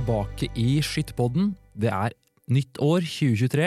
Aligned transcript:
tilbake 0.00 0.48
i 0.56 0.78
Skyttpodden. 0.80 1.50
Det 1.76 1.90
er 1.92 2.14
nytt 2.48 2.78
år, 2.80 3.04
2023. 3.04 3.66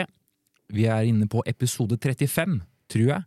Vi 0.74 0.86
er 0.90 1.06
inne 1.06 1.28
på 1.30 1.44
episode 1.46 1.94
35, 2.00 2.56
tror 2.90 3.04
jeg. 3.06 3.22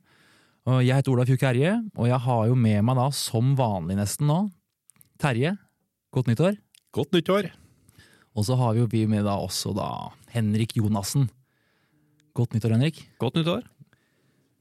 Og 0.68 0.82
jeg 0.84 0.98
heter 0.98 1.14
Ola 1.14 1.24
Fjuk 1.30 1.46
Herje, 1.46 1.78
og 1.96 2.10
jeg 2.10 2.20
har 2.26 2.42
jo 2.50 2.58
med 2.60 2.84
meg 2.84 3.00
da, 3.00 3.06
som 3.16 3.54
vanlig 3.56 3.96
nesten 3.96 4.28
nå, 4.28 4.42
Terje. 5.22 5.54
Godt 6.12 6.28
nyttår. 6.28 6.58
Godt 6.92 7.16
nyttår. 7.16 7.48
Og 8.36 8.50
så 8.50 8.58
har 8.60 8.76
vi 8.76 8.84
jo 8.84 8.90
vi 8.92 9.06
med 9.08 9.24
da 9.24 9.38
også 9.40 9.72
da 9.78 9.88
Henrik 10.36 10.76
Jonassen. 10.76 11.30
Godt 12.36 12.58
nyttår, 12.58 12.76
Henrik. 12.76 13.06
Godt 13.24 13.40
nyttår. 13.40 13.64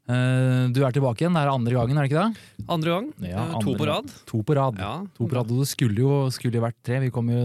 Eh, 0.07 0.69
Du 0.71 0.81
er 0.87 0.95
tilbake 0.95 1.25
igjen. 1.25 1.35
Det 1.35 1.43
er 1.43 1.51
andre 1.51 1.75
gangen, 1.75 1.99
er 1.99 2.07
det 2.07 2.13
ikke 2.13 2.23
det? 2.25 2.67
Andre 2.71 2.91
gang. 2.95 3.07
Ja, 3.27 3.43
andre, 3.47 3.63
to 3.65 3.75
på 3.79 3.87
rad. 3.89 4.13
To 4.31 4.43
på 4.47 4.57
rad. 4.59 4.79
Ja. 4.79 4.93
To 5.19 5.27
på 5.27 5.35
rad, 5.39 5.51
og 5.51 5.63
det 5.65 5.69
skulle 5.73 5.99
jo, 6.03 6.13
skulle 6.35 6.59
jo 6.61 6.65
vært 6.67 6.79
tre. 6.87 7.01
Vi 7.03 7.11
kommer 7.15 7.35
jo, 7.35 7.45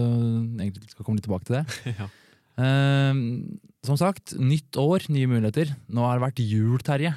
egentlig 0.62 0.90
skal 0.92 1.04
komme 1.06 1.18
litt 1.18 1.26
tilbake 1.26 1.48
til 1.48 1.60
det. 1.60 1.96
Ja. 2.02 2.08
uh, 2.60 3.14
som 3.82 3.96
sagt, 3.98 4.34
nytt 4.38 4.76
år, 4.78 5.08
nye 5.10 5.26
muligheter. 5.26 5.72
Nå 5.90 6.04
har 6.06 6.18
det 6.20 6.26
vært 6.28 6.42
jul, 6.44 6.78
Terje. 6.86 7.14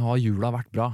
Har 0.00 0.16
jula 0.22 0.50
vært 0.54 0.70
bra? 0.72 0.86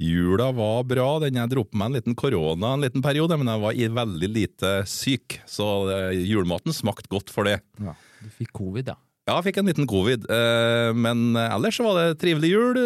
Jula 0.00 0.50
var 0.52 0.84
bra. 0.88 1.08
Den 1.22 1.38
jeg 1.40 1.50
dro 1.52 1.64
på 1.64 1.76
meg 1.80 1.90
en 1.90 1.96
liten 1.98 2.16
korona 2.18 2.74
en 2.76 2.84
liten 2.84 3.04
periode, 3.04 3.36
men 3.40 3.48
jeg 3.52 3.62
var 3.62 3.76
i 3.76 3.88
veldig 4.00 4.28
lite 4.32 4.70
syk, 4.88 5.38
så 5.48 5.66
eh, 5.92 6.18
julematen 6.26 6.74
smakte 6.76 7.08
godt 7.12 7.32
for 7.32 7.48
det. 7.48 7.58
Du 7.80 8.28
fikk 8.36 8.52
covid, 8.56 8.92
ja. 8.92 8.96
Ja, 9.26 9.40
jeg 9.40 9.48
fikk 9.48 9.56
en 9.58 9.66
liten 9.66 9.88
covid, 9.90 10.28
eh, 10.30 10.92
men 10.94 11.34
ellers 11.34 11.80
var 11.82 11.96
det 11.98 12.20
trivelig 12.22 12.52
jul. 12.52 12.78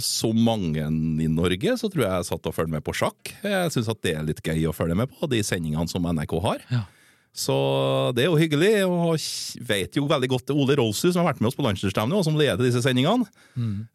Så 0.00 0.22
Som 0.22 0.40
mange 0.40 0.86
i 1.20 1.28
Norge 1.28 1.74
så 1.76 1.90
tror 1.92 2.06
jeg 2.06 2.14
jeg 2.14 2.28
satt 2.30 2.48
og 2.48 2.56
fulgte 2.56 2.72
med 2.72 2.84
på 2.86 2.94
sjakk. 2.96 3.34
Jeg 3.44 3.74
syns 3.74 3.90
det 4.00 4.14
er 4.16 4.24
litt 4.24 4.40
gøy 4.40 4.70
å 4.70 4.72
følge 4.76 4.96
med 4.96 5.12
på 5.12 5.28
de 5.28 5.42
sendingene 5.44 5.90
som 5.92 6.08
NRK 6.08 6.32
har. 6.40 6.64
Ja. 6.72 6.86
Så 7.32 7.54
det 8.12 8.26
er 8.26 8.28
jo 8.28 8.36
hyggelig, 8.36 8.72
og 8.84 9.16
vet 9.68 9.96
jo 9.96 10.04
veldig 10.08 10.28
godt 10.28 10.52
Ole 10.52 10.76
Rolfsrud 10.76 11.14
som 11.14 11.22
har 11.22 11.30
vært 11.32 11.40
med 11.40 11.48
oss 11.48 11.56
på 11.56 11.64
Landslagsstevnet, 11.64 12.16
og 12.18 12.26
som 12.26 12.36
leder 12.36 12.60
disse 12.60 12.82
sendingene. 12.84 13.24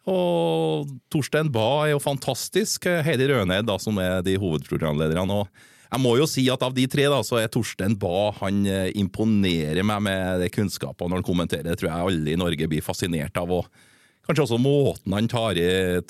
Og 0.09 0.89
Torstein 1.13 1.51
Bae 1.53 1.87
er 1.87 1.91
jo 1.93 2.01
fantastisk. 2.01 2.89
Heidi 3.05 3.29
Røneid, 3.29 3.67
da, 3.69 3.77
som 3.81 3.97
er 4.01 4.25
de 4.25 4.37
hovedprogramlederne. 4.41 5.41
og 5.43 5.47
jeg 5.91 6.01
må 6.03 6.13
jo 6.19 6.25
si 6.29 6.43
at 6.51 6.63
Av 6.67 6.73
de 6.75 6.83
tre 6.91 7.05
da, 7.11 7.19
så 7.23 7.39
er 7.41 7.47
Torstein 7.53 7.95
Bae 7.99 8.31
han 8.41 8.63
eh, 8.67 8.89
imponerer 8.99 9.83
meg 9.87 10.01
med 10.07 10.41
det 10.43 10.49
kunnskapen 10.55 11.09
når 11.11 11.21
han 11.21 11.27
kommenterer. 11.27 11.63
Det 11.69 11.77
tror 11.79 11.91
jeg 11.91 12.07
alle 12.11 12.33
i 12.33 12.39
Norge 12.39 12.67
blir 12.71 12.83
fascinert 12.85 13.37
av. 13.39 13.51
og 13.61 13.69
Kanskje 14.27 14.43
også 14.43 14.57
måten 14.59 15.13
han 15.15 15.29
tar, 15.31 15.55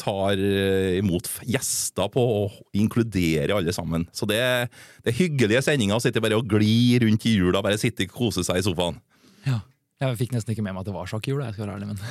tar 0.01 0.39
eh, 0.41 0.97
imot 0.97 1.27
gjester 1.45 2.09
på, 2.09 2.23
og 2.41 2.55
inkluderer 2.73 3.53
alle 3.59 3.73
sammen. 3.75 4.07
Så 4.17 4.25
det, 4.25 4.39
er- 4.41 4.71
det 5.05 5.13
er 5.13 5.19
hyggelige 5.19 5.61
sendinger 5.67 5.99
å 5.99 6.01
sitte 6.01 6.23
bare 6.25 6.39
og 6.39 6.49
gli 6.49 6.97
rundt 7.03 7.27
i 7.29 7.35
jula, 7.37 7.61
bare 7.61 7.77
sitte 7.77 8.07
og 8.09 8.15
kose 8.17 8.41
seg 8.47 8.57
i 8.63 8.65
sofaen. 8.65 8.97
ja. 9.45 9.59
Jeg 9.97 10.13
fikk 10.19 10.33
nesten 10.35 10.53
ikke 10.53 10.61
med 10.61 10.75
meg 10.75 10.83
at 10.83 10.89
det 10.91 10.93
var 10.93 11.07
sjakk 11.09 11.25
i 11.25 11.31
jula. 11.31 11.47
Jeg 11.47 11.55
skal 11.55 11.65
være 11.65 11.77
ærlig, 11.79 11.87
men 11.89 12.01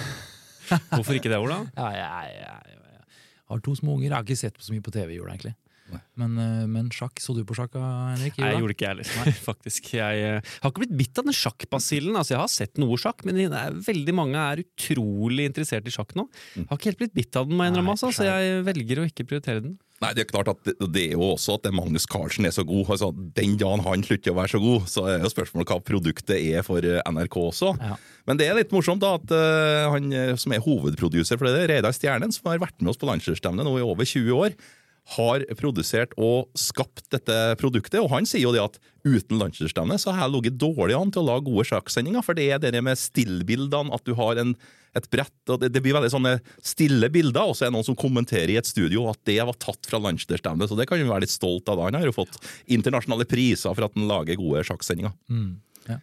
Hvorfor 0.91 1.14
ikke 1.14 1.30
det, 1.30 1.36
Ola? 1.39 1.61
ja, 1.78 1.84
jeg, 1.95 2.06
jeg, 2.34 2.41
jeg, 2.42 3.05
har 3.53 3.61
to 3.62 3.75
små 3.78 3.92
unger. 3.95 4.08
Jeg 4.08 4.14
har 4.17 4.25
ikke 4.27 4.39
sett 4.41 4.56
så 4.58 4.75
mye 4.75 4.83
på 4.83 4.91
TV 4.97 5.12
i 5.14 5.19
jula, 5.20 5.36
egentlig. 5.36 5.53
Men, 6.19 6.37
eh, 6.41 6.67
men 6.70 6.91
sjakk, 6.95 7.20
så 7.23 7.34
du 7.37 7.42
på 7.47 7.56
sjakk, 7.56 7.77
Henrik? 7.77 8.39
Nei, 8.41 8.51
jeg 8.52 8.63
gjorde 8.63 8.77
ikke 8.77 8.86
jeg 8.86 8.95
heller, 8.95 9.41
faktisk. 9.51 9.91
Jeg 9.98 10.27
eh, 10.27 10.52
har 10.63 10.73
ikke 10.73 10.85
blitt 10.85 10.97
bitt 10.98 11.20
av 11.20 11.29
den 11.29 11.36
sjakkbasillen. 11.36 12.17
Altså, 12.17 12.35
jeg 12.35 12.42
har 12.42 12.52
sett 12.52 12.80
noe 12.83 12.98
sjakk, 13.01 13.24
men 13.29 13.39
det 13.39 13.48
er, 13.51 13.80
veldig 13.86 14.14
mange 14.17 14.42
er 14.42 14.63
utrolig 14.64 15.48
interessert 15.51 15.89
i 15.89 15.95
sjakk 15.95 16.14
nå. 16.19 16.27
Jeg 16.57 16.69
har 16.70 16.80
ikke 16.80 16.92
helt 16.92 17.02
blitt 17.05 17.19
bitt 17.19 17.39
av 17.39 17.48
den, 17.48 17.58
må 17.58 17.67
jeg 17.67 17.74
innrømme, 17.74 17.97
altså, 17.97 18.13
så 18.14 18.29
jeg 18.29 18.63
velger 18.67 19.02
å 19.02 19.11
ikke 19.11 19.29
prioritere 19.29 19.64
den. 19.67 19.77
Nei, 20.02 20.11
Det 20.13 20.27
er 20.27 20.29
klart 20.29 20.51
at 20.52 20.58
det, 20.67 20.74
det 20.92 21.02
er 21.07 21.14
jo 21.17 21.30
også 21.33 21.55
at 21.57 21.69
Magnus 21.73 22.05
Carlsen 22.11 22.45
er 22.45 22.53
så 22.53 22.67
god. 22.68 22.91
Altså, 22.92 23.13
Den 23.36 23.55
dagen 23.61 23.85
han 23.86 24.05
slutter 24.05 24.35
å 24.35 24.39
være 24.41 24.53
så 24.53 24.61
god, 24.61 24.89
så 24.92 25.07
er 25.08 25.23
jo 25.23 25.33
spørsmålet 25.33 25.73
hva 25.73 25.79
produktet 25.85 26.36
er 26.36 26.67
for 26.67 26.85
eh, 26.85 27.01
NRK 27.01 27.39
også. 27.47 27.73
Ja. 27.80 27.97
Men 28.29 28.41
det 28.41 28.48
er 28.48 28.58
litt 28.58 28.74
morsomt 28.77 29.01
da 29.01 29.14
at 29.17 29.30
uh, 29.30 29.86
han 29.95 30.11
som 30.41 30.53
er 30.53 30.64
hovedproduser 30.64 31.39
for 31.39 31.48
det, 31.48 31.68
Reidar 31.70 31.95
Stjernen, 31.97 32.35
som 32.35 32.51
har 32.51 32.61
vært 32.61 32.77
med 32.83 32.91
oss 32.92 33.01
på 33.01 33.08
Landslagsstevnet 33.08 33.64
nå 33.64 33.77
i 33.79 33.86
over 33.86 34.08
20 34.08 34.35
år, 34.35 34.57
har 35.14 35.44
produsert 35.58 36.14
og 36.18 36.48
skapt 36.58 37.05
dette 37.14 37.34
produktet. 37.61 38.00
Og 38.02 38.11
han 38.11 38.27
sier 38.27 38.42
jo 38.42 38.55
det 38.55 38.64
at 38.64 38.78
uten 39.06 39.39
Landslagsstevnet 39.39 40.02
så 40.02 40.11
har 40.11 40.24
jeg 40.24 40.34
ligget 40.34 40.56
dårlig 40.58 40.96
an 40.98 41.12
til 41.14 41.22
å 41.22 41.28
lage 41.28 41.46
gode 41.46 41.67
sjakksendinger. 41.68 42.24
For 42.27 42.34
det 42.34 42.48
er 42.56 42.62
det 42.64 42.83
med 42.83 42.98
stillbildene, 42.98 43.94
at 43.94 44.02
du 44.02 44.17
har 44.18 44.40
en, 44.42 44.56
et 44.98 45.06
brett, 45.12 45.36
og 45.46 45.62
det, 45.62 45.70
det 45.77 45.83
blir 45.84 45.94
veldig 45.94 46.11
sånne 46.11 46.33
stille 46.58 47.11
bilder. 47.14 47.46
Og 47.46 47.55
så 47.55 47.67
er 47.67 47.70
det 47.70 47.77
noen 47.78 47.86
som 47.86 47.98
kommenterer 47.98 48.50
i 48.50 48.58
et 48.58 48.67
studio 48.67 49.06
at 49.12 49.22
det 49.30 49.39
var 49.46 49.58
tatt 49.62 49.86
fra 49.86 50.02
Landslagsstevnet. 50.02 50.67
Så 50.72 50.78
det 50.80 50.89
kan 50.90 50.98
vi 50.98 51.06
være 51.06 51.28
litt 51.28 51.36
stolt 51.36 51.70
av. 51.70 51.78
da. 51.78 51.86
Han 51.86 52.00
har 52.00 52.11
jo 52.11 52.17
fått 52.17 52.40
internasjonale 52.67 53.28
priser 53.30 53.78
for 53.78 53.86
at 53.86 53.94
han 53.94 54.11
lager 54.11 54.42
gode 54.42 54.67
sjakksendinger. 54.67 55.14
Mm, 55.30 55.52
ja. 55.86 56.00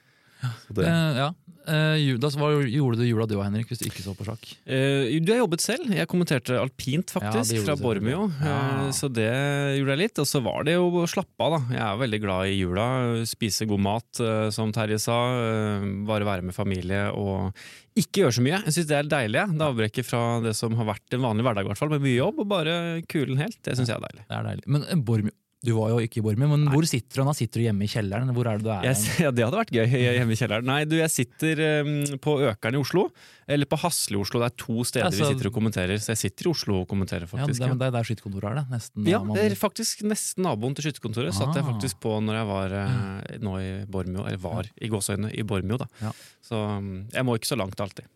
Det, 0.71 0.87
Eh, 0.87 1.19
ja. 1.19 1.29
Eh, 1.63 1.97
Judas, 2.03 2.35
hva 2.35 2.49
gjorde 2.67 2.99
du 2.99 3.05
jula 3.07 3.27
du 3.29 3.37
og 3.37 3.43
Henrik, 3.45 3.69
hvis 3.71 3.79
du 3.79 3.85
ikke 3.87 4.03
så 4.03 4.13
på 4.17 4.25
sjakk? 4.27 4.41
Uh, 4.67 5.07
du 5.23 5.31
har 5.31 5.39
jobbet 5.43 5.63
selv. 5.63 5.91
Jeg 5.95 6.09
kommenterte 6.11 6.57
alpint, 6.59 7.13
faktisk, 7.15 7.55
ja, 7.55 7.63
fra 7.63 7.77
Bormio. 7.79 8.25
Ja. 8.43 8.57
Uh, 8.87 8.89
så 8.95 9.07
det 9.11 9.29
gjorde 9.77 9.95
jeg 9.95 10.01
litt. 10.03 10.19
Og 10.23 10.27
så 10.27 10.41
var 10.43 10.67
det 10.67 10.75
jo 10.75 10.89
å 11.03 11.05
slappe 11.09 11.47
av, 11.47 11.55
da. 11.55 11.61
Jeg 11.77 11.83
er 11.87 12.01
veldig 12.03 12.19
glad 12.25 12.49
i 12.51 12.57
jula. 12.57 12.87
Spise 13.29 13.67
god 13.69 13.83
mat, 13.85 14.09
eh, 14.23 14.49
som 14.55 14.73
Terje 14.75 14.99
sa. 15.01 15.19
eh, 15.39 15.87
Bare 16.07 16.27
være 16.27 16.43
med 16.43 16.55
familie 16.55 17.05
og 17.15 17.53
ikke 17.95 18.23
gjøre 18.23 18.35
så 18.37 18.43
mye. 18.43 18.59
Jeg 18.65 18.73
syns 18.75 18.89
det 18.89 18.97
er 18.97 19.09
deilig. 19.11 19.39
Ja. 19.39 19.45
Det 19.53 19.67
avbrekket 19.69 20.07
fra 20.07 20.21
det 20.43 20.55
som 20.57 20.75
har 20.79 20.87
vært 20.89 21.15
en 21.15 21.23
vanlig 21.23 21.45
hverdag, 21.45 21.63
i 21.67 21.71
hvert 21.71 21.79
fall, 21.79 21.93
med 21.93 22.03
mye 22.03 22.17
jobb, 22.17 22.41
og 22.43 22.49
bare 22.51 22.75
kulen 23.11 23.39
helt. 23.39 23.59
Det 23.63 23.77
syns 23.77 23.91
jeg 23.91 23.99
er 23.99 24.05
deilig. 24.07 24.25
Det 24.27 24.37
er 24.39 24.47
deilig. 24.49 24.67
Men 24.67 24.85
eh, 24.89 24.99
Bormio, 25.07 25.35
du 25.63 25.69
var 25.77 25.93
jo 25.93 25.99
ikke 26.03 26.19
i 26.19 26.23
Bormio, 26.25 26.47
men 26.51 26.65
hvor 26.73 26.83
sitter 26.89 27.21
du? 27.21 27.27
Da 27.29 27.33
sitter 27.37 27.61
du 27.61 27.63
hjemme 27.63 27.85
i 27.85 27.87
kjelleren? 27.87 28.27
Hvor 28.35 28.47
er 28.51 28.57
det 28.59 28.65
du 28.65 28.71
er? 28.73 28.83
Jeg, 28.89 28.97
ja, 29.23 29.29
det 29.31 29.45
hadde 29.45 29.59
vært 29.61 29.71
gøy 29.71 29.85
hjemme 29.95 30.35
i 30.35 30.39
kjelleren. 30.39 30.67
Nei, 30.67 30.81
du, 30.89 30.97
jeg 30.99 31.11
sitter 31.13 31.61
um, 31.85 31.93
på 32.23 32.33
Økeren 32.49 32.75
i 32.75 32.81
Oslo, 32.81 33.05
eller 33.47 33.69
på 33.71 33.79
Hasle 33.79 34.19
i 34.19 34.21
Oslo. 34.21 34.41
Det 34.43 34.49
er 34.51 34.57
to 34.59 34.83
steder 34.89 35.07
Altså- 35.07 35.23
vi 35.23 35.29
sitter 35.37 35.49
og 35.51 35.55
kommenterer, 35.55 36.01
så 36.03 36.11
jeg 36.13 36.21
sitter 36.25 36.49
i 36.49 36.51
Oslo 36.51 36.81
og 36.81 36.87
kommenterer, 36.91 37.23
ja, 37.23 37.31
faktisk. 37.31 37.63
det, 37.63 37.69
men 37.71 37.79
det 37.79 37.87
er 37.87 37.95
der 37.95 38.09
skytterkontoret 38.09 38.49
er, 38.51 38.59
det. 38.59 38.65
Nesten. 38.75 39.07
Ja, 39.13 39.23
det 39.39 39.45
er 39.47 39.57
faktisk 39.63 40.03
nesten 40.11 40.43
naboen 40.49 40.75
til 40.75 40.89
skytterkontoret. 40.89 41.33
Satt 41.39 41.55
jeg 41.55 41.63
Ah. 41.63 41.71
faktisk 41.71 42.01
på 42.03 42.17
når 42.27 42.41
jeg 42.41 42.49
var 42.51 42.77
uh, 42.83 43.39
nå 43.47 43.55
i 43.63 43.71
Bormio, 43.87 44.27
eller 44.27 44.43
var 44.43 44.67
i 44.83 44.91
gåseøyne 44.91 45.31
i 45.31 45.47
Bormio, 45.47 45.79
da. 45.79 45.87
Ja. 46.03 46.11
Så 46.43 46.59
um, 46.79 46.93
jeg 47.13 47.23
må 47.27 47.39
ikke 47.39 47.51
så 47.53 47.59
langt 47.59 47.79
alltid. 47.79 48.09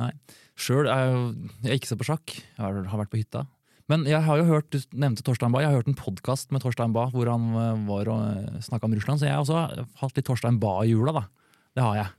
Nei. 0.00 0.14
Sjøl 0.56 0.86
er 0.88 1.10
jo 1.12 1.18
jeg 1.66 1.76
ikke 1.76 1.88
så 1.92 1.96
på 2.00 2.06
sjakk. 2.08 2.32
Jeg 2.56 2.60
har 2.88 3.00
vært 3.04 3.10
på 3.12 3.18
hytta. 3.20 3.42
Men 3.90 4.06
jeg 4.06 4.22
har 4.22 4.38
jo 4.38 4.46
hørt, 4.46 4.70
du 4.70 4.78
nevnte 4.94 5.24
Torstein 5.26 5.50
Bae, 5.50 5.64
jeg 5.64 5.72
har 5.72 5.80
hørt 5.80 5.90
en 5.90 5.98
podkast 5.98 6.52
med 6.54 6.62
Torstein 6.62 6.94
Bae 6.94 7.10
hvor 7.10 7.26
han 7.26 7.50
eh, 7.58 7.84
var 7.88 8.10
og 8.12 8.62
snakka 8.62 8.86
om 8.86 8.94
Russland, 8.94 9.18
så 9.18 9.26
jeg 9.26 9.34
har 9.34 9.42
også 9.42 9.86
hatt 10.04 10.18
litt 10.18 10.28
Torstein 10.28 10.60
Bae 10.62 10.86
i 10.86 10.92
jula, 10.92 11.14
da. 11.16 11.26
Det 11.74 11.82
har 11.86 11.96
jeg. 11.98 12.12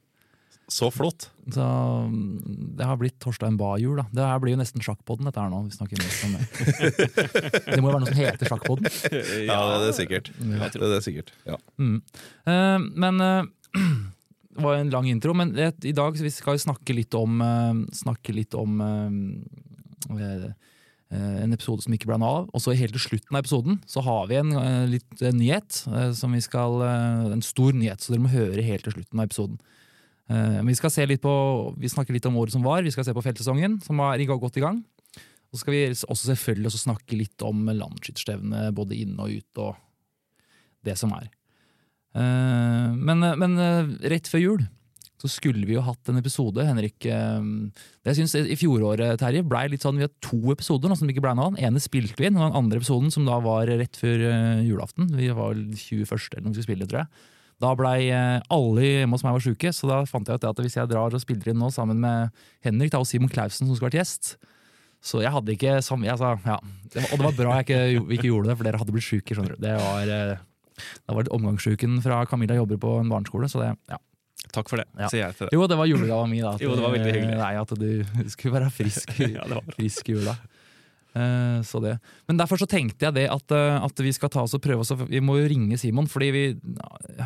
så 0.71 0.87
flott! 0.91 1.29
Så 1.51 1.63
mm, 1.63 2.75
det 2.79 2.87
har 2.87 2.99
blitt 2.99 3.17
Torstein 3.23 3.57
Bae-jul, 3.59 3.97
da. 3.99 4.05
Det 4.11 4.27
her 4.33 4.43
blir 4.43 4.55
jo 4.55 4.59
nesten 4.61 4.83
Sjakkpodden, 4.83 5.27
dette 5.27 5.43
her 5.43 5.51
nå. 5.51 5.63
Vi 5.67 5.75
snakker 5.75 5.99
mest 5.99 6.27
om 6.27 6.35
det. 6.37 6.45
det 7.75 7.79
må 7.79 7.89
jo 7.89 7.95
være 7.95 8.03
noe 8.03 8.11
som 8.11 8.19
heter 8.19 8.51
Sjakkpodden. 8.51 8.87
Ja, 9.47 9.59
det 9.81 9.89
er 9.89 9.97
sikkert. 9.97 10.31
sikkert. 10.35 10.75
Det 10.75 10.87
er 10.87 10.95
det 10.95 11.03
sikkert. 11.07 11.35
Ja. 11.47 11.59
Mm. 11.79 11.97
Uh, 12.47 12.87
men 13.03 13.23
uh, 13.23 13.47
det 14.55 14.65
var 14.67 14.79
en 14.79 14.91
lang 14.95 15.07
intro, 15.11 15.35
men 15.35 15.55
det, 15.55 15.73
i 15.87 15.95
dag 15.95 16.19
vi 16.19 16.31
skal 16.31 16.59
vi 16.59 16.63
snakke 16.63 16.95
litt 16.95 17.15
om, 17.19 17.39
uh, 17.43 17.83
snakke 17.95 18.35
litt 18.35 18.55
om 18.59 18.79
uh, 18.83 20.19
eh, 20.19 20.51
en 21.11 21.51
episode 21.55 21.83
som 21.83 21.95
ikke 21.95 22.07
ble 22.07 22.17
noe 22.21 22.31
av. 22.41 22.47
Og 22.55 22.63
så 22.63 22.75
helt 22.77 22.95
til 22.95 23.03
slutten 23.03 23.35
av 23.35 23.43
episoden 23.43 23.81
så 23.89 24.03
har 24.05 24.29
vi 24.29 24.39
en 24.39 24.53
eh, 24.55 24.85
litt 24.93 25.23
eh, 25.23 25.35
nyhet. 25.35 25.83
eh, 25.91 26.11
som 26.17 26.31
vi 26.31 26.41
skal, 26.43 26.79
eh, 26.85 27.31
En 27.35 27.43
stor 27.43 27.75
nyhet, 27.75 27.99
så 27.99 28.13
dere 28.13 28.23
må 28.23 28.31
høre 28.31 28.63
helt 28.63 28.87
til 28.87 28.95
slutten 28.95 29.19
av 29.19 29.27
episoden. 29.27 29.59
Eh, 30.31 30.61
vi 30.63 30.77
skal 30.79 30.93
se 30.93 31.05
litt 31.05 31.21
på, 31.21 31.33
vi 31.77 31.91
snakker 31.91 32.15
litt 32.15 32.25
om 32.29 32.37
året 32.39 32.55
som 32.55 32.63
var, 32.63 32.83
vi 32.83 32.91
skal 32.91 33.03
se 33.07 33.13
på 33.13 33.23
feltsesongen, 33.23 33.81
som 33.83 33.99
er 33.99 34.23
godt 34.25 34.57
i 34.57 34.63
gang. 34.63 34.83
Og 35.51 35.59
så 35.59 35.65
skal 35.65 35.75
vi 35.75 35.85
også 35.91 36.31
selvfølgelig 36.31 36.71
også 36.71 36.85
snakke 36.85 37.17
litt 37.19 37.43
om 37.43 37.65
landsskytterstevnet, 37.67 38.71
både 38.73 38.95
inne 38.95 39.19
og 39.19 39.35
ute, 39.35 39.59
og 39.59 39.75
det 40.87 40.95
som 40.97 41.11
er. 41.11 41.27
Eh, 42.15 42.91
men, 42.95 43.19
men 43.19 43.59
eh, 43.59 43.97
rett 44.15 44.31
før 44.31 44.39
jul 44.45 44.63
så 45.21 45.29
skulle 45.29 45.67
vi 45.69 45.75
jo 45.75 45.83
hatt 45.85 46.09
en 46.09 46.17
episode, 46.17 46.63
Henrik. 46.65 46.97
Det 47.05 48.09
Jeg 48.09 48.17
synes 48.17 48.33
I 48.41 48.57
fjoråret 48.57 49.19
Terje, 49.21 49.43
ble 49.45 49.67
litt 49.69 49.85
sånn, 49.85 49.99
vi 49.99 50.07
hadde 50.07 50.17
to 50.25 50.39
episoder 50.53 50.89
nå 50.89 50.97
som 50.97 51.09
ikke 51.11 51.21
ble 51.21 51.35
noe 51.37 51.51
av. 51.51 51.59
Den 51.59 51.69
ene 51.69 51.83
spilte 51.83 52.17
vi 52.17 52.31
inn, 52.31 52.39
og 52.39 52.47
den 52.47 52.57
andre 52.57 52.81
episoden, 52.81 53.13
som 53.13 53.27
da 53.29 53.37
var 53.43 53.69
rett 53.69 53.99
før 54.01 54.25
eh, 54.31 54.63
julaften, 54.65 55.11
vi 55.13 55.29
var 55.29 55.53
vel 55.53 55.67
21. 55.77 56.09
eller 56.09 56.47
noe 56.47 56.55
skulle 56.57 56.69
spille, 56.71 56.89
tror 56.89 57.03
jeg. 57.03 57.29
Da 57.61 57.73
blei 57.77 58.09
eh, 58.09 58.39
alle 58.53 58.87
hjemme 58.87 59.17
hos 59.17 59.25
meg 59.25 59.35
var 59.37 59.43
sjuke, 59.45 59.73
så 59.75 59.89
da 59.89 59.99
fant 60.09 60.29
jeg 60.29 60.41
ut 60.41 60.47
at 60.49 60.61
hvis 60.63 60.79
jeg 60.79 60.89
drar 60.89 61.13
og 61.13 61.21
spiller 61.21 61.51
inn 61.51 61.61
nå 61.61 61.69
sammen 61.73 62.01
med 62.01 62.31
Henrik 62.65 62.93
da, 62.93 63.01
og 63.03 63.09
Simon 63.09 63.29
Clausen, 63.29 63.67
som 63.67 63.75
skulle 63.75 63.91
vært 63.91 64.01
gjest 64.01 64.33
Så 65.05 65.21
jeg 65.21 65.33
hadde 65.33 65.53
ikke 65.53 65.77
samme 65.85 66.09
sa, 66.17 66.33
ja. 66.45 66.57
Og 67.11 67.13
det 67.13 67.25
var 67.27 67.37
bra 67.37 67.59
jeg 67.59 67.67
ikke, 67.67 67.81
ikke 68.17 68.29
gjorde 68.31 68.49
det, 68.49 68.57
for 68.57 68.69
dere 68.69 68.81
hadde 68.81 68.95
blitt 68.95 69.05
sjuke. 69.05 69.37
Det 69.61 69.75
var, 69.77 70.13
eh, 70.15 70.39
det 71.05 71.35
omgangssjuken 71.37 71.99
fra 72.01 72.23
Camilla 72.25 72.57
jobber 72.57 72.81
på 72.81 72.95
en 73.01 73.11
barneskole, 73.11 73.49
så 73.51 73.61
det, 73.61 73.75
ja. 73.93 74.01
Takk 74.51 74.67
for 74.69 74.77
det, 74.81 74.87
Ja. 74.99 75.07
sier 75.07 75.27
jeg 75.27 75.35
til 75.37 75.47
deg. 75.47 75.53
Jo, 75.55 75.67
det 75.67 75.77
var 75.77 75.85
julegava 75.87 76.25
mi, 76.27 76.41
da. 76.41 76.53
at- 76.55 76.61
Jo, 76.65 76.73
det 76.75 76.81
var 76.83 76.91
veldig 76.95 77.13
hyggelig. 77.13 77.37
Nei, 77.37 77.53
at 77.61 77.69
du 77.77 78.29
skulle 78.33 78.55
være 78.59 78.71
frisk, 78.73 79.13
Ja, 79.19 79.45
det 79.47 79.55
var 79.55 79.61
bra. 79.63 79.75
frisk 79.77 80.09
i 80.09 80.15
jula. 80.17 80.37
Eh, 81.13 81.59
så 81.67 81.81
det. 81.83 81.97
Men 82.27 82.37
derfor 82.39 82.55
så 82.59 82.67
tenkte 82.71 83.03
jeg 83.09 83.13
det 83.17 83.25
at, 83.31 83.51
eh, 83.51 83.77
at 83.83 83.99
vi 83.99 84.11
skal 84.15 84.29
ta 84.31 84.41
oss 84.45 84.53
og 84.55 84.61
prøve 84.63 84.79
oss 84.79 84.91
Vi 85.09 85.19
må 85.19 85.35
jo 85.41 85.47
ringe 85.51 85.75
Simon, 85.77 86.07
fordi 86.07 86.29
vi 86.31 86.43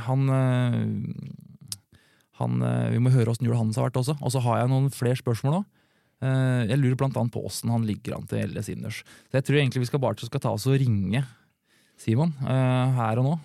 Han, 0.08 0.24
eh, 0.34 1.94
han 2.42 2.60
Vi 2.94 2.98
må 3.00 3.12
høre 3.14 3.30
åssen 3.30 3.46
jula 3.46 3.58
hans 3.62 3.78
har 3.78 3.86
vært 3.90 4.00
også. 4.02 4.18
Og 4.22 4.32
så 4.34 4.42
har 4.42 4.60
jeg 4.64 4.70
noen 4.74 4.90
flere 4.92 5.16
spørsmål 5.22 5.60
òg. 5.62 5.66
Jeg 6.26 6.80
lurer 6.82 6.98
blant 6.98 7.16
annet 7.20 7.32
på 7.36 7.44
åssen 7.46 7.70
han 7.70 7.86
ligger 7.86 8.16
an 8.18 8.26
til 8.26 8.42
LS 8.50 8.70
innendørs. 8.74 9.04
Så 9.30 9.38
jeg 9.38 9.46
tror 9.46 9.60
egentlig 9.62 9.84
vi 9.84 9.90
skal 9.92 10.02
bare 10.02 10.18
skal 10.18 10.40
ta 10.42 10.50
oss 10.56 10.66
og 10.66 10.80
ringe 10.82 11.22
Simon 12.02 12.32
her 12.42 13.20
og 13.22 13.26
nå. 13.28 13.36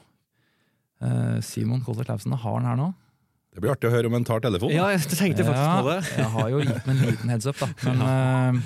Simon 1.45 1.81
Kolter 1.85 2.05
Clausen, 2.09 2.33
har 2.33 2.57
han 2.59 2.65
her 2.69 2.77
nå? 2.81 2.89
Det 3.51 3.59
blir 3.65 3.73
artig 3.73 3.89
å 3.89 3.93
høre 3.93 4.07
om 4.07 4.15
en 4.15 4.25
tar 4.27 4.41
telefonen. 4.45 4.77
Ja, 4.77 4.89
jeg 4.95 5.03
tenkte 5.11 5.43
faktisk 5.43 5.67
Ja, 5.67 5.81
på 5.83 5.89
det. 5.91 6.03
jeg 6.21 6.29
har 6.37 6.51
jo 6.53 6.61
gitt 6.63 6.85
meg 6.87 6.93
en 6.95 7.09
liten 7.11 7.33
heads 7.33 7.49
up, 7.51 7.59
da. 7.59 7.67
Men 7.89 8.03
uh, 8.05 8.61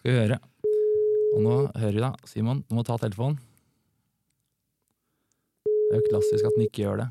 skal 0.00 0.08
vi 0.08 0.14
høre. 0.22 0.38
Og 1.34 1.42
nå 1.44 1.56
hører 1.76 1.98
vi 1.98 2.04
da. 2.06 2.12
Simon, 2.30 2.62
du 2.68 2.78
må 2.78 2.84
ta 2.86 2.96
telefonen. 3.02 3.36
Det 5.66 5.98
er 5.98 6.00
jo 6.00 6.08
klassisk 6.08 6.48
at 6.48 6.56
den 6.56 6.64
ikke 6.68 6.86
gjør 6.86 7.02
det. 7.04 7.08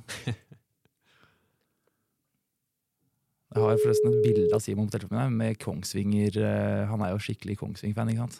Jeg 3.53 3.61
har 3.61 3.77
forresten 3.83 4.09
et 4.15 4.23
bilde 4.25 4.55
av 4.57 4.61
Simon 4.65 4.87
på 4.89 4.95
telefonen 4.97 5.35
med 5.37 5.59
Kongsvinger. 5.61 6.39
eh, 6.41 6.87
Han 6.89 7.03
er 7.05 7.11
jo 7.13 7.19
skikkelig 7.21 7.59
Kongsvinger-fan, 7.59 8.09
ikke 8.09 8.25
sant? 8.25 8.39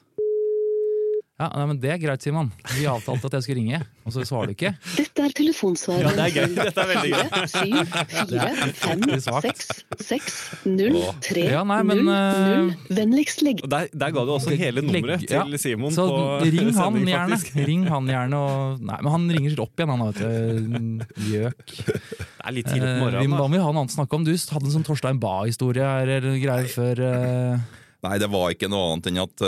Ja, 1.42 1.48
nei, 1.58 1.64
men 1.66 1.80
Det 1.82 1.90
er 1.90 1.98
greit, 1.98 2.22
Simon. 2.22 2.52
Vi 2.78 2.84
avtalte 2.86 3.26
at 3.26 3.34
jeg 3.40 3.44
skulle 3.48 3.58
ringe, 3.58 3.80
og 4.06 4.14
så 4.14 4.22
svarer 4.22 4.52
du 4.52 4.54
ikke. 4.54 4.70
Dette 5.00 5.24
er 5.26 5.32
telefonsvaret. 5.34 6.04
Ja, 6.06 6.12
det 6.14 6.26
er 6.28 6.36
gøy. 6.38 6.54
Dette 6.60 6.84
er 6.84 6.90
veldig 6.92 7.10
gøy. 7.10 7.26
7, 7.50 7.80
4, 8.14 8.52
5, 8.54 8.74
faktisk 8.84 9.26
svakt. 9.26 9.64
6, 10.06 10.06
6, 10.12 10.38
0, 10.70 11.00
3, 11.26 11.46
Ja, 11.50 11.64
nei, 11.66 11.80
men, 11.90 12.04
0, 12.06 12.14
eh, 12.14 12.54
0. 12.62 12.70
Vennligst 13.00 13.42
legg 13.48 13.64
der, 13.66 13.90
der 13.92 14.14
ga 14.14 14.26
du 14.30 14.32
også 14.36 14.54
hele 14.62 14.84
nummeret 14.86 15.26
Ja, 15.26 15.42
til 15.50 15.58
Simon 15.64 15.92
Så 15.98 16.06
på 16.12 16.22
ring 16.46 16.70
han 16.70 17.00
sending, 17.00 17.10
gjerne. 17.16 17.42
Ring 17.74 17.84
han 17.90 18.14
gjerne 18.14 18.40
og, 18.44 18.86
Nei, 18.86 19.02
men 19.02 19.12
han 19.18 19.28
ringer 19.34 19.56
sikkert 19.56 19.66
opp 19.66 19.82
igjen, 19.84 19.96
han 19.98 20.06
vet 20.06 20.22
du. 20.22 21.20
Gjøk. 21.34 21.76
Det 21.90 22.46
er 22.46 22.58
litt 22.62 22.70
tidlig 22.70 22.86
på 22.86 22.94
Eh, 22.94 22.96
vi, 22.96 23.04
morgenen. 23.10 23.34
hva 23.34 23.42
da. 23.42 23.50
må 23.50 23.58
vi 23.58 23.64
ha 23.66 23.72
noe 23.74 23.84
annet 23.88 23.98
å 23.98 23.98
snakke 23.98 24.20
om? 24.22 24.30
Du 24.30 24.32
hadde 24.38 24.70
en 24.70 24.76
sånn 24.78 24.86
Torstein 24.88 25.20
Bae-historie 25.24 25.82
her, 25.98 26.14
eller 26.20 26.38
greier 26.46 26.70
før 26.70 27.04
Uh... 27.04 27.58
Nei, 28.04 28.18
det 28.20 28.28
var 28.30 28.52
ikke 28.54 28.68
noe 28.70 28.94
annet 28.94 29.06
enn 29.10 29.22
at 29.24 29.44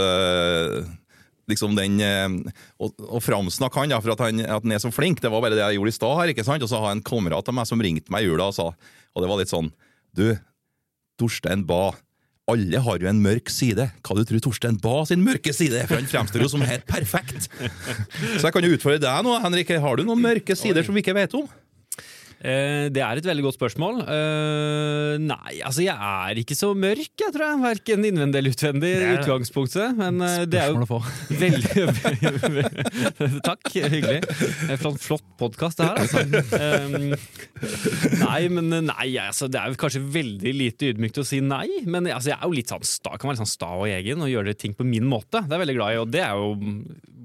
liksom 1.51 1.75
den 1.77 2.00
Å, 2.01 2.89
å 2.89 3.21
framsnakke 3.21 3.81
han 3.81 3.94
da, 3.94 4.00
for 4.01 4.15
at 4.15 4.24
han, 4.25 4.42
at 4.42 4.65
han 4.65 4.75
er 4.75 4.81
så 4.81 4.92
flink, 4.94 5.21
det 5.24 5.31
var 5.31 5.44
bare 5.44 5.57
det 5.57 5.63
jeg 5.63 5.80
gjorde 5.80 5.94
i 5.94 5.97
stad 6.00 6.18
her. 6.19 6.31
ikke 6.33 6.45
sant? 6.47 6.63
Og 6.65 6.71
så 6.71 6.80
har 6.81 6.92
jeg 6.92 7.00
en 7.00 7.06
kamerat 7.06 7.51
av 7.51 7.57
meg 7.57 7.69
som 7.69 7.81
ringte 7.81 8.13
meg 8.13 8.25
i 8.25 8.30
jula 8.30 8.50
og 8.50 8.57
sa 8.57 8.71
Og 8.71 9.24
det 9.24 9.30
var 9.30 9.42
litt 9.42 9.53
sånn 9.53 9.69
Du, 10.15 10.27
Torstein 11.21 11.65
Ba. 11.68 11.94
Alle 12.51 12.77
har 12.77 13.01
jo 13.01 13.09
en 13.09 13.21
mørk 13.24 13.50
side. 13.50 13.88
Hva 14.06 14.15
du 14.18 14.21
tror 14.27 14.42
Torstein 14.45 14.77
Ba 14.81 15.00
sin 15.09 15.24
mørke 15.25 15.53
side? 15.56 15.81
For 15.89 15.97
han 15.97 16.09
fremstår 16.09 16.44
jo 16.45 16.50
som 16.51 16.65
helt 16.65 16.86
perfekt. 16.86 17.47
Så 18.38 18.44
jeg 18.44 18.53
kan 18.53 18.65
jo 18.68 18.75
utfordre 18.75 19.01
deg 19.01 19.25
nå, 19.25 19.38
Henrik. 19.42 19.71
Har 19.81 19.97
du 19.97 20.06
noen 20.06 20.21
mørke 20.21 20.57
sider 20.57 20.86
som 20.86 20.94
vi 20.94 21.01
ikke 21.01 21.15
vet 21.18 21.33
om? 21.39 21.47
Eh, 22.45 22.88
det 22.94 23.01
er 23.01 23.18
et 23.18 23.25
veldig 23.25 23.45
godt 23.47 23.57
spørsmål. 23.57 24.01
Eh, 24.06 25.15
nei, 25.24 25.56
altså 25.65 25.81
jeg 25.86 25.95
er 25.95 26.42
ikke 26.42 26.57
så 26.57 26.74
mørk, 26.77 27.13
jeg 27.18 27.33
tror 27.33 27.45
jeg. 27.47 27.62
Verken 27.63 28.06
innvendig 28.06 28.42
eller 28.42 28.53
utvendig 28.53 28.92
i 28.94 29.07
utgangspunktet. 29.15 29.95
Men 29.97 30.21
eh, 30.21 30.44
det 30.50 30.62
er 30.62 30.74
jo. 30.74 31.00
Veldig 31.45 31.86
Takk, 33.50 33.71
hyggelig. 33.74 34.19
En 34.69 34.81
flott, 34.81 35.01
flott 35.01 35.25
podkast 35.39 35.81
det 35.81 35.89
her, 35.89 36.03
altså. 36.03 36.21
Nei, 38.21 38.42
men 38.53 38.69
nei, 38.92 39.07
altså, 39.21 39.50
det 39.51 39.62
er 39.62 39.74
jo 39.74 39.81
kanskje 39.81 40.03
veldig 40.13 40.53
lite 40.56 40.92
ydmykt 40.94 41.21
å 41.24 41.25
si 41.25 41.42
nei. 41.44 41.65
Men 41.89 42.12
altså, 42.12 42.33
jeg 42.33 42.38
er 42.38 42.45
jo 42.45 42.59
litt 42.59 42.75
sånn 42.75 42.86
sta, 42.86 43.15
kan 43.15 43.31
være 43.31 43.39
litt 43.39 43.45
sånn 43.45 43.53
sta 43.56 43.74
og 43.80 43.89
egen 43.89 44.21
og 44.21 44.31
gjøre 44.31 44.56
ting 44.59 44.77
på 44.77 44.86
min 44.88 45.09
måte. 45.09 45.42
Det 45.42 45.50
er 45.50 45.57
jeg 45.57 45.65
veldig 45.65 45.77
glad 45.80 45.95
i, 45.95 46.01
og 46.03 46.13
det 46.13 46.24
er 46.27 46.38
jo 46.38 46.53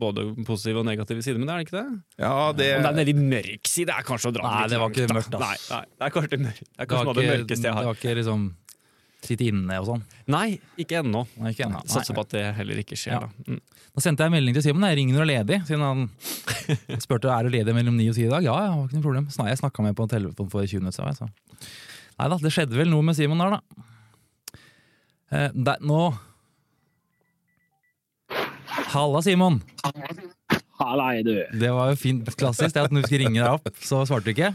både 0.01 0.25
positive 0.47 0.81
og 0.81 0.89
negative 0.89 1.25
sider, 1.25 1.41
men 1.41 1.49
det 1.49 1.55
er 1.55 1.61
det 1.61 1.67
ikke 1.69 1.77
det? 1.77 2.01
Ja, 2.23 2.35
det 2.57 2.69
Om 2.77 2.85
det 2.85 2.89
er 2.89 2.95
en 2.95 3.01
veldig 3.03 3.17
mørk 3.21 3.71
side, 3.71 3.95
er 3.95 4.07
kanskje 4.07 4.31
å 4.31 4.35
dra 4.37 4.47
Nei, 4.47 4.63
litt 4.63 4.73
det 4.73 4.81
var 4.81 4.95
langt, 4.95 5.01
ikke 5.11 5.19
mørkt, 5.21 5.37
ass. 5.37 5.43
Nei, 5.71 5.77
nei, 5.77 5.85
det 5.99 6.07
er 6.07 6.15
kanskje 6.17 6.31
det, 6.31 6.41
mør- 6.47 6.59
det 6.61 6.81
er 6.85 6.87
kanskje 6.91 6.99
var 6.99 7.05
noe 7.05 7.11
av 7.11 7.21
det 7.21 7.31
mørkeste 7.41 7.69
jeg 7.71 7.75
har. 7.79 7.85
var 7.91 7.99
ikke 8.01 8.15
liksom 8.21 8.45
sitte 9.21 9.45
inne 9.51 9.77
og 9.83 9.87
sånn. 9.91 10.03
Nei, 10.33 10.47
ikke 10.81 11.03
ennå. 11.03 11.27
Nei, 11.37 11.51
ikke 11.53 11.67
ennå. 11.67 11.83
Satser 11.93 12.17
på 12.17 12.23
at 12.25 12.31
det 12.33 12.45
heller 12.57 12.79
ikke 12.81 12.97
skjer, 12.97 13.13
Ja. 13.19 13.21
da. 13.21 13.29
Mm. 13.53 13.61
Da 13.91 14.01
sendte 14.01 14.23
jeg 14.25 14.31
en 14.31 14.33
melding 14.39 14.55
til 14.57 14.63
Simon. 14.63 14.87
Jeg 14.89 14.97
ringer 14.97 15.15
når 15.19 15.21
du 15.21 15.27
er 15.27 15.33
ledig. 15.45 15.59
Siden 15.67 15.83
han 15.85 16.11
spurte 17.05 17.29
er 17.29 17.43
du 17.45 17.51
ledig 17.53 17.75
mellom 17.75 17.97
9 17.99 18.09
og 18.09 18.15
10 18.17 18.25
i 18.25 18.31
dag. 18.31 18.43
Ja, 18.47 18.55
jeg 18.65 18.71
har 18.73 18.87
ikke 18.87 18.97
noe 18.97 19.03
problem. 19.09 19.27
Snart 19.35 19.49
Jeg 19.51 19.59
snakka 19.61 19.83
med 19.85 19.97
på 19.99 20.07
telefon 20.09 20.49
for 20.51 20.63
20 20.65 20.81
minutter 20.81 21.13
siden. 21.13 21.33
Nei 22.21 22.29
da, 22.33 22.37
det 22.41 22.53
skjedde 22.55 22.77
vel 22.81 22.89
noe 22.89 23.03
med 23.03 23.17
Simon 23.19 23.39
der, 23.43 23.59
da. 23.59 23.61
Eh, 25.33 25.51
der, 25.55 25.77
nå 25.83 26.01
Halla, 28.91 29.21
Simon. 29.23 29.61
Hallei, 30.81 31.23
du. 31.23 31.35
Det 31.61 31.71
var 31.77 31.91
jo 31.93 31.97
fint 32.01 32.29
klassisk 32.41 32.73
det 32.75 32.83
at 32.87 32.93
når 32.95 33.03
vi 33.05 33.09
skulle 33.11 33.27
ringe 33.27 33.41
deg 33.43 33.53
opp, 33.53 33.69
så 33.85 34.03
svarte 34.09 34.31
du 34.31 34.33
ikke. 34.33 34.51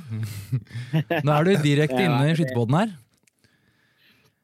Nå 1.24 1.33
er 1.36 1.44
du 1.45 1.51
direkte 1.62 2.00
Ja. 2.01 2.07
inne 2.10 2.31
i 2.31 2.38
skytterbåten 2.39 2.80
her. 2.80 2.94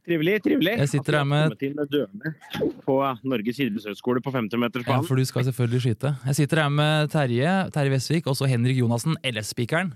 Trivelig, 0.05 0.35
trivelig. 0.41 0.71
Jeg 0.81 0.89
sitter 0.89 1.17
her 1.19 1.25
med- 1.29 1.53
med 1.61 2.77
på 2.85 2.95
Norges 3.23 3.59
idrettshøgskole 3.61 4.21
på 4.25 4.31
50 4.33 4.57
meters 4.57 4.87
Ja, 4.87 4.99
for 5.05 5.15
du 5.15 5.23
skal 5.25 5.43
selvfølgelig 5.45 5.81
skyte. 5.85 6.15
Jeg 6.25 6.35
sitter 6.39 6.63
her 6.63 6.69
med 6.69 7.09
Terje, 7.13 7.51
Terje 7.71 7.91
Vestvik 7.93 8.27
og 8.27 8.35
så 8.35 8.47
Henrik 8.49 8.77
Jonassen, 8.77 9.15
LS-spikeren. 9.23 9.93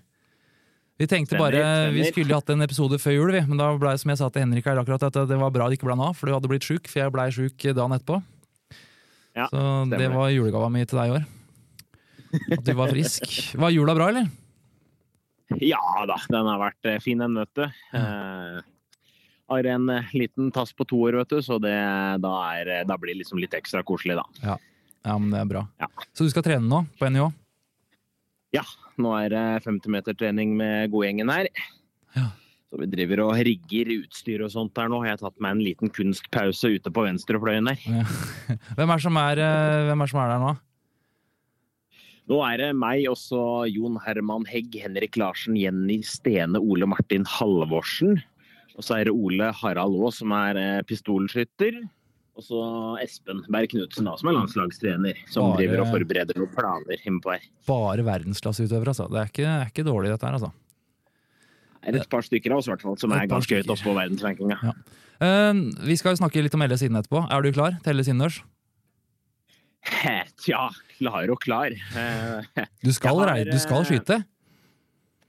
Vi 0.98 1.08
tenkte 1.12 1.38
bare, 1.38 1.92
vi 1.92 2.06
skulle 2.08 2.34
hatt 2.38 2.50
en 2.54 2.62
episode 2.62 2.96
før 3.02 3.12
jul, 3.18 3.32
vi. 3.34 3.42
men 3.50 3.58
da 3.58 3.74
ble, 3.78 3.98
som 4.00 4.10
jeg 4.14 4.18
sa 4.22 4.30
til 4.30 4.46
Henrik 4.46 4.64
her 4.66 4.78
akkurat, 4.80 5.04
at 5.04 5.28
det 5.28 5.38
var 5.42 5.52
bra 5.52 5.68
det 5.70 5.78
ikke 5.80 5.90
ble 5.90 5.98
av, 6.00 6.14
for 6.16 6.28
du 6.28 6.34
hadde 6.34 6.48
blitt 6.48 6.64
sjuk, 6.64 6.88
for 6.88 7.02
jeg 7.02 7.12
blei 7.12 7.30
sjuk 7.36 7.58
dagen 7.76 7.92
etterpå. 7.98 8.22
Ja, 9.36 9.50
så 9.52 9.90
det 9.92 10.08
var 10.14 10.30
julegava 10.32 10.70
mi 10.72 10.86
til 10.86 10.98
deg 11.02 11.10
i 11.10 11.16
år. 11.18 11.26
At 12.56 12.66
du 12.66 12.74
var 12.78 12.92
frisk. 12.94 13.56
Var 13.60 13.74
jula 13.76 13.96
bra, 13.98 14.10
eller? 14.14 14.32
Ja 15.62 15.82
da, 16.10 16.18
den 16.32 16.48
har 16.50 16.62
vært 16.62 16.88
eh, 16.90 17.02
fin, 17.04 17.22
den, 17.22 17.38
vet 17.38 17.52
du. 17.58 17.66
Eh, 17.96 18.62
har 19.54 19.68
en 19.76 19.90
eh, 19.94 20.14
liten 20.18 20.50
tass 20.54 20.74
på 20.74 20.88
to 20.90 21.04
år, 21.06 21.20
vet 21.22 21.36
du, 21.36 21.42
så 21.46 21.60
det, 21.62 21.76
da, 22.24 22.34
er, 22.58 22.72
da 22.90 22.98
blir 22.98 23.14
det 23.14 23.22
liksom 23.24 23.42
litt 23.42 23.54
ekstra 23.58 23.84
koselig, 23.86 24.18
da. 24.18 24.56
Ja, 25.06 25.18
men 25.20 25.30
det 25.34 25.44
er 25.44 25.52
bra. 25.52 25.66
Ja. 25.82 25.90
Så 26.18 26.26
du 26.26 26.34
skal 26.34 26.46
trene 26.46 26.66
nå, 26.66 26.82
på 26.98 27.12
NIH? 27.14 27.30
Ja, 28.56 28.64
nå 29.02 29.14
er 29.20 29.30
det 29.34 29.46
50-metertrening 29.68 30.56
med 30.58 30.90
godgjengen 30.94 31.30
her. 31.30 31.50
Ja. 32.16 32.32
Så 32.72 32.80
vi 32.82 32.90
driver 32.90 33.28
og 33.28 33.36
rigger 33.46 33.92
utstyr 34.00 34.42
og 34.48 34.50
sånt 34.52 34.80
her 34.80 34.90
nå. 34.90 35.04
Jeg 35.06 35.16
har 35.16 35.22
tatt 35.22 35.38
meg 35.44 35.54
en 35.54 35.62
liten 35.64 35.92
kunstpause 35.94 36.72
ute 36.74 36.92
på 36.92 37.04
venstrefløyen 37.06 37.70
her. 37.70 37.84
Ja. 37.86 38.56
Hvem 38.80 38.96
er 38.96 39.04
som 39.04 39.20
er, 39.22 39.42
hvem 39.92 40.02
er, 40.02 40.08
det 40.08 40.12
som 40.12 40.24
er 40.24 40.34
der 40.34 40.42
nå? 40.42 40.56
Nå 42.26 42.40
er 42.42 42.58
det 42.58 42.70
meg, 42.74 43.04
også 43.12 43.68
Jon 43.70 44.00
Herman 44.02 44.48
Hegg, 44.50 44.74
Henrik 44.82 45.18
Larsen, 45.22 45.58
Jenny 45.60 46.00
Stene, 46.06 46.58
Ole 46.58 46.88
Martin 46.90 47.28
Halvorsen. 47.30 48.18
Og 48.76 48.84
så 48.84 48.98
er 48.98 49.08
det 49.08 49.14
Ole 49.14 49.52
Harald 49.56 49.96
Aa, 50.02 50.10
som 50.12 50.34
er 50.36 50.58
eh, 50.60 50.82
pistolskytter. 50.90 51.78
Og 52.36 52.44
så 52.44 52.62
Espen 53.00 53.46
Berg 53.48 53.70
Knutsen, 53.72 54.10
som 54.20 54.30
er 54.32 54.36
landslagstrener. 54.36 55.22
Som 55.32 55.54
Bare- 55.54 55.62
driver 55.62 55.86
og 55.86 55.94
forbereder 55.94 56.42
noen 56.42 56.52
planer 56.52 57.06
innpå 57.08 57.32
her. 57.38 57.46
Bare 57.70 58.04
verdensklasseutøvere, 58.04 58.92
altså. 58.92 59.08
Det 59.08 59.22
er 59.22 59.32
ikke, 59.32 59.46
er 59.54 59.72
ikke 59.72 59.88
dårlig, 59.88 60.12
dette 60.12 60.28
her, 60.28 60.40
altså. 60.40 60.52
Det 61.86 61.94
er 61.94 62.02
et 62.02 62.10
par 62.10 62.26
stykker 62.26 62.52
av 62.52 62.60
oss, 62.60 62.68
i 62.68 62.74
hvert 62.74 62.82
fall, 62.82 62.98
som 62.98 63.14
er 63.14 63.30
ganske 63.30 63.62
høyt 63.62 63.70
oppe 63.70 63.86
på 63.86 63.94
verdensrankinga. 63.94 64.58
Ja. 64.66 64.74
Uh, 65.22 65.60
vi 65.86 65.96
skal 65.96 66.18
snakke 66.18 66.42
litt 66.44 66.58
om 66.58 66.66
LS 66.66 66.84
innen 66.90 67.00
etterpå. 67.00 67.22
Er 67.30 67.46
du 67.46 67.54
klar 67.56 67.78
til 67.86 67.96
LS 67.96 68.10
innendørs? 68.12 68.42
Tja, 70.44 70.66
klar 71.00 71.34
og 71.34 71.42
klar. 71.44 71.76
Eh, 71.76 72.64
Du 72.86 72.94
skal, 72.94 73.20
har, 73.20 73.44
du 73.48 73.60
skal 73.62 73.84
eh, 73.84 73.92
skyte? 73.92 74.22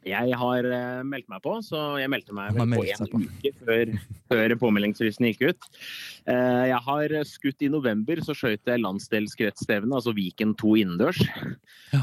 Jeg 0.07 0.37
har 0.39 0.67
eh, 0.71 1.01
meldt 1.03 1.27
meg 1.33 1.41
på, 1.43 1.57
så 1.67 1.97
jeg 1.99 2.11
meldte 2.13 2.35
meg 2.37 2.55
på 2.55 2.83
én 2.85 3.09
uke 3.11 3.51
før, 3.59 3.91
før 4.31 4.55
påmeldingsfristen 4.61 5.27
gikk 5.33 5.49
ut. 5.51 5.67
Jeg 6.27 6.79
har 6.87 7.15
skutt 7.27 7.63
i 7.63 7.71
november, 7.71 8.21
så 8.23 8.35
skjøt 8.35 8.71
jeg 8.71 8.83
landsdelskretsstevne, 8.83 9.95
altså 9.95 10.15
Viken 10.15 10.55
2 10.59 10.77
innendørs. 10.83 11.21
Ja. 11.91 12.03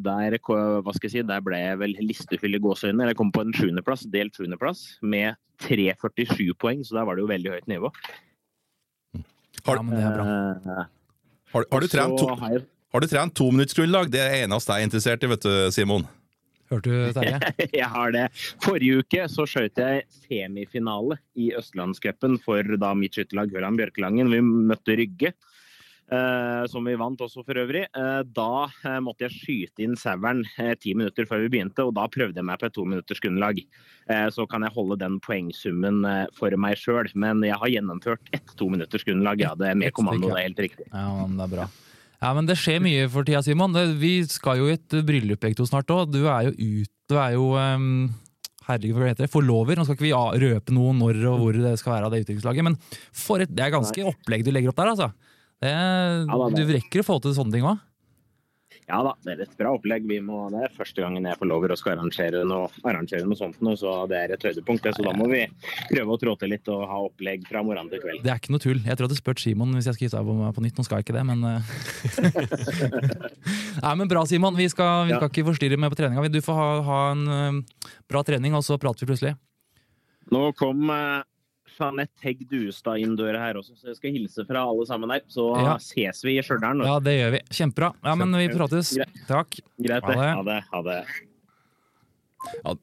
Der, 0.00 0.36
hva 0.40 0.94
skal 0.96 1.08
jeg 1.08 1.14
si, 1.14 1.24
der 1.28 1.44
ble 1.44 1.60
jeg 1.60 1.80
vel 1.80 1.96
listefyll 2.04 2.56
i 2.56 2.62
gåseøynene. 2.64 3.10
Jeg 3.12 3.20
kom 3.20 3.32
på 3.32 3.44
en 3.44 3.56
sjuendeplass, 3.56 4.06
delt 4.12 4.36
sjuendeplass, 4.36 4.84
med 5.04 5.40
3,47 5.64 6.52
poeng, 6.60 6.84
så 6.84 6.96
der 6.96 7.08
var 7.08 7.16
det 7.16 7.24
jo 7.24 7.32
veldig 7.32 7.56
høyt 7.56 7.72
nivå. 7.72 7.92
Har, 9.66 9.76
Ja, 9.76 9.82
men 9.82 9.94
det 9.96 10.04
bra. 10.16 10.86
Har, 11.52 11.66
har, 11.72 11.84
du 11.84 11.92
trent 11.92 12.18
to, 12.18 12.26
har 12.92 13.00
du 13.00 13.08
trent 13.08 13.34
tominuttsgrunnlag? 13.38 14.10
Det 14.12 14.20
er 14.20 14.34
det 14.34 14.42
eneste 14.46 14.74
jeg 14.74 14.84
er 14.84 14.90
interessert 14.90 15.24
i, 15.24 15.30
vet 15.32 15.46
du, 15.46 15.54
Simon. 15.72 16.04
Hørte 16.72 16.88
du, 16.88 16.98
Terje? 17.12 17.38
Jeg 17.82 17.88
har 17.92 18.12
det. 18.14 18.26
Forrige 18.64 19.02
uke 19.02 19.24
så 19.28 19.44
skjøt 19.48 19.76
jeg 19.76 20.06
semifinale 20.22 21.18
i 21.36 21.50
Østlandscupen 21.58 22.38
for 22.40 22.64
da 22.80 22.94
mitt 22.96 23.16
skytterlag 23.16 23.52
Høland 23.52 23.80
Bjørkelangen. 23.80 24.32
Vi 24.32 24.40
møtte 24.40 24.96
Rygge. 24.96 25.34
Uh, 26.12 26.66
som 26.68 26.84
vi 26.84 26.92
vant 27.00 27.20
også 27.24 27.40
for 27.40 27.56
øvrig. 27.56 27.86
Uh, 27.96 28.20
da 28.36 28.66
uh, 28.68 28.98
måtte 29.00 29.24
jeg 29.24 29.36
skyte 29.38 29.84
inn 29.84 29.94
saueren 29.96 30.42
ti 30.82 30.92
minutter 30.92 31.24
før 31.28 31.46
vi 31.46 31.52
begynte, 31.54 31.86
og 31.88 31.94
da 31.96 32.04
prøvde 32.12 32.36
jeg 32.36 32.48
meg 32.48 32.60
på 32.60 32.68
et 32.68 32.74
to 32.76 32.84
minutters 32.84 33.22
grunnlag. 33.22 33.62
Eh, 34.10 34.26
så 34.34 34.44
kan 34.50 34.66
jeg 34.66 34.74
holde 34.74 34.98
den 35.00 35.16
poengsummen 35.24 36.02
for 36.36 36.52
meg 36.60 36.76
sjøl, 36.76 37.08
men 37.16 37.40
jeg 37.46 37.56
har 37.56 37.72
gjennomført 37.78 38.28
ett 38.36 38.52
to 38.58 38.68
minutters 38.68 39.06
grunnlag. 39.08 39.40
Ja, 39.40 39.54
det 39.56 39.70
er 39.70 39.78
med 39.78 39.94
kommando, 39.96 40.34
det 40.34 40.42
er 40.42 40.48
helt 40.50 40.62
riktig. 40.66 40.88
Ja, 40.90 41.06
men 41.22 41.38
det 41.38 41.46
er 41.46 41.54
bra. 41.54 41.70
Ja, 42.22 42.30
men 42.36 42.46
det 42.46 42.54
skjer 42.60 42.78
mye 42.82 43.08
for 43.10 43.26
tida, 43.26 43.42
Simon. 43.42 43.74
Vi 43.98 44.20
skal 44.30 44.60
jo 44.60 44.68
i 44.70 44.76
et 44.76 44.98
bryllup 45.06 45.42
begge 45.42 45.58
to 45.58 45.66
snart 45.66 45.90
òg. 45.90 46.12
Du 46.14 46.22
er 46.22 46.50
jo 46.50 46.52
ut... 46.54 46.92
Du 47.10 47.16
er 47.18 47.34
jo 47.34 47.48
um, 47.58 48.06
Herregud, 48.68 48.94
hva 48.94 49.08
heter 49.10 49.26
det? 49.26 49.32
Forlover. 49.32 49.76
Nå 49.76 49.84
skal 49.84 49.98
ikke 49.98 50.06
vi 50.06 50.44
røpe 50.44 50.74
noe 50.74 50.94
når 50.94 51.18
og 51.32 51.40
hvor 51.42 51.58
det 51.58 51.74
skal 51.80 51.96
være 51.96 52.06
av 52.08 52.14
det 52.14 52.22
utviklingslaget, 52.22 52.66
men 52.68 52.78
for 53.10 53.42
et, 53.42 53.50
det 53.50 53.66
er 53.66 53.74
ganske 53.74 54.06
opplegg 54.06 54.46
du 54.46 54.52
legger 54.54 54.70
opp 54.70 54.78
der, 54.78 54.92
altså. 54.94 55.10
Det, 55.62 55.72
du 56.54 56.70
rekker 56.70 57.02
å 57.02 57.06
få 57.06 57.18
til 57.22 57.34
sånne 57.36 57.56
ting 57.56 57.66
òg. 57.66 57.82
Ja 58.90 58.98
da, 59.06 59.12
det 59.22 59.34
er 59.36 59.42
et 59.44 59.52
bra 59.58 59.70
opplegg. 59.76 60.04
Vi 60.10 60.18
må, 60.24 60.48
det 60.52 60.64
er 60.66 60.72
første 60.74 61.04
gangen 61.04 61.24
jeg 61.28 61.38
får 61.38 61.48
lov 61.48 61.64
å 61.70 61.76
skal 61.78 61.94
arrangere 61.94 62.42
noe, 62.48 62.66
arrangere 62.82 63.24
noe 63.28 63.38
sånt 63.38 63.60
nå, 63.62 63.76
så 63.78 63.92
det 64.10 64.18
er 64.18 64.34
et 64.34 64.46
høydepunkt. 64.48 64.88
Så 64.96 65.04
da 65.06 65.12
må 65.16 65.28
vi 65.30 65.44
prøve 65.92 66.16
å 66.16 66.18
trå 66.20 66.34
til 66.40 66.50
litt 66.52 66.68
og 66.72 66.82
ha 66.90 66.98
opplegg 67.06 67.46
fra 67.48 67.62
morgen 67.66 67.88
til 67.92 68.02
kveld. 68.02 68.24
Det 68.26 68.32
er 68.34 68.42
ikke 68.42 68.54
noe 68.54 68.64
tull. 68.64 68.80
Jeg 68.82 68.98
tror 68.98 69.06
jeg 69.06 69.12
hadde 69.12 69.20
spurt 69.20 69.42
Simon 69.44 69.76
hvis 69.78 69.88
jeg 69.90 69.98
skulle 70.00 70.22
av 70.22 70.32
meg 70.42 70.56
på 70.58 70.64
nytt. 70.66 70.80
Nå 70.80 70.86
skal 70.88 71.00
jeg 71.00 71.06
ikke 71.06 71.16
det, 71.18 71.24
men 71.30 71.46
eh. 71.46 71.72
Nei, 73.84 73.94
men 74.02 74.10
Bra, 74.10 74.26
Simon. 74.28 74.58
Vi 74.58 74.68
skal, 74.72 75.06
vi 75.08 75.14
Ja. 75.16 75.22
ikke 75.28 75.46
forstyrre 75.46 75.78
med 75.78 75.94
på 75.94 76.00
treninga. 76.02 76.28
Du 76.32 76.40
får 76.42 76.58
ha, 76.58 76.68
ha 76.90 77.00
en 77.14 77.24
eh, 77.28 77.86
bra 78.10 78.22
trening, 78.26 78.54
og 78.58 78.66
så 78.66 78.78
prater 78.82 79.06
vi 79.06 79.12
plutselig. 79.14 79.36
Nå 80.32 80.52
kom 80.58 80.90
eh, 80.90 81.22
Jeanette 81.78 82.22
Hegg 82.24 82.44
Duestad 82.50 83.00
inn 83.02 83.16
døra 83.18 83.40
her 83.46 83.58
også, 83.60 83.74
så 83.80 83.90
jeg 83.92 83.96
skal 83.98 84.12
hilse 84.14 84.44
fra 84.48 84.62
alle 84.68 84.86
sammen 84.88 85.10
her. 85.10 85.20
Så 85.28 85.48
Ja. 85.58 85.76
ses 85.78 86.22
vi 86.24 86.38
i 86.38 86.42
Stjørdal. 86.42 86.84
Ja, 86.86 86.98
det 87.00 87.14
gjør 87.18 87.30
vi. 87.36 87.40
Kjempebra. 87.50 87.92
Ja, 88.04 88.14
men 88.14 88.32
vi 88.38 88.48
prates. 88.54 88.94
Greit. 88.96 89.26
Takk. 89.28 89.60
Greit, 89.80 90.02
Ha 90.04 90.12
det. 90.12 90.44
det. 90.46 90.62
Ha 90.72 90.82
det. 90.82 91.04
Ha 92.64 92.74
det. 92.74 92.80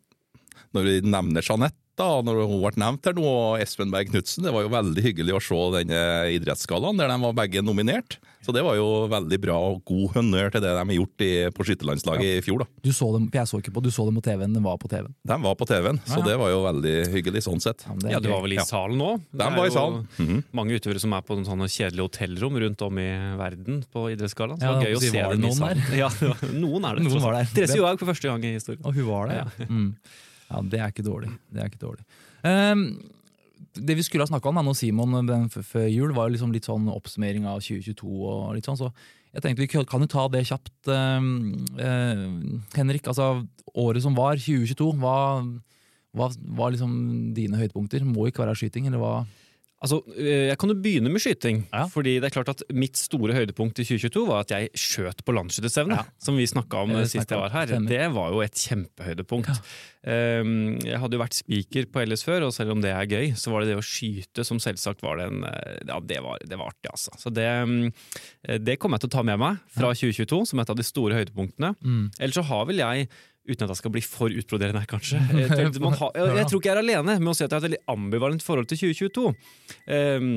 Når 0.75 0.83
vi 0.85 1.01
nevner 1.01 1.41
Jeanette, 1.41 1.78
da, 1.99 2.07
når 2.25 2.41
hun 2.47 2.61
ble 2.63 2.71
nevnt 2.79 3.09
her 3.09 3.15
nå, 3.17 3.25
og 3.27 3.61
Espen 3.63 3.91
Berg 3.93 4.09
Knutsen, 4.13 4.45
det 4.47 4.53
var 4.55 4.63
jo 4.65 4.71
veldig 4.73 5.03
hyggelig 5.03 5.35
å 5.37 5.43
se 5.43 5.61
denne 5.77 6.01
idrettsgallaen 6.37 6.99
der 7.01 7.11
de 7.11 7.17
var 7.25 7.37
begge 7.43 7.63
nominert. 7.65 8.17
Så 8.39 8.53
det 8.55 8.61
var 8.63 8.77
jo 8.79 8.85
veldig 9.11 9.37
bra 9.43 9.55
og 9.67 9.81
god 9.89 10.13
honnør 10.15 10.47
til 10.53 10.63
det 10.63 10.69
de 10.71 10.79
har 10.79 10.95
gjort 10.95 11.23
i, 11.25 11.31
på 11.53 11.65
skytterlandslaget 11.67 12.37
i 12.39 12.43
fjor. 12.45 12.63
da. 12.63 12.67
Du 12.87 12.91
så 12.95 13.09
dem, 13.17 13.25
jeg 13.35 13.49
så 13.51 13.59
ikke 13.59 13.73
på, 13.75 13.83
du 13.83 13.89
så 13.91 14.05
dem 14.07 14.15
på 14.15 14.23
TV-en. 14.25 14.55
Den 14.55 14.63
var 14.63 14.79
på 14.79 14.87
TV-en. 14.89 15.11
De 15.27 15.37
var 15.43 15.57
på 15.59 15.67
TV-en, 15.67 15.99
så 16.05 16.15
Ja, 16.15 16.21
ja. 16.21 16.27
det 16.29 16.37
var 16.39 16.53
jo 16.53 16.61
veldig 16.63 16.95
hyggelig 17.17 17.43
sånn 17.45 17.59
sett. 17.63 17.83
Ja, 17.85 17.97
det 17.99 18.13
Ja, 18.15 18.21
du 18.23 18.29
var 18.31 18.41
vel 18.45 18.55
i 18.55 18.59
Ja. 18.61 18.65
salen 18.65 19.03
òg? 19.03 19.19
Det 19.29 19.43
De 19.43 19.55
var 19.59 19.67
i 19.67 19.73
jo 19.75 19.85
Mm 19.89 20.27
-hmm. 20.27 20.43
Mange 20.53 20.79
utøvere 20.79 20.99
som 20.99 21.13
er 21.13 21.21
på 21.21 21.35
sånne 21.45 21.67
kjedelige 21.67 22.07
hotellrom 22.07 22.55
rundt 22.59 22.81
om 22.81 22.97
i 22.97 23.09
verden 23.37 23.83
på 23.93 24.07
idrettsgallaen. 24.15 24.59
Så 24.59 24.63
Ja, 24.63 24.79
det 24.79 24.79
var 24.79 24.87
gøy 24.87 24.95
å 24.95 24.99
se 24.99 25.21
dem 25.35 25.43
i 25.43 25.51
salen. 25.51 25.83
Ja, 26.03 26.09
noen 26.53 26.85
er 26.85 26.95
det. 26.95 27.03
Noen 27.03 27.21
var 27.21 27.33
der. 27.33 27.45
Therese 27.53 27.75
Johaug 27.75 27.99
for 27.99 28.07
første 28.13 28.27
gang 28.29 28.43
i 28.43 28.53
historien. 28.55 28.85
Og 28.85 28.93
hun 28.93 29.05
var 29.05 29.27
det, 29.27 29.35
ja. 29.35 29.65
Mm. 29.67 29.95
Ja, 30.49 30.63
det 30.65 30.81
er 30.81 30.91
ikke 30.91 31.05
dårlig. 31.05 31.31
Det 31.53 31.61
er 31.61 31.71
ikke 31.71 31.81
dårlig. 31.83 32.03
Um, 32.43 32.83
det 33.77 33.95
vi 33.99 34.03
skulle 34.05 34.25
ha 34.25 34.31
snakka 34.31 34.49
om 34.49 34.59
da, 34.59 34.65
nå 34.65 34.73
Simon 34.77 35.31
før 35.53 35.87
jul, 35.87 36.13
var 36.17 36.31
liksom 36.33 36.53
litt 36.55 36.67
sånn 36.67 36.89
oppsummering 36.91 37.45
av 37.49 37.61
2022 37.61 38.09
og 38.09 38.53
litt 38.57 38.67
sånn, 38.67 38.79
så 38.79 38.91
jeg 39.29 39.43
tenkte 39.45 39.61
vi 39.61 39.69
kan 39.69 40.01
jo 40.01 40.09
ta 40.09 40.25
det 40.33 40.47
kjapt. 40.49 40.73
Uh, 40.89 41.21
uh, 41.77 42.27
Henrik, 42.75 43.07
altså 43.07 43.45
året 43.77 44.03
som 44.03 44.17
var, 44.17 44.39
2022, 44.41 44.93
hva 45.01 45.17
hva 46.17 46.29
var 46.57 46.73
liksom 46.73 46.93
dine 47.37 47.59
høydepunkter? 47.59 48.01
Må 48.07 48.29
ikke 48.29 48.41
være 48.41 48.57
skyting, 48.57 48.87
eller 48.89 49.01
hva? 49.01 49.13
Altså, 49.79 50.01
eh, 50.17 50.49
Jeg 50.49 50.57
kan 50.59 50.71
jo 50.71 50.75
begynne 50.75 51.11
med 51.11 51.21
skyting. 51.23 51.61
Ja. 51.71 51.85
Fordi 51.87 52.17
det 52.19 52.27
er 52.29 52.35
klart 52.35 52.51
at 52.51 52.63
Mitt 52.75 52.99
store 52.99 53.35
høydepunkt 53.35 53.79
i 53.79 53.85
2022 53.87 54.25
var 54.27 54.43
at 54.43 54.51
jeg 54.51 54.71
skjøt 54.75 55.23
på 55.23 55.35
landsskytterstevne. 55.35 55.95
Ja. 55.95 56.03
Som 56.19 56.39
vi 56.39 56.47
snakka 56.49 56.83
om 56.83 56.95
eh, 56.97 57.07
sist 57.07 57.31
jeg 57.31 57.39
var 57.39 57.53
her. 57.53 57.71
Stemmer. 57.71 57.93
Det 57.93 58.09
var 58.17 58.33
jo 58.35 58.43
et 58.43 58.65
kjempehøydepunkt. 58.67 59.49
Ja. 59.49 59.87
jeg 59.99 60.99
hadde 61.01 61.17
jo 61.17 61.19
vært 61.19 61.35
speaker 61.35 61.87
på 61.91 62.03
LS 62.07 62.23
før, 62.23 62.45
og 62.47 62.53
selv 62.55 62.71
om 62.71 62.83
det 62.83 62.91
er 62.95 63.07
gøy, 63.07 63.33
så 63.35 63.51
var 63.51 63.63
det 63.63 63.73
det 63.73 63.79
å 63.81 63.83
skyte 63.83 64.45
som 64.47 64.61
selvsagt 64.63 65.03
var 65.03 65.19
det 65.19 65.27
en 65.27 65.43
eh, 65.47 65.79
Ja, 65.89 65.99
det 66.03 66.19
var, 66.23 66.43
det 66.43 66.59
var 66.59 66.71
artig, 66.73 66.91
altså. 66.91 67.15
Så 67.19 67.31
det, 67.35 67.47
det 68.63 68.77
kommer 68.79 68.99
jeg 68.99 69.07
til 69.07 69.11
å 69.13 69.17
ta 69.17 69.25
med 69.27 69.39
meg 69.41 69.59
fra 69.75 69.91
2022 69.95 70.43
som 70.51 70.63
et 70.63 70.71
av 70.71 70.79
de 70.79 70.87
store 70.87 71.19
høydepunktene. 71.19 71.73
Mm. 71.83 72.05
Ellers 72.19 72.39
så 72.39 72.47
har 72.51 72.67
vel 72.69 72.83
jeg 72.83 73.09
Uten 73.49 73.65
at 73.65 73.73
jeg 73.73 73.79
skal 73.81 73.93
bli 73.95 74.03
for 74.05 74.29
utbroderende 74.41 74.85
kanskje. 74.89 75.19
Jeg, 75.39 75.73
man 75.81 75.95
har, 75.97 76.11
jeg, 76.15 76.35
jeg 76.37 76.47
tror 76.49 76.59
ikke 76.61 76.69
jeg 76.69 76.75
er 76.75 76.81
alene 76.83 77.15
med 77.17 77.31
å 77.31 77.35
si 77.35 77.43
at 77.43 77.49
jeg 77.49 77.57
har 77.57 77.63
et 77.63 77.67
veldig 77.69 77.81
ambivalent 77.91 78.43
forhold 78.45 78.69
til 78.69 78.79
2022. 78.93 79.31
Um, 79.89 80.27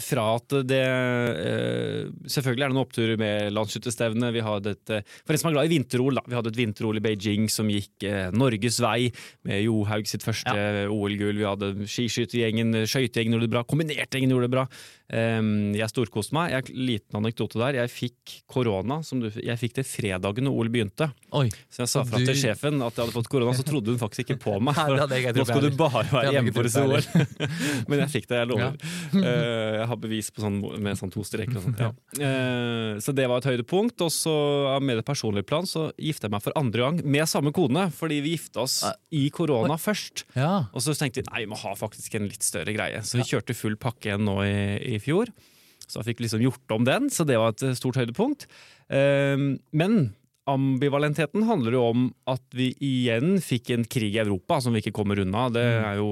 fra 0.00 0.24
at 0.38 0.54
det 0.68 0.80
eh, 0.82 2.06
Selvfølgelig 2.30 2.64
er 2.64 2.70
det 2.70 2.76
noen 2.76 2.86
oppturer 2.86 3.20
med 3.20 3.52
landsskytterstevnet. 3.52 4.32
Vi 4.34 4.44
hadde 4.44 4.74
et, 4.76 4.92
eh, 4.96 5.04
for 5.26 5.34
en 5.34 5.42
som 5.42 5.50
er 5.50 5.56
glad 5.56 5.68
i 5.68 5.74
vinter-OL. 5.74 6.22
Vi 6.26 6.38
hadde 6.38 6.52
et 6.52 6.60
vinter-OL 6.60 7.00
i 7.00 7.04
Beijing 7.04 7.50
som 7.52 7.68
gikk 7.72 8.06
eh, 8.08 8.30
Norges 8.34 8.80
vei, 8.82 9.10
med 9.48 9.62
Johaug 9.66 10.08
sitt 10.08 10.24
første 10.24 10.56
OL-gull. 10.92 11.42
Vi 11.42 11.48
hadde 11.48 11.72
skiskyttergjengen, 11.84 12.82
skøytegjengen 12.88 13.36
gjorde 13.36 13.48
det 13.48 13.54
bra, 13.56 13.64
kombinertgjengen 13.68 14.32
gjorde 14.34 14.48
det 14.48 14.56
bra. 14.56 14.66
Um, 15.12 15.74
jeg 15.76 15.92
storkoste 15.92 16.32
meg. 16.32 16.54
Jeg, 16.54 16.72
liten 16.72 17.18
anekdote 17.18 17.60
der. 17.60 17.76
Jeg 17.82 17.92
fikk 17.92 18.36
korona. 18.48 19.02
Som 19.04 19.20
du, 19.20 19.28
jeg 19.28 19.58
fikk 19.60 19.76
det 19.76 19.84
fredagen 19.84 20.46
når 20.48 20.56
OL 20.56 20.70
begynte. 20.72 21.10
Oi. 21.36 21.50
Så 21.68 21.84
jeg 21.84 21.92
sa 21.92 22.04
fra 22.08 22.20
du- 22.22 22.24
til 22.30 22.38
sjefen 22.40 22.80
at 22.80 22.96
jeg 22.96 23.04
hadde 23.04 23.16
fått 23.18 23.28
korona, 23.28 23.52
så 23.52 23.66
trodde 23.66 23.92
hun 23.92 24.00
faktisk 24.00 24.24
ikke 24.24 24.38
på 24.40 24.56
meg. 24.64 24.78
Ikke 25.12 25.34
Nå 25.36 25.44
skal 25.44 25.66
du 25.66 25.76
bare 25.76 26.06
være 26.08 26.32
hjemme 26.32 26.54
for 26.56 26.68
å 26.68 26.72
se 26.72 26.82
OL. 26.86 27.04
Men 27.90 28.02
jeg 28.04 28.12
fikk 28.14 28.30
det, 28.30 28.40
jeg 28.40 28.48
lover. 28.48 28.78
Eh, 29.20 29.81
jeg 29.82 29.90
har 29.90 29.98
bevis 30.00 30.30
på 30.32 30.42
sånn, 30.44 30.58
med 30.82 30.98
sånn 30.98 31.12
to 31.12 31.24
streker 31.26 31.58
og 31.58 31.66
sånt. 31.66 31.82
Ja. 31.82 31.90
Eh, 32.22 33.00
så 33.02 33.14
det 33.16 33.28
var 33.30 33.42
et 33.42 33.48
høydepunkt. 33.50 34.02
Og 34.06 34.12
så 34.14 34.34
med 34.84 35.00
det 35.00 35.06
personlige 35.08 35.48
plan 35.48 35.68
så 35.68 35.88
gifta 36.00 36.28
jeg 36.28 36.34
meg 36.36 36.44
for 36.44 36.56
andre 36.58 36.86
gang 36.86 37.00
med 37.04 37.30
samme 37.30 37.52
kone, 37.54 37.88
fordi 37.94 38.20
vi 38.24 38.36
gifta 38.36 38.64
oss 38.64 38.80
i 39.14 39.26
korona 39.34 39.78
først. 39.80 40.24
Ja. 40.38 40.68
Og 40.72 40.84
så 40.84 40.96
tenkte 40.98 41.22
vi 41.22 41.28
nei, 41.30 41.44
vi 41.44 41.52
må 41.52 41.60
ha 41.60 41.74
faktisk 41.78 42.16
en 42.18 42.30
litt 42.30 42.46
større 42.46 42.74
greie. 42.76 43.02
Så 43.06 43.20
vi 43.20 43.28
kjørte 43.28 43.56
full 43.58 43.78
pakke 43.80 44.10
igjen 44.10 44.26
nå 44.28 44.38
i, 44.46 44.56
i 44.94 45.02
fjor. 45.02 45.32
Så 45.86 46.00
jeg 46.00 46.12
fikk 46.12 46.24
liksom 46.24 46.42
gjort 46.46 46.74
om 46.74 46.86
den, 46.88 47.10
så 47.12 47.26
det 47.28 47.36
var 47.40 47.52
et 47.52 47.64
stort 47.76 47.98
høydepunkt. 48.00 48.46
Eh, 48.92 49.48
men 49.76 50.02
ambivalentheten 50.50 51.44
handler 51.46 51.76
jo 51.76 51.82
om 51.92 52.06
at 52.30 52.42
vi 52.56 52.72
igjen 52.82 53.36
fikk 53.42 53.70
en 53.74 53.84
krig 53.86 54.16
i 54.16 54.22
Europa 54.22 54.58
som 54.60 54.74
vi 54.74 54.82
ikke 54.82 54.94
kommer 54.96 55.20
unna. 55.22 55.46
Det 55.54 55.62
er 55.62 56.00
jo 56.00 56.08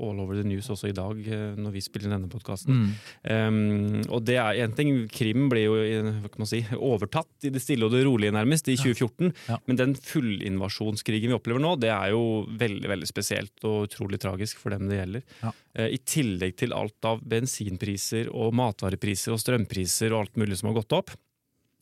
all 0.00 0.18
over 0.22 0.34
the 0.38 0.46
news 0.46 0.70
også 0.72 0.90
i 0.90 0.96
dag, 0.96 1.20
eh, 1.28 1.54
når 1.60 1.74
vi 1.76 1.82
spiller 1.84 2.10
denne 2.10 2.30
podkasten. 2.32 2.80
Mm. 2.80 2.90
Um, 3.30 4.00
og 4.08 4.24
det 4.26 4.38
er 4.40 4.62
en 4.64 4.74
ting, 4.74 5.04
Krim 5.12 5.48
ble 5.52 5.64
jo 5.66 5.76
hva 5.76 6.30
kan 6.30 6.42
man 6.42 6.50
si, 6.50 6.62
overtatt 6.74 7.46
i 7.46 7.52
det 7.54 7.62
stille 7.62 7.86
og 7.86 7.94
det 7.94 8.02
rolige 8.08 8.34
nærmest 8.34 8.70
i 8.72 8.78
2014. 8.80 9.32
Ja. 9.50 9.60
Men 9.68 9.78
den 9.78 9.94
fullinvasjonskrigen 9.94 11.30
vi 11.30 11.38
opplever 11.38 11.62
nå, 11.62 11.76
det 11.82 11.92
er 11.94 12.14
jo 12.16 12.44
veldig 12.60 12.90
veldig 12.96 13.10
spesielt 13.10 13.68
og 13.68 13.90
utrolig 13.90 14.20
tragisk 14.22 14.58
for 14.62 14.74
dem 14.74 14.90
det 14.90 15.02
gjelder. 15.02 15.26
Ja. 15.44 15.54
Eh, 15.78 15.94
I 15.94 16.02
tillegg 16.02 16.58
til 16.58 16.74
alt 16.76 17.06
av 17.06 17.22
bensinpriser 17.22 18.32
og 18.34 18.54
matvarepriser 18.58 19.36
og 19.36 19.42
strømpriser 19.42 20.14
og 20.14 20.24
alt 20.24 20.40
mulig 20.40 20.58
som 20.58 20.72
har 20.72 20.80
gått 20.82 20.98
opp. 20.98 21.14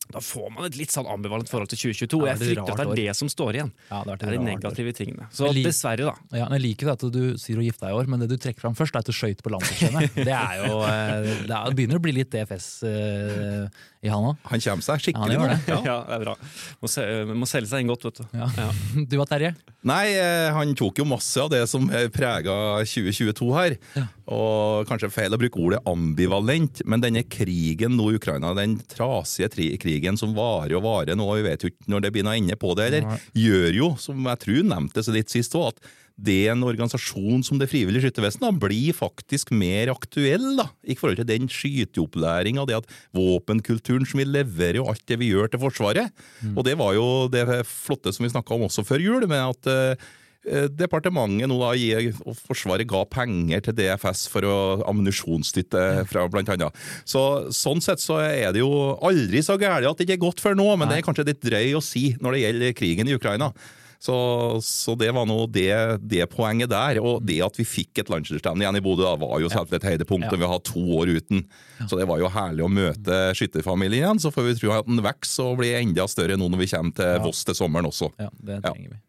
Da 0.09 0.21
får 0.25 0.47
man 0.55 0.65
et 0.65 0.73
litt 0.79 0.89
sånn 0.89 1.05
ambivalent 1.05 1.49
forhold 1.51 1.69
til 1.69 1.77
2022. 1.93 2.17
og 2.17 2.25
Ja, 2.25 2.33
jeg 2.33 2.39
er 2.39 2.45
frykter 2.47 2.73
at 2.73 2.79
det 2.79 2.85
er 2.87 3.01
det 3.09 3.15
som 3.19 3.29
står 3.29 3.57
igjen. 3.59 3.71
Ja, 3.91 3.99
det, 4.07 4.15
Det 4.17 4.27
er 4.27 4.31
de 4.33 4.39
negative 4.47 4.89
år. 4.89 4.97
tingene. 4.97 5.27
Så 5.31 5.51
dessverre, 5.53 6.07
da. 6.09 6.15
Ja, 6.39 6.47
men 6.49 6.57
Jeg 6.57 6.63
liker 6.65 6.91
at 6.95 7.05
du 7.13 7.37
sier 7.37 7.61
å 7.61 7.65
gifte 7.65 7.85
deg 7.85 7.93
i 7.93 7.99
år, 7.99 8.09
men 8.09 8.23
det 8.23 8.29
du 8.31 8.37
trekker 8.41 8.63
fram 8.63 8.73
først, 8.73 8.95
er 8.95 9.03
at 9.05 9.05
du 9.05 9.13
skøyt 9.13 9.43
på 9.45 9.53
landet. 9.53 10.15
Det 10.29 10.33
er 10.33 10.55
jo 10.65 10.81
eh, 10.81 11.29
Det 11.45 11.59
det 11.69 11.75
begynner 11.77 12.01
å 12.01 12.03
bli 12.03 12.15
litt 12.17 12.31
DFS 12.33 12.81
i 13.99 14.11
han 14.11 14.23
òg. 14.29 14.37
Han 14.47 14.61
kommer 14.63 14.85
seg 14.85 14.95
Ja, 14.95 15.03
skikkelig 15.03 15.35
han 15.35 15.43
gjør 15.43 15.49
det. 15.51 15.77
Ja, 15.89 15.95
det 16.07 16.15
er 16.15 16.23
bra. 16.23 16.35
Må, 16.79 16.91
se, 16.91 17.05
må 17.35 17.49
selge 17.49 17.71
seg 17.71 17.83
inn 17.83 17.91
godt, 17.91 18.05
vet 18.07 18.21
du. 18.21 18.25
Ja. 18.39 18.47
Ja. 18.55 18.69
Du 19.09 19.17
og 19.19 19.27
Terje? 19.27 19.51
Nei, 19.89 20.05
eh, 20.15 20.47
han 20.55 20.71
tok 20.77 21.01
jo 21.01 21.07
masse 21.07 21.39
av 21.41 21.51
det 21.51 21.61
som 21.71 21.87
prega 22.15 22.55
2022 22.87 23.49
her. 23.57 23.75
Og 24.29 24.87
kanskje 24.89 25.11
feil 25.11 25.35
å 25.35 25.39
bruke 25.41 25.59
ordet 25.59 25.81
ambivalent, 25.89 26.83
men 26.87 27.03
denne 27.03 27.25
krigen 27.27 27.97
nå 27.97 28.11
i 28.13 28.19
Ukraina, 28.19 28.53
den 28.57 28.77
trasige 28.91 29.51
tri 29.55 29.69
krigen 29.81 30.19
som 30.19 30.35
varer 30.37 30.77
og 30.79 30.85
varer 30.85 31.19
nå, 31.19 31.25
og 31.25 31.39
vi 31.41 31.47
vet 31.49 31.65
jo 31.65 31.73
ikke 31.73 31.91
når 31.91 32.05
det 32.05 32.13
blir 32.15 32.27
noe 32.27 32.37
ende 32.39 32.59
på 32.59 32.75
det, 32.79 32.91
eller, 32.91 33.23
gjør 33.35 33.79
jo, 33.81 33.93
som 33.99 34.29
jeg 34.31 34.43
tror 34.45 34.69
nevnte 34.75 35.03
så 35.05 35.15
litt 35.15 35.33
sist 35.33 35.57
òg, 35.59 35.73
at 35.73 35.95
det 36.19 36.49
en 36.51 36.65
organisasjon 36.67 37.43
som 37.45 37.59
Det 37.59 37.69
frivillige 37.71 38.07
skyttervesen 38.07 38.43
da, 38.43 38.51
blir 38.51 38.95
faktisk 38.95 39.51
mer 39.55 39.91
aktuell 39.93 40.51
da, 40.59 40.69
i 40.83 40.95
forhold 40.99 41.19
til 41.21 41.29
den 41.29 41.49
skyteopplæringa, 41.51 42.65
det 42.67 42.79
at 42.81 42.93
våpenkulturen 43.15 44.07
som 44.07 44.21
vi 44.21 44.27
leverer 44.27 44.81
og 44.83 44.93
alt 44.93 45.05
det 45.09 45.19
vi 45.21 45.31
gjør 45.33 45.51
til 45.51 45.63
Forsvaret. 45.63 46.15
Og 46.55 46.63
det 46.67 46.77
var 46.79 46.95
jo 46.97 47.27
det 47.31 47.45
flotte 47.67 48.13
som 48.15 48.25
vi 48.25 48.33
snakka 48.33 48.55
om 48.55 48.67
også 48.67 48.85
før 48.87 49.03
jul, 49.03 49.27
med 49.29 49.43
at 49.43 49.69
eh, 49.71 50.67
departementet 50.71 51.49
nå 51.51 51.57
da 51.61 51.73
gir, 51.77 52.11
og 52.23 52.37
Forsvaret 52.47 52.87
ga 52.89 53.03
penger 53.11 53.65
til 53.65 53.75
DFS 53.79 54.27
for 54.31 54.47
å 54.47 54.57
ammunisjonsstøtte 54.89 56.05
fra 56.09 56.27
annet. 56.27 56.79
Så, 57.07 57.23
sånn 57.55 57.83
sett 57.83 58.03
så 58.03 58.21
er 58.23 58.55
det 58.55 58.63
jo 58.63 58.95
aldri 59.05 59.43
så 59.45 59.59
gærent 59.59 59.91
at 59.91 59.99
det 59.99 60.07
ikke 60.07 60.19
er 60.19 60.25
godt 60.27 60.43
før 60.43 60.57
nå, 60.59 60.71
men 60.75 60.89
det 60.89 60.99
er 60.99 61.05
kanskje 61.07 61.27
litt 61.31 61.43
drøy 61.43 61.75
å 61.77 61.83
si 61.83 62.13
når 62.19 62.35
det 62.35 62.45
gjelder 62.45 62.79
krigen 62.79 63.11
i 63.11 63.19
Ukraina. 63.19 63.53
Så, 63.99 64.15
så 64.63 64.93
det 64.95 65.09
var 65.11 65.25
nå 65.27 65.41
det, 65.51 65.73
det 66.07 66.23
poenget 66.31 66.71
der. 66.71 67.01
Og 67.03 67.19
det 67.27 67.41
at 67.43 67.57
vi 67.59 67.65
fikk 67.67 67.99
et 67.99 68.11
landslagsstevne 68.11 68.63
igjen 68.63 68.79
i 68.79 68.83
Bodø, 68.83 69.03
da, 69.03 69.17
var 69.19 69.41
jo 69.43 69.51
selvfølgelig 69.51 69.81
et 69.81 69.89
høydepunkt. 69.91 70.29
Ja. 70.29 70.39
Vi 70.39 70.51
har 70.53 70.63
to 70.69 70.83
år 70.95 71.11
uten. 71.19 71.43
Så 71.83 71.99
det 71.99 72.07
var 72.07 72.21
jo 72.23 72.31
herlig 72.31 72.63
å 72.63 72.71
møte 72.71 73.19
skytterfamilien 73.35 74.05
igjen. 74.05 74.23
Så 74.23 74.31
får 74.31 74.47
vi 74.47 74.55
tro 74.61 74.71
at 74.77 74.87
den 74.87 75.03
vokser 75.03 75.51
og 75.51 75.59
blir 75.59 75.81
enda 75.81 76.07
større 76.07 76.39
nå 76.39 76.47
når 76.47 76.63
vi 76.63 76.71
kommer 76.71 76.95
til. 76.95 77.21
Voss 77.27 77.43
til 77.47 77.59
sommeren 77.59 77.91
også. 77.91 78.11
Ja, 78.21 78.31
det 78.39 78.63
trenger 78.63 78.95
vi. 78.95 79.03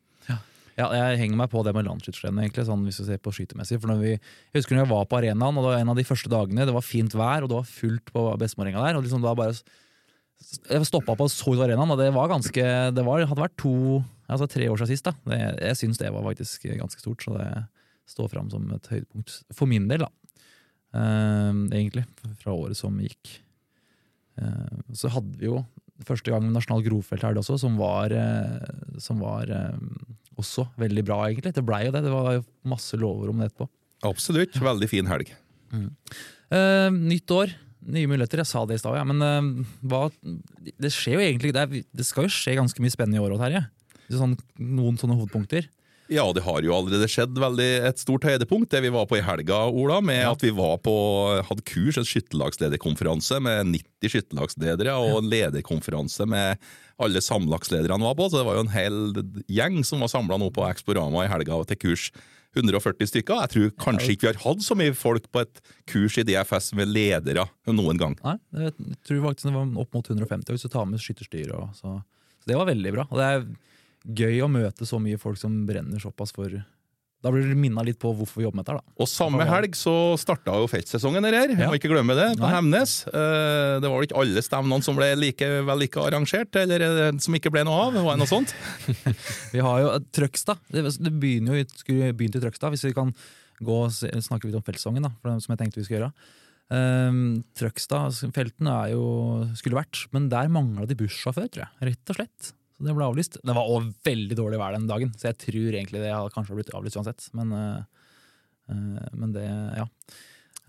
Ja, 0.81 0.87
jeg 0.97 1.19
henger 1.21 1.37
meg 1.43 1.51
på 1.53 1.61
det 1.67 1.75
med 1.77 1.85
landsskytterstevnet, 1.85 2.47
egentlig, 2.47 2.65
sånn 2.65 2.85
hvis 2.87 3.01
du 3.03 3.05
ser 3.05 3.19
på 3.21 3.33
skytemessig. 3.37 3.77
For 3.83 3.91
når 3.91 3.99
vi, 4.01 4.13
jeg 4.17 4.63
husker 4.63 4.77
når 4.77 4.87
jeg 4.87 4.91
var 4.95 5.07
på 5.11 5.19
arenaen, 5.19 5.59
og 5.59 5.67
det 5.67 5.73
var 5.75 5.83
en 5.83 5.93
av 5.93 5.99
de 5.99 6.07
første 6.09 6.31
dagene, 6.33 6.67
det 6.69 6.77
var 6.77 6.87
fint 6.87 7.17
vær, 7.17 7.45
og 7.45 7.51
det 7.53 7.59
var 7.59 7.69
fullt 7.69 8.13
på 8.15 8.25
Bestemorenga 8.41 8.87
der. 8.87 8.97
og 8.97 9.05
liksom 9.05 9.25
da 9.25 9.35
bare 9.37 9.59
Jeg 10.41 10.87
stoppa 10.89 11.15
på 11.19 11.27
Sord 11.31 11.61
Arena, 11.61 11.75
arenaen, 11.75 11.93
og 11.95 12.01
det 12.01 12.09
var 12.15 12.31
ganske 12.33 12.63
Det 12.97 13.05
var, 13.07 13.27
hadde 13.29 13.45
vært 13.45 13.59
to, 13.61 14.01
altså 14.31 14.49
tre 14.51 14.71
år 14.71 14.81
siden 14.81 14.91
sist. 14.95 15.09
da. 15.11 15.15
Det, 15.29 15.41
jeg 15.61 15.79
syns 15.83 16.01
det 16.01 16.13
var 16.15 16.25
faktisk 16.27 16.65
ganske 16.71 17.03
stort, 17.03 17.27
så 17.27 17.37
det 17.37 17.51
står 18.11 18.31
fram 18.33 18.49
som 18.51 18.65
et 18.75 18.89
høydepunkt. 18.91 19.37
For 19.55 19.71
min 19.71 19.87
del, 19.91 20.07
da. 20.07 20.11
Eh, 20.97 21.53
egentlig. 21.77 22.07
Fra 22.41 22.57
året 22.57 22.79
som 22.79 22.97
gikk. 23.03 23.37
Eh, 24.41 24.81
så 24.97 25.13
hadde 25.13 25.39
vi 25.39 25.51
jo 25.51 25.61
første 26.07 26.33
gang 26.33 26.49
Nasjonal 26.53 26.85
Grofelt 26.87 27.25
her 27.27 27.39
også, 27.39 27.59
som 27.61 27.77
var, 27.81 28.13
eh, 28.15 28.97
som 29.03 29.21
var 29.23 29.51
eh, 29.53 29.77
også 30.41 30.67
veldig 30.81 31.05
bra, 31.07 31.21
egentlig. 31.29 31.55
Det 31.57 31.67
blei 31.67 31.85
jo 31.87 31.95
det. 31.95 32.05
Det 32.07 32.15
var 32.15 32.43
masse 32.69 32.99
lover 33.01 33.33
om 33.33 33.43
det 33.43 33.51
etterpå. 33.51 33.69
Absolutt. 34.09 34.57
Veldig 34.57 34.89
fin 34.91 35.09
helg. 35.11 35.33
Eh, 35.71 36.89
nytt 36.97 37.31
år, 37.37 37.53
nye 37.87 38.07
muligheter. 38.11 38.43
Jeg 38.43 38.51
sa 38.51 38.65
det 38.69 38.77
i 38.79 38.83
stad, 38.83 38.97
ja. 39.01 39.05
Men 39.09 39.21
uh, 39.25 39.67
hva 39.89 40.07
Det 40.81 40.93
skjer 40.93 41.19
jo 41.19 41.25
egentlig 41.25 41.53
det, 41.57 41.67
er, 41.67 41.85
det 41.91 42.07
skal 42.09 42.27
jo 42.29 42.35
skje 42.35 42.57
ganske 42.59 42.83
mye 42.83 42.93
spennende 42.93 43.21
i 43.21 43.25
år 43.25 43.37
òg, 43.37 43.45
Terje. 43.45 43.67
Sånn, 44.11 44.35
noen 44.59 44.99
sånne 44.99 45.17
hovedpunkter. 45.19 45.69
Ja, 46.11 46.25
det 46.35 46.43
har 46.43 46.65
jo 46.67 46.73
allerede 46.75 47.07
skjedd 47.07 47.37
veldig 47.39 47.69
et 47.87 48.01
stort 48.03 48.25
høydepunkt. 48.27 48.73
Det 48.73 48.81
vi 48.83 48.91
var 48.91 49.05
på 49.07 49.21
i 49.21 49.23
helga, 49.23 49.61
Ola, 49.71 50.01
med 50.03 50.25
Ja. 50.25 50.33
at 50.35 50.43
vi 50.43 50.51
var 50.51 50.81
på, 50.83 50.93
hadde 51.47 51.63
kurs, 51.63 52.01
en 52.01 52.09
skytterlagslederkonferanse 52.09 53.39
med 53.39 53.71
90 53.71 54.11
skytterlagsledere, 54.17 54.97
og 54.99 55.21
en 55.21 55.31
lederkonferanse 55.31 56.27
med 56.27 56.59
alle 56.99 57.23
samlagslederne 57.23 58.03
var 58.03 58.19
på. 58.19 58.27
Så 58.27 58.41
det 58.41 58.47
var 58.49 58.59
jo 58.59 58.67
en 58.67 58.75
hel 58.75 58.99
gjeng 59.47 59.85
som 59.87 60.03
var 60.03 60.11
samla 60.11 60.41
nå 60.43 60.51
på 60.51 60.67
Exporama 60.67 61.23
i 61.25 61.31
helga 61.31 61.63
til 61.71 61.79
kurs. 61.79 62.11
140 62.57 63.11
stykker. 63.11 63.41
Jeg 63.45 63.53
tror 63.55 63.73
kanskje 63.85 64.15
ikke 64.15 64.27
vi 64.27 64.31
har 64.33 64.41
hatt 64.43 64.65
så 64.67 64.77
mye 64.79 64.95
folk 64.97 65.29
på 65.31 65.43
et 65.45 65.61
kurs 65.91 66.19
i 66.19 66.25
DFS 66.27 66.73
med 66.79 66.91
ledere 66.91 67.47
noen 67.71 68.01
gang. 68.01 68.17
Nei, 68.25 68.37
jeg 68.67 68.75
tror 69.07 69.23
faktisk 69.29 69.51
det 69.51 69.55
var 69.55 69.83
opp 69.85 69.95
mot 69.99 70.11
150 70.11 70.57
hvis 70.57 70.67
du 70.67 70.73
tar 70.73 70.89
med 70.91 71.03
skytterstyr. 71.03 71.53
og 71.55 71.71
Så, 71.79 71.95
så 72.43 72.51
det 72.51 72.59
var 72.59 72.71
veldig 72.73 72.95
bra. 72.97 73.07
Og 73.11 73.21
det 73.21 73.29
er 73.31 73.47
gøy 74.21 74.43
å 74.43 74.51
møte 74.51 74.89
så 74.89 74.99
mye 75.03 75.21
folk 75.21 75.39
som 75.39 75.63
brenner 75.69 76.03
såpass 76.03 76.35
for 76.35 76.59
Da 77.21 77.29
blir 77.29 77.45
du 77.45 77.53
minna 77.59 77.83
litt 77.85 77.99
på 78.01 78.15
hvorfor 78.17 78.41
vi 78.41 78.47
jobber 78.47 78.57
med 78.63 78.65
dette. 78.71 78.81
da. 78.81 78.95
Og 79.05 79.09
samme 79.11 79.45
helg 79.45 79.75
så 79.77 79.93
starta 80.17 80.55
jo 80.57 80.69
feltsesongen 80.73 81.27
her. 81.29 81.51
Ja. 81.53 81.67
må 81.69 81.77
ikke 81.77 81.91
glemme 81.93 82.15
det, 82.17 82.31
på 82.39 82.47
Nei. 82.47 82.53
Hemnes. 82.55 82.95
Eh, 83.13 83.75
Det 83.83 83.91
var 83.91 83.97
vel 83.99 84.07
ikke 84.09 84.21
alle 84.23 84.41
stevnene 84.47 84.83
som 84.87 84.97
ble 84.97 85.11
like 85.21 85.51
vellykka 85.69 86.07
arrangert, 86.09 86.57
eller 86.57 86.81
eh, 86.87 87.13
som 87.21 87.37
ikke 87.37 87.53
ble 87.53 87.65
noe 87.69 87.83
av? 87.91 87.99
Var 88.01 88.17
det 88.17 88.23
noe 88.23 88.31
sånt? 88.31 88.55
Vi 89.53 89.61
har 89.61 89.83
jo 89.85 89.93
Trøgstad. 90.17 90.59
Det, 90.73 90.87
det 90.97 91.13
begynner 91.21 91.59
jo, 91.59 91.65
i- 91.67 91.81
skulle 91.85 92.13
begynt 92.17 92.37
i 92.41 92.43
Trøgstad, 92.47 92.73
hvis 92.73 92.87
vi 92.89 92.95
kan 92.97 93.13
gå 93.61 93.77
og 93.85 93.93
snakke 93.93 94.49
litt 94.49 94.57
om 94.57 94.65
feltsesongen, 94.65 95.05
da, 95.05 95.11
for 95.21 95.29
det, 95.35 95.43
som 95.45 95.53
jeg 95.53 95.61
tenkte 95.61 95.83
vi 95.83 95.85
skulle 95.91 96.01
gjøre. 96.07 96.15
Um, 96.71 97.21
Trøgstad, 97.59 98.15
feltene 98.33 98.73
er 98.87 98.93
jo, 98.95 99.05
skulle 99.59 99.77
vært, 99.77 100.07
men 100.15 100.29
der 100.33 100.49
mangla 100.49 100.87
de 100.89 100.97
bussjåfør, 100.97 101.49
tror 101.53 101.67
jeg. 101.67 101.91
Rett 101.91 102.13
og 102.15 102.21
slett. 102.21 102.53
Så 102.81 102.87
det 102.89 102.95
ble 102.97 103.05
avlyst. 103.05 103.37
Det 103.45 103.53
var 103.53 103.69
òg 103.69 103.91
veldig 104.09 104.37
dårlig 104.39 104.59
vær 104.63 104.73
den 104.73 104.87
dagen, 104.89 105.11
så 105.21 105.29
jeg 105.29 105.37
tror 105.43 105.75
egentlig 105.77 106.01
det 106.01 106.15
hadde 106.15 106.33
kanskje 106.33 106.57
blitt 106.57 106.71
avlyst 106.73 106.97
uansett. 106.97 107.27
Men, 107.37 107.53
uh, 107.53 109.09
men 109.13 109.35
det, 109.37 109.45
ja. 109.77 109.85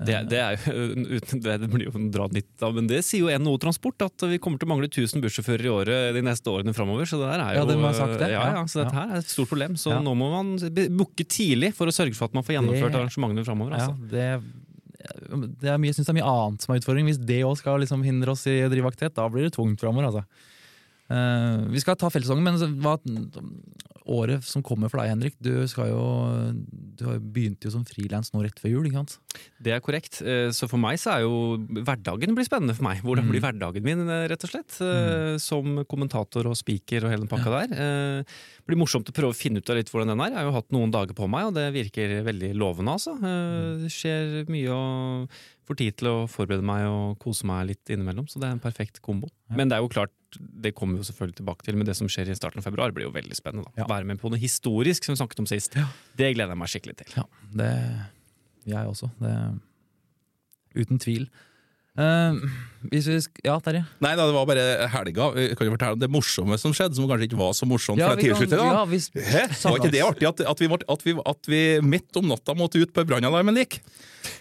Det, 0.02 0.16
det, 0.32 0.40
er 0.42 0.58
jo, 0.58 1.20
det, 1.46 1.56
det 1.62 1.68
blir 1.70 1.86
jo 1.86 1.92
dratt 1.94 2.12
dra 2.16 2.26
litt 2.34 2.64
av, 2.66 2.74
men 2.76 2.88
det 2.90 3.04
sier 3.06 3.28
jo 3.30 3.40
NHO 3.40 3.54
Transport, 3.62 4.02
at 4.04 4.26
vi 4.28 4.40
kommer 4.42 4.60
til 4.60 4.68
å 4.68 4.72
mangle 4.74 4.90
1000 4.90 5.22
bussjåfører 5.24 5.68
i 5.68 5.72
året 5.72 6.16
de 6.18 6.24
neste 6.26 6.50
årene 6.52 6.74
framover. 6.76 7.08
Så 7.08 7.20
det 7.22 7.30
der 7.30 7.44
er 7.46 7.54
jo, 7.56 7.62
Ja, 7.62 7.68
de 7.70 7.78
ha 7.86 7.94
sagt 7.96 8.18
det, 8.20 8.32
Ja, 8.34 8.42
ja. 8.58 8.64
så 8.66 8.82
dette 8.82 8.96
Ja. 8.98 9.06
her 9.06 9.14
er 9.16 9.22
et 9.22 9.30
stort 9.32 9.52
problem. 9.54 9.78
Så 9.78 9.94
Ja. 9.94 10.02
nå 10.02 10.16
må 10.18 10.32
man 10.34 10.58
booke 10.98 11.24
tidlig 11.24 11.76
for 11.78 11.88
å 11.88 11.94
sørge 11.96 12.18
for 12.18 12.26
at 12.26 12.34
man 12.34 12.44
får 12.44 12.58
gjennomført 12.58 12.92
Det- 12.92 13.00
arrangementene 13.00 13.46
framover. 13.46 13.78
Ja, 13.78 13.88
Altså. 13.88 14.10
det, 14.10 14.28
det 15.62 15.70
er 15.70 15.78
mye, 15.78 15.94
jeg 15.94 15.96
synes 15.96 16.10
det 16.10 16.16
er 16.18 16.20
mye 16.20 16.34
annet 16.34 16.62
som 16.66 16.74
er 16.76 16.80
utfordring. 16.82 17.06
Hvis 17.06 17.22
det 17.26 17.42
òg 17.46 17.58
skal 17.58 17.80
liksom 17.80 18.04
hindre 18.04 18.34
oss 18.34 18.48
i 18.48 18.58
aktivitet, 18.66 19.14
da 19.14 19.30
blir 19.30 19.44
det 19.48 19.54
tungt 19.54 19.80
framover. 19.80 20.10
Altså. 20.10 20.26
Eh, 21.12 21.64
vi 21.74 21.82
skal 21.84 21.98
ta 22.00 22.10
feltsesongen, 22.14 22.46
men 22.46 22.78
hva, 22.84 22.96
året 24.10 24.44
som 24.44 24.64
kommer 24.64 24.90
for 24.90 24.98
deg, 25.02 25.10
Henrik 25.14 25.36
Du, 25.42 25.68
skal 25.68 25.90
jo, 25.92 26.02
du 26.98 27.04
har 27.06 27.14
jo 27.20 27.24
begynt 27.34 27.62
jo 27.64 27.70
som 27.74 27.84
frilans 27.86 28.32
nå 28.34 28.42
rett 28.44 28.60
før 28.60 28.72
jul. 28.74 28.86
ikke 28.90 29.02
sant? 29.02 29.18
Det 29.62 29.74
er 29.76 29.80
korrekt. 29.84 30.22
Eh, 30.26 30.50
Så 30.52 30.68
for 30.70 30.78
meg 30.82 30.98
så 30.98 31.14
er 31.18 31.22
jo 31.22 31.58
hverdagen 31.86 32.34
blir 32.36 32.46
spennende 32.48 32.76
for 32.76 32.84
meg. 32.84 33.02
Hvordan 33.04 33.26
Mm. 33.26 33.30
blir 33.32 33.42
hverdagen 33.42 33.84
min, 33.84 34.10
eh, 34.10 34.28
rett 34.28 34.44
og 34.44 34.50
slett. 34.50 34.82
Eh, 34.82 35.38
Som 35.38 35.86
kommentator 35.86 36.46
og 36.48 36.56
speaker 36.58 37.06
og 37.06 37.12
hele 37.12 37.26
den 37.28 37.28
pakka 37.32 37.68
der. 37.68 37.76
Eh, 37.78 38.24
Det 38.62 38.68
blir 38.68 38.78
morsomt 38.78 39.06
å 39.10 39.14
prøve 39.14 39.34
å 39.34 39.36
finne 39.36 39.58
ut 39.58 39.70
av 39.70 39.76
litt 39.76 39.90
hvordan 39.90 40.08
den 40.08 40.20
er. 40.22 40.30
Jeg 40.30 40.38
har 40.38 40.44
jo 40.46 40.52
hatt 40.58 40.70
noen 40.72 40.92
dager 40.92 41.14
på 41.14 41.28
meg, 41.30 41.46
og 41.48 41.54
det 41.56 41.74
virker 41.74 42.24
veldig 42.24 42.54
lovende, 42.56 42.92
altså. 42.94 43.16
Eh, 43.18 43.84
Det 43.84 43.92
skjer 43.92 44.48
mye 44.48 44.70
og 44.70 45.30
får 45.68 45.78
tid 45.78 45.98
til 45.98 46.08
å 46.08 46.28
forberede 46.30 46.64
meg 46.64 46.86
og 46.86 47.20
kose 47.20 47.44
meg 47.46 47.68
litt 47.68 47.86
innimellom. 47.90 48.28
Så 48.30 48.40
det 48.40 48.50
er 48.50 48.52
en 48.54 48.60
perfekt 48.60 49.02
kombo. 49.02 49.30
Men 49.50 49.70
det 49.70 49.78
er 49.78 49.82
jo 49.82 49.90
klart, 49.90 50.10
det 50.62 50.74
kommer 50.76 50.94
vi 50.98 51.04
jo 51.04 51.12
selvfølgelig 51.12 51.36
tilbake 51.42 51.62
til, 51.64 51.76
men 51.76 51.86
det 51.86 51.96
som 51.96 52.08
skjer 52.08 52.30
i 52.30 52.36
starten 52.36 52.60
av 52.60 52.64
februar 52.64 52.92
blir 52.94 53.04
jo 53.08 53.12
veldig 53.12 53.36
spennende. 53.36 53.66
da. 53.76 53.84
Ja. 53.84 53.86
Være 53.92 54.08
med 54.08 54.22
på 54.22 54.32
noe 54.32 54.40
historisk, 54.42 55.04
som 55.06 55.14
vi 55.16 55.20
snakket 55.22 55.44
om 55.44 55.50
sist. 55.50 55.76
Det 56.18 56.32
gleder 56.36 56.56
jeg 56.56 56.62
meg 56.62 56.72
skikkelig 56.72 56.98
til. 57.04 57.16
Ja, 57.20 57.28
det 57.62 57.72
Jeg 58.72 58.88
også. 58.88 59.10
Det, 59.20 59.36
uten 60.78 61.00
tvil. 61.02 61.26
Eh, 62.00 62.38
hvis 62.92 63.08
vi 63.12 63.18
sk 63.20 63.42
ja, 63.44 63.58
Terje? 63.62 63.82
Nei 64.02 64.14
da, 64.16 64.24
det 64.30 64.36
var 64.36 64.46
bare 64.48 64.64
helga. 64.94 65.28
Jeg 65.36 65.58
kan 65.60 65.68
jo 65.68 65.74
fortelle 65.76 65.98
om 65.98 66.02
det 66.02 66.10
morsomme 66.12 66.58
som 66.62 66.72
skjedde, 66.76 66.96
som 66.98 67.10
kanskje 67.10 67.28
ikke 67.28 67.42
var 67.42 67.52
så 67.58 67.68
morsomt. 67.70 68.00
Ja, 68.00 68.14
for 68.14 68.22
kan- 68.48 68.56
ja, 68.56 68.86
vi... 68.88 69.02
Hæ? 69.28 69.44
Var 69.66 69.82
ikke 69.82 69.92
det 69.94 70.06
artig 70.08 70.30
at, 70.30 70.46
at, 70.54 70.64
vi, 70.64 70.72
at, 70.72 71.04
vi, 71.06 71.18
at 71.36 71.52
vi 71.52 71.62
midt 71.84 72.16
om 72.22 72.32
natta 72.32 72.56
måtte 72.58 72.80
ut 72.82 72.94
på 72.96 73.04
brannalarmen 73.06 73.60
lik? 73.60 73.82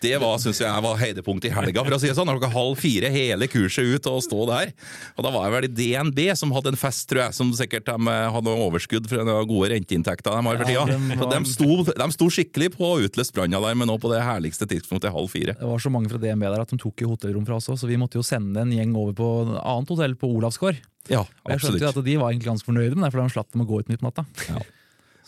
Det 0.01 0.13
var, 0.21 0.35
synes 0.37 0.59
jeg 0.61 0.83
var 0.85 0.99
høydepunktet 1.01 1.49
i 1.49 1.53
helga, 1.57 1.81
for 1.87 1.97
å 1.97 1.99
si 2.01 2.09
det 2.11 2.15
sånn. 2.19 2.29
Klokka 2.29 2.51
halv 2.53 2.77
fire, 2.81 3.09
hele 3.13 3.47
kurset 3.49 3.89
ut 3.97 4.09
og 4.11 4.19
stå 4.25 4.43
der. 4.51 4.73
Og 5.17 5.25
da 5.25 5.31
var 5.33 5.47
jeg 5.47 5.55
vel 5.55 5.67
i 5.67 5.71
DNB 5.79 6.21
som 6.37 6.53
hadde 6.53 6.75
en 6.75 6.79
fest, 6.81 7.07
tror 7.09 7.23
jeg, 7.25 7.37
som 7.37 7.49
sikkert 7.57 7.89
de 7.89 7.97
eh, 8.13 8.27
hadde 8.35 8.53
overskudd 8.61 9.09
fra 9.09 9.25
de 9.25 9.37
gode 9.49 9.71
renteinntekter 9.73 10.37
de 10.37 10.45
har 10.51 10.61
for 10.61 10.69
tida. 10.69 10.85
Ja, 10.85 11.17
var- 11.23 11.33
de 11.33 11.41
sto, 11.49 11.71
de 11.89 12.09
sto 12.13 12.29
skikkelig 12.37 12.71
på 12.77 12.91
å 12.93 12.99
utløse 13.09 13.33
brannalarmen 13.37 13.89
nå 13.89 13.97
på 14.05 14.13
det 14.13 14.21
herligste 14.27 14.69
tidspunktet, 14.69 15.15
halv 15.17 15.33
fire. 15.33 15.57
Det 15.57 15.71
var 15.73 15.81
så 15.81 15.93
mange 15.97 16.13
fra 16.13 16.21
DNB 16.21 16.45
der 16.51 16.61
at 16.67 16.77
de 16.77 16.81
tok 16.85 17.01
i 17.01 17.09
hotellrom 17.09 17.40
fra 17.49 17.57
oss 17.61 17.69
også, 17.69 17.85
så 17.85 17.91
vi 17.91 17.99
måtte 18.01 18.19
jo 18.21 18.25
sende 18.27 18.61
en 18.65 18.73
gjeng 18.75 18.93
over 18.99 19.15
på 19.17 19.29
et 19.45 19.55
annet 19.63 19.93
hotell 19.95 20.17
på 20.21 20.31
Olavsgård. 20.37 20.81
Ja, 21.09 21.23
Og 21.25 21.55
jeg 21.55 21.63
skjønte 21.65 21.81
jo 21.87 21.89
at 21.95 22.05
de 22.07 22.17
var 22.21 22.31
egentlig 22.33 22.51
ganske 22.51 22.69
fornøyde 22.69 22.95
med 22.99 23.07
det, 23.09 23.13
for 23.15 23.23
de 23.25 23.33
slapp 23.35 23.51
dem 23.55 23.65
å 23.65 23.69
gå 23.71 23.81
ut 23.81 23.89
midt 23.91 24.03
på 24.03 24.11
natta. 24.11 24.27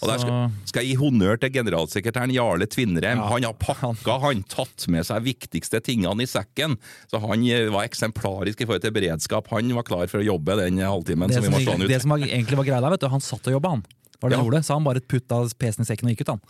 Og 0.02 0.08
der 0.10 0.18
skal, 0.18 0.38
skal 0.66 0.82
jeg 0.82 0.96
gi 0.96 0.98
honnør 0.98 1.36
til 1.38 1.52
generalsekretæren 1.54 2.32
Jarle 2.34 2.66
Tvinnrem, 2.66 3.20
Ja. 3.20 3.26
Han 3.30 3.44
har 3.46 3.54
pakka, 3.54 4.16
han 4.24 4.40
tatt 4.50 4.88
med 4.90 5.06
seg 5.06 5.22
viktigste 5.22 5.78
tingene 5.84 6.24
i 6.24 6.26
sekken. 6.26 6.74
Så 7.06 7.20
han 7.22 7.44
eh, 7.46 7.68
var 7.70 7.86
eksemplarisk 7.86 8.64
i 8.64 8.66
forhold 8.66 8.82
til 8.82 8.94
beredskap. 8.96 9.46
Han 9.54 9.70
var 9.78 9.86
klar 9.86 10.10
for 10.10 10.18
å 10.18 10.26
jobbe 10.26 10.56
den 10.58 10.80
halvtimen 10.82 11.30
det 11.30 11.38
som 11.38 11.46
vi 11.46 11.52
må 11.54 11.60
stå 11.62 11.76
han 11.76 11.86
det 11.86 12.00
som 12.02 12.16
egentlig 12.18 12.58
var 12.58 12.66
greia 12.66 12.80
der, 12.82 12.96
vet 12.96 13.04
du, 13.04 13.08
han 13.14 13.22
satt 13.22 13.46
og 13.46 13.54
jobba, 13.60 13.76
han. 13.76 13.84
Var 14.18 14.30
det 14.30 14.34
Ja. 14.34 14.40
han 14.42 14.48
gjorde? 14.50 14.64
Så 14.66 14.74
han 14.74 14.88
bare 14.90 15.00
putta 15.06 15.38
PC-en 15.54 15.86
i 15.86 15.90
sekken 15.92 16.10
og 16.10 16.16
gikk 16.16 16.26
ut, 16.26 16.34
han. 16.34 16.42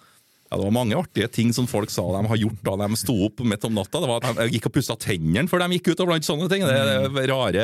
Ja, 0.53 0.59
det 0.61 0.67
var 0.67 0.75
mange 0.77 0.97
artige 1.01 1.31
ting 1.33 1.49
som 1.57 1.65
folk 1.65 1.89
sa 1.89 2.03
de 2.13 2.29
har 2.29 2.37
gjort 2.37 2.59
da 2.67 2.75
de 2.83 2.97
sto 3.01 3.15
opp 3.25 3.41
midt 3.41 3.63
om 3.65 3.73
natta. 3.73 4.03
Det 4.03 4.09
var 4.11 4.21
at 4.21 4.37
De 4.37 4.51
gikk 4.53 4.67
og 4.69 4.75
pussa 4.75 4.97
tennene 5.01 5.49
før 5.49 5.65
de 5.65 5.79
gikk 5.79 5.95
ut, 5.95 6.03
og 6.05 6.11
blant 6.11 6.27
sånne 6.29 6.49
ting. 6.53 6.67
Det 6.69 6.75
er 6.77 7.31
rare 7.31 7.63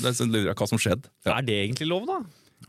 sånn, 0.00 0.32
lurer 0.32 0.56
på 0.56 0.64
hva 0.64 0.70
som 0.70 0.80
skjedde. 0.80 1.12
Ja. 1.26 1.36
Er 1.36 1.44
det 1.44 1.58
egentlig 1.66 1.90
lov, 1.92 2.06
da? 2.08 2.22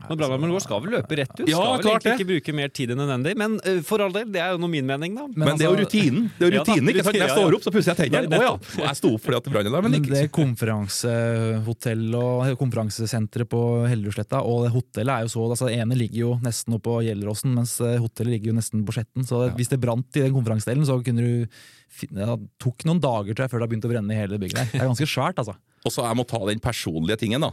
Når 0.09 0.19
brannvarmen 0.19 0.51
vår 0.53 0.63
skal 0.65 0.81
vel 0.83 0.95
løpe 0.97 1.17
rett 1.19 1.33
ut? 1.37 1.45
Ja, 1.47 1.57
skal 1.57 1.73
vel 1.73 1.83
klart 1.85 1.93
egentlig 1.93 2.11
det. 2.11 2.15
ikke 2.19 2.29
bruke 2.31 2.55
mer 2.57 2.71
tid 2.75 2.93
enn 2.93 2.99
nødvendig. 2.99 3.33
Men 3.39 3.55
uh, 3.63 3.79
for 3.87 4.03
all 4.03 4.13
del, 4.15 4.27
det 4.33 4.41
er 4.43 4.53
jo 4.55 4.61
noe 4.63 4.71
min 4.73 4.87
mening, 4.87 5.15
da. 5.15 5.27
Men, 5.31 5.55
det 5.59 5.67
er 5.67 5.71
jo 5.71 5.77
altså- 5.77 5.87
rutinen. 5.87 6.29
Det 6.37 6.47
er 6.47 6.49
jo 6.49 6.53
Ja 6.53 6.63
da, 6.63 6.73
rutinen, 6.73 6.91
ikke 6.91 7.05
sant? 7.05 7.13
Når 7.13 7.19
jeg 7.19 7.23
ja, 7.23 7.33
ja. 7.33 7.39
står 7.39 7.57
opp, 7.57 7.63
så 7.63 7.73
pusser 7.73 7.93
jeg 7.93 8.11
tennene. 8.11 8.39
Å 8.39 8.43
ja. 8.43 8.53
Jeg 8.83 8.99
sto 8.99 9.11
opp 9.15 9.23
fordi 9.23 9.39
at 9.39 9.49
brannalarmen 9.53 9.97
gikk. 9.97 10.09
det 10.11 10.23
konferansehotell 10.35 12.05
og 12.19 12.53
konferansesenteret 12.59 13.49
på 13.53 13.61
Hellerudsletta 13.89 14.43
og 14.43 14.67
hotellet 14.73 15.13
er 15.13 15.27
jo 15.27 15.31
så 15.33 15.45
altså 15.53 15.69
Det 15.69 15.79
ene 15.79 15.97
ligger 15.97 16.19
jo 16.19 16.31
nesten 16.43 16.75
oppe 16.77 16.89
på 16.89 16.97
Gjelleråsen, 17.05 17.53
mens 17.55 17.77
eh, 17.83 17.99
hotellet 18.01 18.35
ligger 18.35 18.51
jo 18.51 18.57
nesten 18.57 18.83
på 18.83 18.95
Skjetten. 18.95 19.27
Så 19.27 19.45
hvis 19.57 19.71
det 19.71 19.79
brant 19.83 20.19
i 20.19 20.25
den 20.25 20.33
konferansedelen, 20.35 20.87
så 20.87 20.97
kunne 21.05 21.23
du 21.23 21.61
finne, 21.93 22.25
ja, 22.25 22.35
det 22.39 22.49
tok 22.61 22.83
noen 22.89 23.01
dager 23.03 23.35
tror 23.35 23.45
jeg, 23.45 23.53
før 23.53 23.61
det 23.61 23.67
har 23.67 23.71
begynt 23.71 23.87
å 23.87 23.93
brenne 23.93 24.15
i 24.15 24.19
hele 24.19 24.39
bygget 24.41 24.59
der. 24.59 24.71
Det 24.73 24.81
er 24.81 24.91
ganske 24.91 25.09
svært, 25.09 25.39
altså. 25.39 25.55
Og 25.83 25.91
så 25.91 26.05
jeg 26.07 26.15
må 26.15 26.23
ta 26.27 26.39
den 26.47 26.61
personlige 26.63 27.19
tingen, 27.25 27.43
da, 27.43 27.51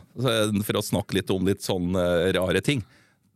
for 0.63 0.79
å 0.79 0.87
snakke 0.87 1.19
litt 1.19 1.31
om 1.35 1.47
litt 1.51 1.65
sånn 1.67 1.95
eh, 1.99 2.31
rare 2.39 2.61
ting. 2.63 2.83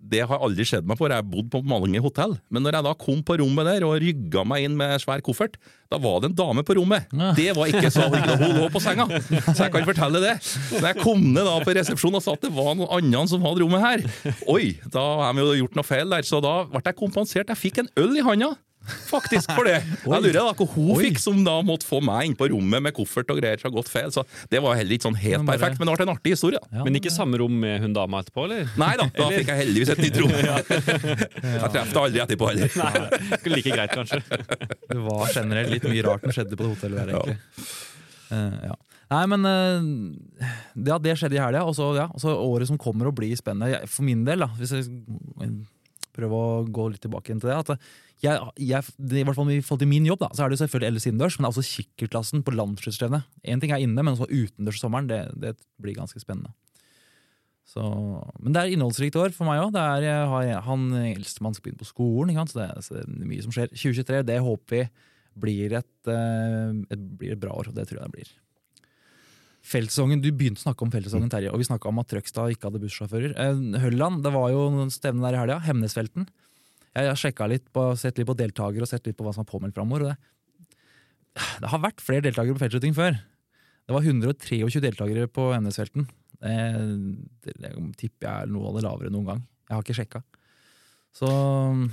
det 0.05 0.21
har 0.29 0.43
aldri 0.45 0.67
skjedd 0.69 0.85
meg 0.85 0.99
før. 1.01 1.15
Jeg 1.15 1.23
har 1.23 1.29
bodd 1.33 1.47
på 1.49 1.63
mange 1.65 1.97
hotell. 2.05 2.35
Men 2.53 2.61
når 2.67 2.77
jeg 2.77 2.85
da 2.85 2.91
kom 3.01 3.23
på 3.25 3.39
rommet 3.41 3.65
der 3.65 3.87
og 3.89 3.95
rygga 4.03 4.43
meg 4.45 4.67
inn 4.67 4.75
med 4.77 5.01
svær 5.01 5.23
koffert, 5.25 5.57
da 5.89 5.97
var 5.97 6.19
det 6.21 6.29
en 6.29 6.37
dame 6.37 6.61
på 6.69 6.77
rommet. 6.77 7.07
Det 7.39 7.55
var 7.57 7.71
ikke 7.73 7.89
så 7.95 8.05
hyggelig. 8.13 8.37
Hun 8.43 8.59
lå 8.61 8.67
på 8.75 8.83
senga, 8.85 9.07
så 9.55 9.57
jeg 9.65 9.73
kan 9.73 9.87
fortelle 9.89 10.21
det. 10.21 10.35
Så 10.45 10.83
jeg 10.85 10.99
kom 11.01 11.25
ned 11.33 11.49
da 11.49 11.57
på 11.65 11.73
resepsjonen 11.79 12.21
og 12.21 12.27
sa 12.27 12.35
at 12.37 12.45
det 12.45 12.53
var 12.53 12.75
noen 12.77 12.93
andre 13.01 13.25
som 13.33 13.47
hadde 13.49 13.65
rommet 13.65 13.81
her. 13.87 14.05
Oi, 14.53 14.75
da 14.93 15.07
har 15.25 15.33
vi 15.39 15.47
jo 15.49 15.57
gjort 15.63 15.81
noe 15.81 15.89
feil 15.89 16.13
der, 16.13 16.29
så 16.29 16.43
da 16.45 16.53
ble 16.69 16.85
jeg 16.85 17.01
kompensert. 17.01 17.49
Jeg 17.55 17.63
fikk 17.65 17.81
en 17.87 17.91
øl 18.05 18.13
i 18.21 18.27
handa. 18.29 18.53
Faktisk 18.85 19.49
for 19.57 19.65
det. 19.69 19.79
Jeg 20.05 20.23
lurer 20.27 20.37
da 20.37 20.43
hva 20.53 20.67
hun 20.75 20.91
Oi. 20.95 21.05
fikk 21.07 21.21
som 21.23 21.39
da 21.47 21.55
måtte 21.65 21.87
få 21.89 22.01
meg 22.05 22.27
inn 22.29 22.35
på 22.37 22.49
rommet 22.53 22.85
med 22.85 22.95
koffert 22.97 23.31
og 23.33 23.39
greier. 23.41 23.57
Så 23.61 23.69
har 23.71 23.75
gått 23.77 23.89
feil, 23.93 24.11
så 24.13 24.25
Det 24.53 24.61
var 24.65 24.77
heller 24.77 24.97
ikke 24.99 25.07
sånn 25.09 25.17
helt 25.23 25.45
bare- 25.47 25.57
perfekt, 25.59 25.81
men 25.81 25.89
det 25.89 25.97
ble 25.97 26.07
en 26.09 26.13
artig 26.17 26.35
historie. 26.37 26.61
da. 26.61 26.79
Ja, 26.81 26.85
Men 26.85 26.99
ikke 27.01 27.13
samme 27.15 27.39
rom 27.41 27.57
med 27.61 27.81
hun 27.81 27.93
dama 27.97 28.21
etterpå, 28.23 28.45
eller? 28.45 28.69
Nei 28.81 28.93
da, 29.01 29.09
da 29.17 29.29
fikk 29.33 29.49
jeg 29.53 29.61
heldigvis 29.63 29.95
et 29.95 30.03
nytt 30.05 30.21
rom. 30.21 30.33
Jeg 30.45 31.71
traff 31.73 31.93
det 31.95 32.01
aldri 32.05 32.21
etterpå 32.25 32.49
heller. 32.51 32.69
Ikke 33.39 33.53
like 33.55 33.71
greit, 33.75 33.95
kanskje. 33.95 34.21
Det 34.95 35.01
var 35.01 35.31
generelt 35.35 35.71
litt 35.73 35.87
mye 35.89 36.05
rart 36.07 36.25
som 36.27 36.35
skjedde 36.37 36.57
på 36.59 36.65
det 36.67 36.73
hotellet 36.75 37.01
der, 37.01 37.15
egentlig. 37.15 37.39
Eh, 38.35 38.59
ja. 38.71 38.77
Nei, 39.15 39.23
men 39.31 39.45
eh, 39.47 40.49
ja, 40.89 40.97
det 41.03 41.17
skjedde 41.21 41.37
i 41.37 41.43
helga, 41.43 41.65
og 41.69 41.75
så 41.77 41.91
ja, 41.97 42.07
året 42.35 42.69
som 42.71 42.79
kommer 42.81 43.11
og 43.11 43.17
blir 43.19 43.35
spennende. 43.39 43.83
For 43.91 44.03
min 44.07 44.25
del, 44.27 44.45
da, 44.45 44.49
hvis 44.59 44.73
jeg 44.75 44.89
prøver 46.15 46.35
å 46.35 46.65
gå 46.71 46.89
litt 46.93 47.03
tilbake 47.03 47.31
igjen 47.31 47.43
til 47.43 47.51
det 47.51 47.79
jeg, 48.23 48.41
jeg, 48.63 48.93
I 49.21 49.25
hvert 49.27 49.37
fall 49.37 49.51
i 49.53 49.61
forhold 49.61 49.83
til 49.83 49.91
min 49.91 50.07
jobb, 50.09 50.23
da, 50.23 50.31
så 50.33 50.45
er 50.45 50.53
det 50.53 50.61
selvfølgelig 50.61 50.91
ellers 50.93 51.07
innendørs, 51.11 51.37
men 51.37 51.45
det 51.45 51.49
er 51.49 51.55
også 51.55 51.81
kikkertklassen 51.83 52.45
på 52.47 52.55
landslagsstevnet. 52.55 53.27
Én 53.45 53.61
ting 53.61 53.75
er 53.75 53.83
inne, 53.85 54.01
men 54.01 54.15
også 54.15 54.29
utendørs 54.31 54.81
sommeren. 54.81 55.11
Det, 55.11 55.19
det 55.43 55.57
blir 55.83 55.97
ganske 55.99 56.23
spennende. 56.23 56.55
Så, 57.69 57.83
men 58.39 58.55
det 58.55 58.61
er 58.61 58.75
innholdsrikt 58.75 59.19
år 59.21 59.35
for 59.35 59.49
meg 59.49 59.63
òg. 59.65 59.77
Han 60.69 60.87
eldstemann 61.01 61.57
skal 61.57 61.67
begynne 61.67 61.83
på 61.83 61.89
skolen. 61.89 62.41
Så 62.49 62.61
det, 62.61 62.69
så 62.87 62.97
det 62.97 63.05
er 63.05 63.29
mye 63.33 63.45
som 63.45 63.55
skjer. 63.57 63.73
2023 63.73 64.23
det 64.31 64.41
håper 64.45 64.77
vi 64.77 64.87
blir 65.45 65.75
et, 65.81 65.95
eh, 66.07 66.73
et, 66.95 67.07
blir 67.19 67.35
et 67.35 67.41
bra 67.41 67.57
år, 67.59 67.71
og 67.71 67.77
det 67.77 67.89
tror 67.89 68.01
jeg 68.01 68.11
det 68.11 68.17
blir. 68.19 68.35
Feltsesongen, 69.65 70.21
Du 70.21 70.29
begynte 70.31 70.61
å 70.61 70.67
snakke 70.67 70.85
om 70.85 70.91
feltsesongen, 70.93 71.31
Terje, 71.33 71.51
og 71.53 71.61
vi 71.61 71.67
snakka 71.69 71.89
om 71.89 72.01
at 72.03 72.11
Trøgstad 72.11 72.53
ikke 72.53 72.69
hadde 72.69 72.83
bussjåfører. 72.83 73.33
Eh, 73.33 73.81
Hølland, 73.81 74.23
det 74.25 74.33
var 74.35 74.51
jo 74.53 74.67
stevne 74.93 75.25
der 75.25 75.39
i 75.39 75.41
helga. 75.41 75.61
Hemnesfelten. 75.65 76.27
Jeg 76.95 77.09
har 77.09 77.19
sjekka 77.19 77.49
litt 77.51 77.65
på, 77.75 77.87
sett 77.99 78.21
litt 78.21 78.29
på 78.29 78.37
deltakere 78.39 78.85
og 78.85 78.91
sett 78.91 79.09
litt 79.09 79.17
på 79.19 79.25
hva 79.27 79.33
som 79.35 79.43
er 79.43 79.49
påmeldt 79.51 79.75
framover. 79.75 80.13
Det, 80.13 80.69
det 81.65 81.73
har 81.73 81.83
vært 81.83 82.05
flere 82.05 82.27
deltakere 82.29 82.55
på 82.55 82.63
feltskyting 82.63 82.95
før. 82.95 83.17
Det 83.85 83.97
var 83.97 84.05
123 84.05 84.85
deltakere 84.85 85.27
på 85.33 85.49
Hemnesfelten. 85.57 86.07
Det, 86.45 86.55
det, 87.49 87.57
det 87.65 87.75
tipper 87.99 88.29
jeg 88.29 88.45
er 88.45 88.53
noe 88.53 88.69
av 88.69 88.79
det 88.79 88.85
lavere 88.85 89.13
noen 89.13 89.33
gang. 89.33 89.45
Jeg 89.65 89.79
har 89.79 89.85
ikke 89.87 89.97
sjekka. 89.97 90.23
Så 91.15 91.29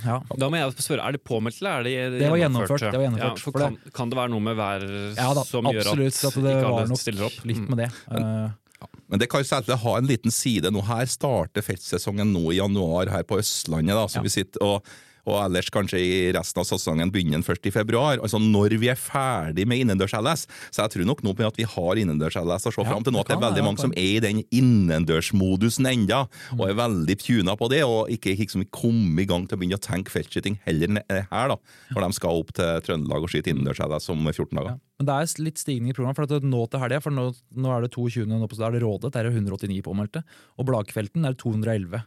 ja. 0.04 0.16
Da 0.36 0.48
må 0.50 0.58
jeg 0.58 0.72
spørre, 0.82 1.04
Er 1.06 1.12
det 1.14 1.22
påmeldt, 1.22 1.60
eller 1.62 1.78
er 1.78 1.84
det 2.10 2.18
Det 2.24 2.30
var 2.32 2.40
gjennomført, 2.40 2.80
det 2.82 2.98
var 2.98 3.04
gjennomført, 3.06 3.22
Ja, 3.22 3.34
for 3.38 3.52
for 3.52 3.58
det- 3.60 3.68
kan, 3.84 3.92
kan 3.94 4.10
det 4.10 4.16
være 4.18 4.30
noe 4.30 4.40
med 4.40 4.56
vær 4.58 4.82
ja 5.16 5.28
da, 5.34 5.44
som 5.44 5.64
gjør 5.64 5.80
at. 5.80 5.86
At 5.86 6.34
det 6.42 6.56
ikke 6.56 6.72
alle 6.72 6.96
stiller 6.98 7.24
opp? 7.28 7.38
litt 7.46 7.68
med 7.68 7.78
det. 7.84 7.90
Eh, 8.10 8.50
Men 9.08 9.18
det 9.20 9.28
kan 9.30 9.40
jo 9.42 9.46
selvfølgelig 9.46 9.78
ha 9.78 9.96
en 9.98 10.06
liten 10.08 10.30
side. 10.32 10.64
Nå 10.72 10.82
her 10.82 11.06
starter 11.06 11.62
feltsesongen 11.62 12.32
nå 12.34 12.50
i 12.50 12.56
januar 12.58 13.06
her 13.10 13.22
på 13.22 13.38
Østlandet. 13.38 13.94
da, 13.94 14.06
så 14.08 14.16
Ja. 14.16 14.22
vi 14.22 14.28
sitter 14.28 14.58
og 14.62 14.82
og 15.28 15.38
ellers 15.44 15.70
kanskje 15.72 16.00
i 16.02 16.14
resten 16.34 16.62
av 16.62 16.66
sesongen 16.66 17.12
begynner 17.14 17.38
den 17.38 17.46
først 17.46 17.66
i 17.68 17.72
februar. 17.74 18.18
Altså 18.18 18.40
når 18.42 18.76
vi 18.82 18.90
er 18.92 18.98
ferdig 18.98 19.66
med 19.70 19.82
innendørs-LS. 19.84 20.46
Så 20.74 20.82
jeg 20.82 20.94
tror 20.96 21.08
nok 21.08 21.22
nå 21.22 21.34
på 21.38 21.46
at 21.46 21.58
vi 21.60 21.66
har 21.68 22.00
innendørs-LS 22.02 22.68
å 22.68 22.74
se 22.74 22.82
Ja, 22.82 22.88
fram 22.90 23.06
til 23.06 23.14
nå. 23.14 23.22
At 23.22 23.30
det 23.30 23.36
er 23.36 23.44
veldig 23.46 23.64
mange 23.66 23.82
som 23.84 23.94
er 23.94 24.18
i 24.18 24.22
den 24.22 24.42
innendørsmodusen 24.50 25.86
enda, 25.90 26.24
og 26.58 26.64
er 26.66 26.78
veldig 26.78 27.18
tuna 27.22 27.56
på 27.58 27.70
det. 27.72 27.82
Og 27.86 28.10
ikke 28.12 28.34
liksom 28.38 28.66
komme 28.74 29.22
i 29.22 29.28
gang 29.28 29.46
til 29.46 29.58
å 29.58 29.62
begynne 29.62 29.78
å 29.78 29.82
tenke 29.82 30.14
feltskyting 30.14 30.58
heller 30.66 30.90
enn 30.90 31.02
her, 31.08 31.54
da. 31.54 31.58
Når 31.94 32.06
de 32.06 32.18
skal 32.18 32.42
opp 32.42 32.54
til 32.56 32.82
Trøndelag 32.86 33.26
og 33.26 33.30
skyte 33.32 33.52
innendørs-LS 33.54 34.10
om 34.12 34.26
14 34.26 34.56
dager. 34.58 34.74
Ja. 34.74 34.80
Men 35.02 35.08
det 35.08 35.14
er 35.18 35.42
litt 35.42 35.58
stigning 35.58 35.90
i 35.90 35.94
programmet. 35.96 36.16
for 36.16 36.38
at 36.38 36.46
nå 36.46 36.66
til 36.70 36.82
helga, 36.82 37.00
for 37.02 37.14
nå, 37.14 37.30
nå 37.58 37.70
er 37.74 37.82
det 37.82 37.92
22. 37.94 38.26
Nå 38.30 38.46
på, 38.46 38.58
da 38.58 38.68
er 38.68 38.76
det 38.76 38.82
Rådet, 38.84 39.12
der 39.14 39.26
er 39.26 39.30
det 39.30 39.40
189 39.40 39.82
påmeldte. 39.82 40.22
Og 40.58 40.68
Blakfelten 40.68 41.26
er 41.26 41.34
det 41.34 41.42
211. 41.42 42.04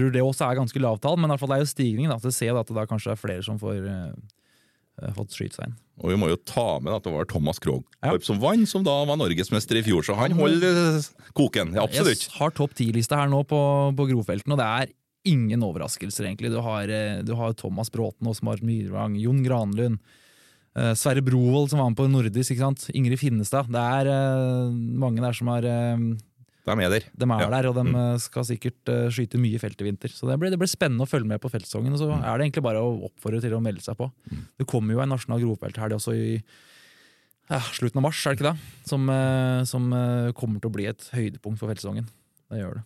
Tror 0.00 0.12
det 0.14 0.24
også 0.24 0.48
er 0.48 0.58
ganske 0.58 0.80
lavt 0.82 1.04
tall, 1.04 1.18
men 1.20 1.28
i 1.28 1.34
hvert 1.34 1.44
fall 1.44 1.52
det 1.52 1.60
er 1.60 1.64
jo 1.66 1.72
stigning. 1.74 2.08
da, 2.10 2.18
til 2.22 2.32
å 2.32 2.36
se 2.36 2.48
at 2.52 2.70
det 2.70 2.76
da 2.76 2.86
kanskje 2.88 3.12
er 3.12 3.20
flere 3.20 3.44
som 3.44 3.58
får 3.60 3.84
uh, 3.84 5.10
fått 5.16 5.36
skyte 5.36 5.58
seg 5.58 5.68
inn. 5.68 5.74
Og 6.00 6.14
vi 6.14 6.16
må 6.16 6.30
jo 6.30 6.38
ta 6.48 6.78
med 6.80 6.94
at 6.96 7.04
det 7.04 7.12
var 7.12 7.28
Thomas 7.28 7.60
Krogh 7.60 7.84
Ja. 8.00 8.14
som 8.24 8.40
vant, 8.40 8.68
som 8.68 8.84
da 8.86 8.94
var 9.04 9.18
norgesmester 9.20 9.76
i 9.76 9.84
fjor. 9.84 10.00
Så 10.06 10.16
han 10.16 10.32
holder 10.38 10.78
eh, 10.96 11.10
koken. 11.36 11.74
Ja, 11.76 11.84
absolutt. 11.84 12.24
Jeg 12.24 12.38
har 12.38 12.54
topp 12.56 12.72
ti-lista 12.78 13.18
her 13.20 13.28
nå 13.28 13.42
på, 13.44 13.60
på 13.98 14.06
Grofelten, 14.08 14.54
og 14.56 14.62
det 14.62 14.68
er 14.68 14.94
ingen 15.28 15.60
overraskelser, 15.66 16.24
egentlig. 16.24 16.48
Du 16.54 16.62
har, 16.64 16.88
du 17.20 17.34
har 17.36 17.52
Thomas 17.52 17.92
Bråten, 17.92 18.24
Åsmar 18.32 18.62
Myrvang, 18.64 19.18
Jon 19.20 19.42
Granlund. 19.44 20.00
Sverre 20.96 21.20
Brovold 21.26 21.68
som 21.72 21.80
var 21.82 21.90
med 21.90 21.98
på 21.98 22.06
nordisk. 22.08 22.54
ikke 22.54 22.62
sant? 22.62 22.86
Ingrid 22.94 23.18
Finnestad. 23.20 23.68
Det 23.68 23.80
er 23.80 24.08
uh, 24.08 24.70
mange 24.72 25.20
der 25.20 25.34
som 25.36 25.50
har 25.50 25.66
eh, 25.66 26.04
De 26.66 26.74
er 26.84 26.90
der. 26.92 27.04
De 27.16 27.26
er 27.26 27.40
Ja. 27.40 27.48
der, 27.50 27.68
og 27.70 27.74
de 27.78 27.84
mm. 27.88 28.18
skal 28.20 28.44
sikkert 28.44 28.90
uh, 28.92 29.08
skyte 29.10 29.38
mye 29.40 29.58
felt 29.62 29.80
i 29.80 29.86
vinter. 29.88 30.12
Så 30.12 30.28
det 30.28 30.36
blir, 30.38 30.50
det 30.52 30.58
blir 30.60 30.68
spennende 30.70 31.06
å 31.06 31.10
følge 31.10 31.26
med 31.30 31.40
på 31.40 31.50
feltsesongen. 31.50 31.96
Så 31.98 32.10
er 32.12 32.26
det 32.36 32.46
egentlig 32.48 32.64
bare 32.66 32.82
å 32.84 32.92
oppfordre 33.08 33.40
til 33.40 33.54
å 33.56 33.62
melde 33.64 33.82
seg 33.84 33.96
på. 33.98 34.10
Det 34.60 34.66
kommer 34.68 34.94
jo 34.94 35.00
en 35.02 35.10
nasjonal 35.14 35.40
grovfelthelg 35.42 35.96
også 35.96 36.14
i 36.18 36.34
ja, 37.50 37.58
slutten 37.74 37.98
av 37.98 38.04
mars, 38.06 38.20
er 38.26 38.36
det 38.36 38.38
ikke 38.38 38.52
det? 38.52 38.68
Som, 38.86 39.08
uh, 39.10 39.64
som 39.66 39.88
uh, 39.90 40.30
kommer 40.38 40.60
til 40.62 40.70
å 40.70 40.74
bli 40.76 40.86
et 40.90 41.08
høydepunkt 41.16 41.58
for 41.58 41.72
feltsesongen. 41.72 42.06
Det 42.52 42.60
gjør 42.60 42.78
det. 42.78 42.84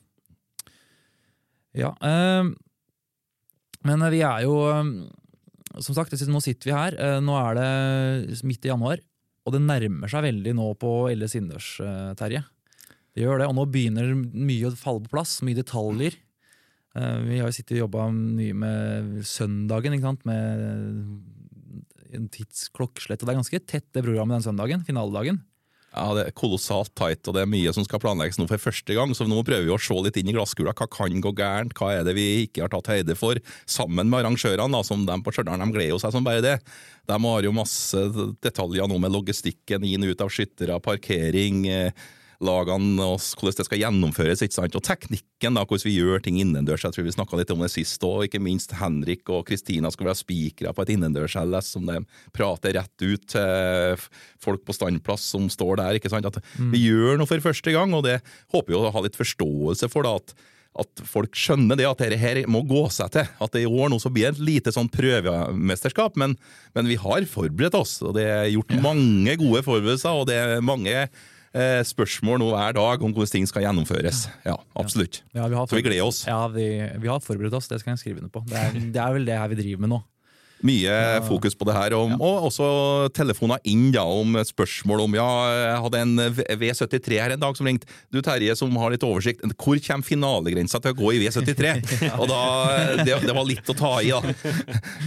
Ja. 1.75 1.91
eh, 2.07 2.47
men 3.85 4.03
eh, 4.07 4.13
vi 4.15 4.21
er 4.23 4.45
jo 4.47 4.53
eh, 4.71 4.91
Som 5.83 5.97
sagt, 5.97 6.15
nå 6.31 6.39
sitter 6.45 6.71
vi 6.71 6.77
her. 6.77 6.95
eh, 7.03 7.17
Nå 7.25 7.35
er 7.35 7.59
det 7.59 8.39
midt 8.47 8.65
i 8.65 8.71
januar. 8.71 9.03
Og 9.45 9.53
det 9.57 9.61
nærmer 9.65 10.09
seg 10.09 10.23
veldig 10.25 10.55
nå 10.57 10.69
på 10.81 10.93
LS 11.13 11.35
innendørs, 11.41 11.71
eh, 11.83 12.13
Terje. 12.17 12.45
Det 13.15 13.23
gjør 13.23 13.39
det, 13.43 13.47
og 13.51 13.55
nå 13.55 13.65
begynner 13.71 14.11
mye 14.35 14.71
å 14.71 14.77
falle 14.79 15.05
på 15.05 15.13
plass. 15.15 15.39
Mye 15.47 15.55
detaljer. 15.61 16.17
Eh, 16.99 17.19
Vi 17.29 17.39
har 17.39 17.49
jo 17.51 17.55
sittet 17.55 17.77
og 17.79 17.85
jobba 17.87 18.09
mye 18.11 18.55
med 18.55 19.25
søndagen, 19.27 19.95
ikke 19.95 20.09
sant? 20.11 20.27
med 20.27 21.15
en 22.15 22.29
tidsklokkslett. 22.31 23.23
Og 23.23 23.27
det 23.27 23.35
er 23.35 23.41
ganske 23.41 23.67
tett, 23.67 23.91
det 23.95 24.05
programmet 24.07 24.39
den 24.39 24.49
søndagen. 24.49 24.85
Finaledagen. 24.87 25.43
Ja, 25.95 26.11
Det 26.15 26.25
er 26.27 26.35
kolossalt 26.35 26.91
tight, 26.99 27.23
og 27.29 27.37
det 27.37 27.43
er 27.45 27.51
mye 27.51 27.71
som 27.73 27.85
skal 27.87 28.01
planlegges 28.03 28.39
nå 28.41 28.49
for 28.51 28.59
første 28.59 28.95
gang. 28.97 29.15
Så 29.15 29.29
nå 29.31 29.39
prøver 29.47 29.63
vi 29.63 29.71
å 29.71 29.79
se 29.79 29.95
litt 30.03 30.17
inn 30.19 30.33
i 30.33 30.35
glasskula. 30.35 30.75
Hva 30.75 30.89
kan 30.91 31.21
gå 31.23 31.31
gærent? 31.39 31.75
Hva 31.79 31.93
er 31.95 32.03
det 32.03 32.17
vi 32.19 32.49
ikke 32.49 32.65
har 32.67 32.73
tatt 32.75 32.91
høyde 32.91 33.15
for? 33.15 33.39
Sammen 33.65 34.11
med 34.11 34.25
arrangørene, 34.25 34.75
da, 34.75 34.83
som 34.83 35.07
de 35.07 35.19
på 35.23 35.31
Stjørdal, 35.31 35.63
de 35.63 35.71
gleder 35.71 36.03
seg 36.03 36.11
som 36.17 36.27
bare 36.27 36.43
det. 36.43 36.57
De 37.07 37.19
har 37.27 37.47
jo 37.47 37.55
masse 37.55 38.03
detaljer 38.43 38.91
nå 38.91 38.99
med 38.99 39.15
logistikken 39.15 39.87
inn 39.87 40.03
og 40.03 40.17
ut 40.17 40.27
av 40.27 40.35
skyttere, 40.35 40.81
parkering. 40.83 41.63
eh, 41.71 41.93
lagene 42.45 43.05
og 43.05 43.19
hvordan 43.21 43.59
det 43.61 43.67
skal 43.69 43.83
gjennomføres, 43.83 44.43
ikke 44.45 44.57
sant? 44.57 44.79
og 44.79 44.85
teknikken, 44.87 45.59
da, 45.59 45.65
hvordan 45.65 45.87
vi 45.87 45.97
gjør 45.99 46.25
ting 46.25 46.39
innendørs. 46.43 46.87
Jeg 46.87 46.97
tror 46.97 47.07
vi 47.07 47.15
snakka 47.15 47.41
litt 47.41 47.53
om 47.55 47.63
det 47.65 47.71
sist 47.75 48.07
òg. 48.07 48.25
Ikke 48.27 48.43
minst 48.43 48.75
Henrik 48.81 49.29
og 49.33 49.45
Kristina 49.51 49.93
skal 49.95 50.11
være 50.11 50.23
spikere 50.23 50.75
på 50.75 50.85
et 50.85 50.95
innendørs-LS 50.97 51.75
som 51.77 51.87
de 51.91 52.01
prater 52.35 52.79
rett 52.79 53.07
ut 53.07 53.29
til 53.35 54.09
folk 54.43 54.65
på 54.67 54.77
standplass 54.77 55.29
som 55.35 55.47
står 55.53 55.79
der. 55.83 56.01
ikke 56.01 56.13
sant? 56.13 56.27
At 56.27 56.41
Vi 56.59 56.87
gjør 56.89 57.21
noe 57.21 57.31
for 57.31 57.45
første 57.45 57.75
gang, 57.75 57.95
og 57.95 58.05
det 58.09 58.21
håper 58.55 58.73
vi 58.73 58.81
å 58.81 58.91
ha 58.95 59.05
litt 59.05 59.21
forståelse 59.21 59.91
for. 59.93 60.09
da, 60.09 60.17
at 60.19 60.37
at 60.75 61.05
folk 61.07 61.37
skjønner 61.39 61.79
det 61.79 61.87
at 61.87 62.01
dette 62.03 62.19
her 62.19 62.41
må 62.51 62.65
gå 62.67 62.83
seg 62.93 63.13
til. 63.15 63.29
At 63.43 63.55
det 63.55 63.63
i 63.63 63.71
år 63.71 63.93
nå 63.93 64.01
så 64.03 64.11
blir 64.13 64.27
det 64.27 64.35
et 64.35 64.47
lite 64.49 64.75
sånn 64.75 64.91
prøvemesterskap, 64.93 66.19
men, 66.21 66.35
men 66.75 66.91
vi 66.91 66.99
har 66.99 67.27
forberedt 67.31 67.79
oss. 67.79 68.01
og 68.03 68.17
Det 68.19 68.27
er 68.27 68.51
gjort 68.51 68.75
mange 68.83 69.37
gode 69.41 69.63
forberedelser, 69.67 70.19
og 70.19 70.27
det 70.31 70.41
er 70.41 70.65
mange 70.67 71.07
eh, 71.55 71.81
spørsmål 71.87 72.43
nå 72.43 72.51
hver 72.53 72.77
dag 72.77 73.05
om 73.07 73.15
hvordan 73.15 73.33
ting 73.33 73.49
skal 73.51 73.67
gjennomføres. 73.67 74.25
Ja, 74.47 74.57
absolutt. 74.79 75.23
Ja, 75.35 75.47
vi 75.49 75.59
har 75.59 75.71
Så 75.71 75.79
vi 75.79 75.85
gleder 75.87 76.07
oss. 76.07 76.25
Ja, 76.29 76.43
vi, 76.53 76.67
vi 77.01 77.11
har 77.11 77.23
forberedt 77.25 77.57
oss, 77.57 77.71
det 77.71 77.81
skal 77.83 77.95
jeg 77.95 78.03
skrive 78.03 78.23
under 78.25 78.35
på. 78.35 78.45
Det 78.51 78.59
er, 78.61 78.77
det 78.95 79.01
er 79.07 79.17
vel 79.17 79.29
det 79.29 79.39
her 79.39 79.51
vi 79.53 79.61
driver 79.63 79.87
med 79.87 79.95
nå. 79.97 80.03
Mye 80.65 81.21
fokus 81.27 81.53
på 81.59 81.67
det 81.69 81.75
her, 81.77 81.93
og, 81.99 82.13
og 82.25 82.45
også 82.47 82.67
telefoner 83.13 83.59
inn 83.69 83.91
da, 83.93 84.01
om 84.07 84.37
spørsmål 84.49 85.03
om 85.05 85.17
Ja, 85.19 85.27
jeg 85.53 85.81
hadde 85.85 85.99
en 86.01 86.13
V- 86.39 86.47
V73 86.63 87.19
her 87.21 87.35
en 87.35 87.41
dag 87.43 87.57
som 87.59 87.67
ringte. 87.69 87.85
Du 88.15 88.21
Terje, 88.25 88.55
som 88.57 88.73
har 88.81 88.91
litt 88.95 89.03
oversikt, 89.05 89.43
hvor 89.61 89.77
kommer 89.85 90.07
finalegrensa 90.07 90.81
til 90.81 90.95
å 90.95 90.97
gå 91.03 91.11
i 91.13 91.21
V73? 91.27 91.75
Og 92.21 92.25
da, 92.31 92.39
det, 93.03 93.19
det 93.27 93.35
var 93.37 93.45
litt 93.45 93.69
å 93.69 93.77
ta 93.77 93.91
i, 94.01 94.09
da. 94.15 94.23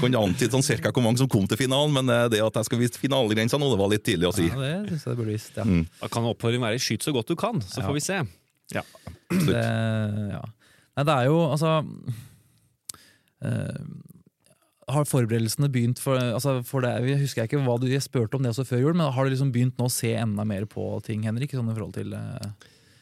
Kunne 0.01 0.21
antyde 0.27 0.51
sånn 0.53 0.65
cirka 0.67 0.91
hvor 0.93 1.01
mange 1.07 1.17
som 1.23 1.31
kom 1.31 1.47
til 1.49 1.57
finalen, 1.57 1.95
men 1.95 2.13
eh, 2.13 2.27
det 2.35 2.43
at 2.45 2.59
jeg 2.61 2.69
skal 2.69 2.83
vise 2.83 3.01
finalegrensa 3.01 3.57
nå, 3.57 3.71
det 3.73 3.79
var 3.81 3.89
litt 3.95 4.05
tidlig 4.05 4.29
å 4.29 4.35
si. 4.37 4.45
Ja, 4.51 4.59
det 4.83 4.91
synes 4.93 5.07
jeg 5.09 5.17
burde 5.23 5.33
vist, 5.33 5.57
ja. 5.57 5.65
Mm. 5.65 5.87
Da 6.03 6.11
kan 6.13 6.27
oppfordringen 6.29 6.67
være 6.67 6.77
'skyt 6.83 7.07
så 7.07 7.15
godt 7.15 7.33
du 7.33 7.35
kan', 7.39 7.63
så 7.65 7.81
Ja. 7.81 7.87
får 7.87 7.97
vi 7.97 8.05
se. 8.05 8.19
Det, 9.47 9.65
ja. 10.37 10.43
Nei, 10.97 11.03
det 11.07 11.13
er 11.17 11.25
jo 11.31 11.39
altså 11.49 11.79
eh, 13.41 13.81
Har 14.87 15.03
forberedelsene 15.03 15.67
begynt 15.73 15.99
for, 15.99 16.15
altså 16.15 16.61
for 16.63 16.85
det, 16.85 16.93
Jeg 17.09 17.19
husker 17.25 17.43
ikke 17.49 17.59
hva 17.65 17.73
du 17.81 17.87
jeg 17.91 18.01
spurte 18.05 18.37
om 18.39 18.43
det 18.45 18.53
også 18.53 18.63
før 18.69 18.79
jul, 18.85 18.93
men 18.95 19.11
har 19.11 19.25
du 19.27 19.33
liksom 19.33 19.51
begynt 19.51 19.75
nå 19.81 19.89
å 19.89 19.91
se 19.91 20.13
enda 20.15 20.45
mer 20.47 20.63
på 20.71 20.85
ting, 21.03 21.25
Henrik? 21.27 21.51
Sånn 21.51 21.67
i 21.67 21.75
forhold 21.75 21.93
til 21.97 22.13
eh, 22.15 22.47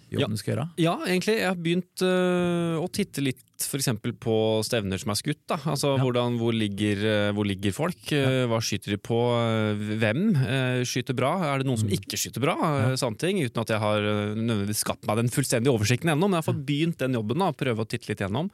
jobben 0.10 0.26
Ja. 0.26 0.28
du 0.34 0.38
skal 0.42 0.54
gjøre? 0.56 0.66
Ja, 0.82 0.96
egentlig. 1.06 1.36
Jeg 1.44 1.48
har 1.52 1.60
begynt 1.62 2.06
øh, 2.08 2.82
å 2.82 2.88
titte 2.90 3.22
litt 3.22 3.44
f.eks. 3.64 3.88
på 4.20 4.36
stevner 4.68 5.00
som 5.00 5.12
er 5.14 5.20
skutt. 5.20 5.40
Da. 5.48 5.56
Altså, 5.72 5.94
Ja. 5.96 6.02
hvordan, 6.04 6.36
hvor, 6.42 6.52
ligger, 6.54 7.00
eh, 7.06 7.32
hvor 7.32 7.46
ligger 7.48 7.72
folk? 7.72 8.02
Ja. 8.12 8.46
Hva 8.52 8.60
skyter 8.60 8.92
de 8.96 8.98
på? 9.00 9.20
Eh, 9.40 9.84
Hvem 10.02 10.36
eh, 10.36 10.82
skyter 10.84 11.16
bra? 11.16 11.32
Er 11.54 11.60
det 11.64 11.68
noen 11.70 11.80
som 11.80 11.90
ikke 11.90 12.18
skyter 12.20 12.42
bra? 12.44 12.56
Ja. 12.60 12.92
Sånne 13.00 13.18
ting, 13.22 13.40
Uten 13.46 13.62
at 13.62 13.70
jeg 13.72 13.80
har 13.80 14.02
eh, 14.02 14.74
skapt 14.76 15.06
meg 15.08 15.18
den 15.22 15.30
fullstendige 15.32 15.72
oversikten 15.74 16.10
ennå, 16.12 16.28
men 16.28 16.38
jeg 16.40 16.44
har 16.44 16.50
fått 16.54 16.66
begynt 16.68 16.98
den 17.00 17.14
jobben. 17.16 17.40
da, 17.40 17.52
Prøve 17.56 17.86
å 17.86 17.88
titte 17.88 18.10
litt 18.12 18.20
gjennom. 18.24 18.50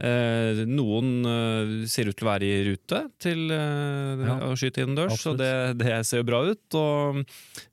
Eh, 0.00 0.62
Noen 0.68 1.10
eh, 1.26 1.86
ser 1.90 2.08
ut 2.10 2.16
til 2.16 2.26
å 2.26 2.30
være 2.30 2.46
i 2.48 2.62
rute 2.70 3.00
til 3.22 3.50
eh, 3.54 4.48
å 4.50 4.54
skyte 4.58 4.84
innendørs, 4.84 5.18
så 5.20 5.34
det, 5.38 5.50
det 5.80 5.98
ser 6.06 6.22
jo 6.22 6.28
bra 6.28 6.42
ut. 6.46 6.78
Og, 6.78 7.22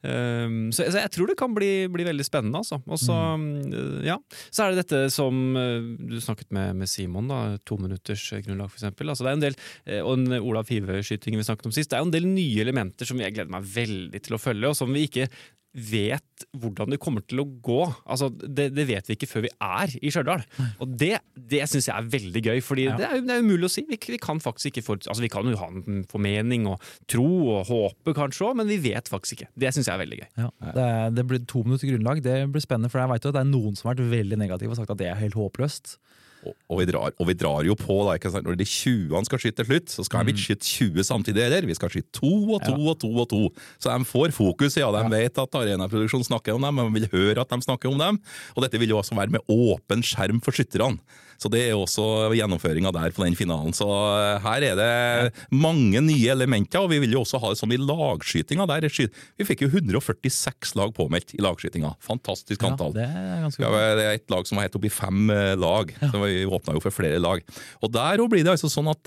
eh, 0.03 0.47
så, 0.73 0.87
så 0.91 1.01
jeg 1.03 1.11
tror 1.13 1.31
det 1.31 1.37
kan 1.39 1.53
bli, 1.55 1.71
bli 1.91 2.05
veldig 2.07 2.25
spennende, 2.27 2.61
altså. 2.63 2.81
Og 2.87 2.99
så, 3.01 3.17
eh, 3.37 4.07
ja. 4.09 4.17
så 4.49 4.65
er 4.65 4.73
det 4.75 4.85
dette 4.85 5.03
som 5.13 5.41
eh, 5.59 5.79
du 6.11 6.17
snakket 6.23 6.51
med, 6.55 6.70
med 6.77 6.89
Simon, 6.91 7.27
da, 7.31 7.41
to 7.67 7.77
minutters 7.81 8.25
grunnlag 8.45 8.71
for 8.71 8.81
eksempel. 8.81 9.11
Altså, 9.13 9.25
det 9.27 9.31
er 9.33 9.39
en 9.39 9.45
del, 9.47 9.57
eh, 9.85 10.01
og 10.01 10.17
en 10.19 10.37
Olav 10.41 10.67
Five-skytingen 10.71 11.41
vi 11.41 11.47
snakket 11.47 11.71
om 11.71 11.75
sist. 11.75 11.89
Det 11.91 11.97
er 11.99 12.05
jo 12.05 12.11
en 12.11 12.17
del 12.17 12.29
nye 12.31 12.61
elementer 12.65 13.05
som 13.09 13.19
jeg 13.21 13.33
gleder 13.37 13.51
meg 13.53 13.65
veldig 13.75 14.21
til 14.27 14.37
å 14.37 14.41
følge, 14.41 14.69
og 14.71 14.77
som 14.77 14.91
vi 14.93 15.07
ikke 15.09 15.29
vet 15.71 16.43
hvordan 16.59 16.91
det 16.91 16.97
kommer 16.99 17.23
til 17.23 17.39
å 17.39 17.45
gå. 17.63 17.77
Altså, 18.11 18.27
det, 18.27 18.65
det 18.75 18.83
vet 18.89 19.07
vi 19.07 19.15
ikke 19.15 19.29
før 19.31 19.45
vi 19.45 19.51
er 19.63 19.93
i 20.03 20.09
Stjørdal. 20.11 20.41
Og 20.83 20.97
det, 20.99 21.13
det 21.37 21.61
syns 21.71 21.87
jeg 21.87 21.95
er 21.95 22.09
veldig 22.11 22.41
gøy, 22.43 22.59
Fordi 22.65 22.89
Ja. 22.89 22.97
det, 22.99 23.05
er, 23.07 23.21
det 23.23 23.37
er 23.37 23.45
umulig 23.45 23.69
å 23.69 23.71
si. 23.71 23.85
Vi, 23.87 23.95
vi 24.11 24.19
kan 24.19 24.41
faktisk 24.43 24.67
ikke 24.73 24.83
for, 24.83 24.99
altså, 24.99 25.23
vi 25.23 25.29
kan 25.31 25.47
jo 25.47 25.55
ha 25.61 25.69
en 25.71 26.01
formening 26.11 26.67
og 26.67 26.83
tro 27.07 27.23
og 27.55 27.71
håpe 27.71 28.11
kanskje 28.17 28.49
òg, 28.49 28.57
men 28.59 28.67
vi 28.67 28.81
vet 28.83 29.07
faktisk 29.07 29.37
ikke. 29.39 29.47
Det 29.63 29.71
syns 29.71 29.87
jeg 29.87 29.95
er 29.95 30.03
veldig 30.03 30.19
gøy. 30.19 30.29
Ja, 30.43 30.49
det, 30.75 30.89
det 31.21 31.27
blir 31.31 31.45
to 31.47 31.63
minutter 31.63 31.87
grunnlag. 31.93 32.19
Det 32.27 32.35
blir 32.51 32.67
spennende, 32.67 32.91
for 32.91 32.99
jeg 33.05 33.13
vet 33.13 33.23
jo 33.23 33.31
at 33.31 33.39
det 33.39 33.45
er 33.45 33.53
noen 33.55 33.79
som 33.79 33.87
har 33.87 33.95
vært 33.95 34.11
veldig 34.11 34.41
negative 34.43 34.75
og 34.75 34.81
sagt 34.81 34.91
at 34.91 34.99
det 34.99 35.07
er 35.13 35.23
helt 35.23 35.39
håpløst. 35.39 35.95
Og, 36.41 36.55
og, 36.71 36.79
vi 36.79 36.87
drar, 36.89 37.13
og 37.21 37.27
vi 37.29 37.35
drar 37.37 37.65
jo 37.67 37.75
på, 37.77 37.97
da, 38.07 38.15
ikke 38.17 38.31
sant? 38.33 38.47
når 38.47 38.57
de 38.57 38.65
20-ene 38.65 39.27
skal 39.27 39.41
skyte 39.43 39.59
til 39.61 39.69
slutt, 39.69 39.93
så 39.93 40.05
skal 40.07 40.25
vi 40.25 40.33
ikke 40.33 40.45
skyte 40.47 40.69
20 40.97 41.07
samtidig 41.07 41.43
heller. 41.45 41.67
Vi 41.69 41.77
skal 41.77 41.91
skyte 41.93 42.09
to 42.17 42.31
og 42.55 42.63
to 42.65 42.77
og 42.77 42.95
to 43.03 43.11
og 43.11 43.27
to. 43.29 43.41
Så 43.81 43.93
de 43.93 44.07
får 44.09 44.33
fokus, 44.35 44.79
ja. 44.81 44.89
De 44.95 45.03
vet 45.13 45.41
at 45.43 45.59
Arenaproduksjon 45.61 46.25
snakker 46.25 46.57
om 46.57 46.65
dem, 46.65 46.81
og 46.81 46.93
vil 46.97 47.09
høre 47.13 47.43
at 47.43 47.53
de 47.53 47.61
snakker 47.67 47.91
om 47.91 48.01
dem. 48.01 48.21
Og 48.55 48.65
dette 48.65 48.81
vil 48.81 48.95
jo 48.95 49.01
også 49.01 49.17
være 49.17 49.37
med 49.37 49.45
åpen 49.51 50.05
skjerm 50.05 50.41
for 50.41 50.57
skytterne. 50.57 50.97
Så 51.41 51.49
det 51.49 51.63
er 51.65 51.73
også 51.73 52.03
gjennomføringa 52.37 52.91
der 52.93 53.13
på 53.15 53.25
den 53.25 53.35
finalen. 53.39 53.73
Så 53.73 53.87
eh, 53.89 54.43
her 54.43 54.65
er 54.67 54.77
det 54.77 55.45
mange 55.49 56.03
nye 56.05 56.29
elementer, 56.35 56.83
og 56.83 56.91
vi 56.93 56.99
vil 57.01 57.15
jo 57.17 57.23
også 57.25 57.41
ha 57.41 57.49
det 57.49 57.57
sånn 57.57 57.73
i 57.73 57.79
lagskytinga. 57.81 58.67
Der 58.69 58.85
er 58.85 58.93
vi 59.41 59.47
fikk 59.47 59.63
jo 59.65 59.71
146 59.73 60.75
lag 60.77 60.93
påmeldt 60.93 61.33
i 61.33 61.41
lagskytinga. 61.41 61.95
Fantastisk 62.05 62.61
Ja, 62.61 62.69
antall. 62.71 62.93
det 62.93 63.07
er 63.09 63.41
ganske 63.47 63.65
Ja, 63.65 63.71
det 63.97 64.05
er 64.05 64.19
et 64.19 64.29
lag 64.29 64.45
som 64.45 64.59
var 64.59 64.67
helt 64.67 64.77
oppe 64.77 64.91
i 64.91 64.93
fem 64.93 65.27
lag. 65.31 65.71
lag. 65.71 65.93
Så 66.11 66.21
vi 66.21 66.45
åpna 66.45 66.75
jo 66.75 66.83
for 66.83 66.93
flere 66.93 67.19
lag. 67.21 67.41
Og 67.81 67.91
der 67.91 68.21
blir 68.27 68.43
det 68.45 68.53
altså 68.53 68.69
sånn 68.71 68.89
at 68.91 69.03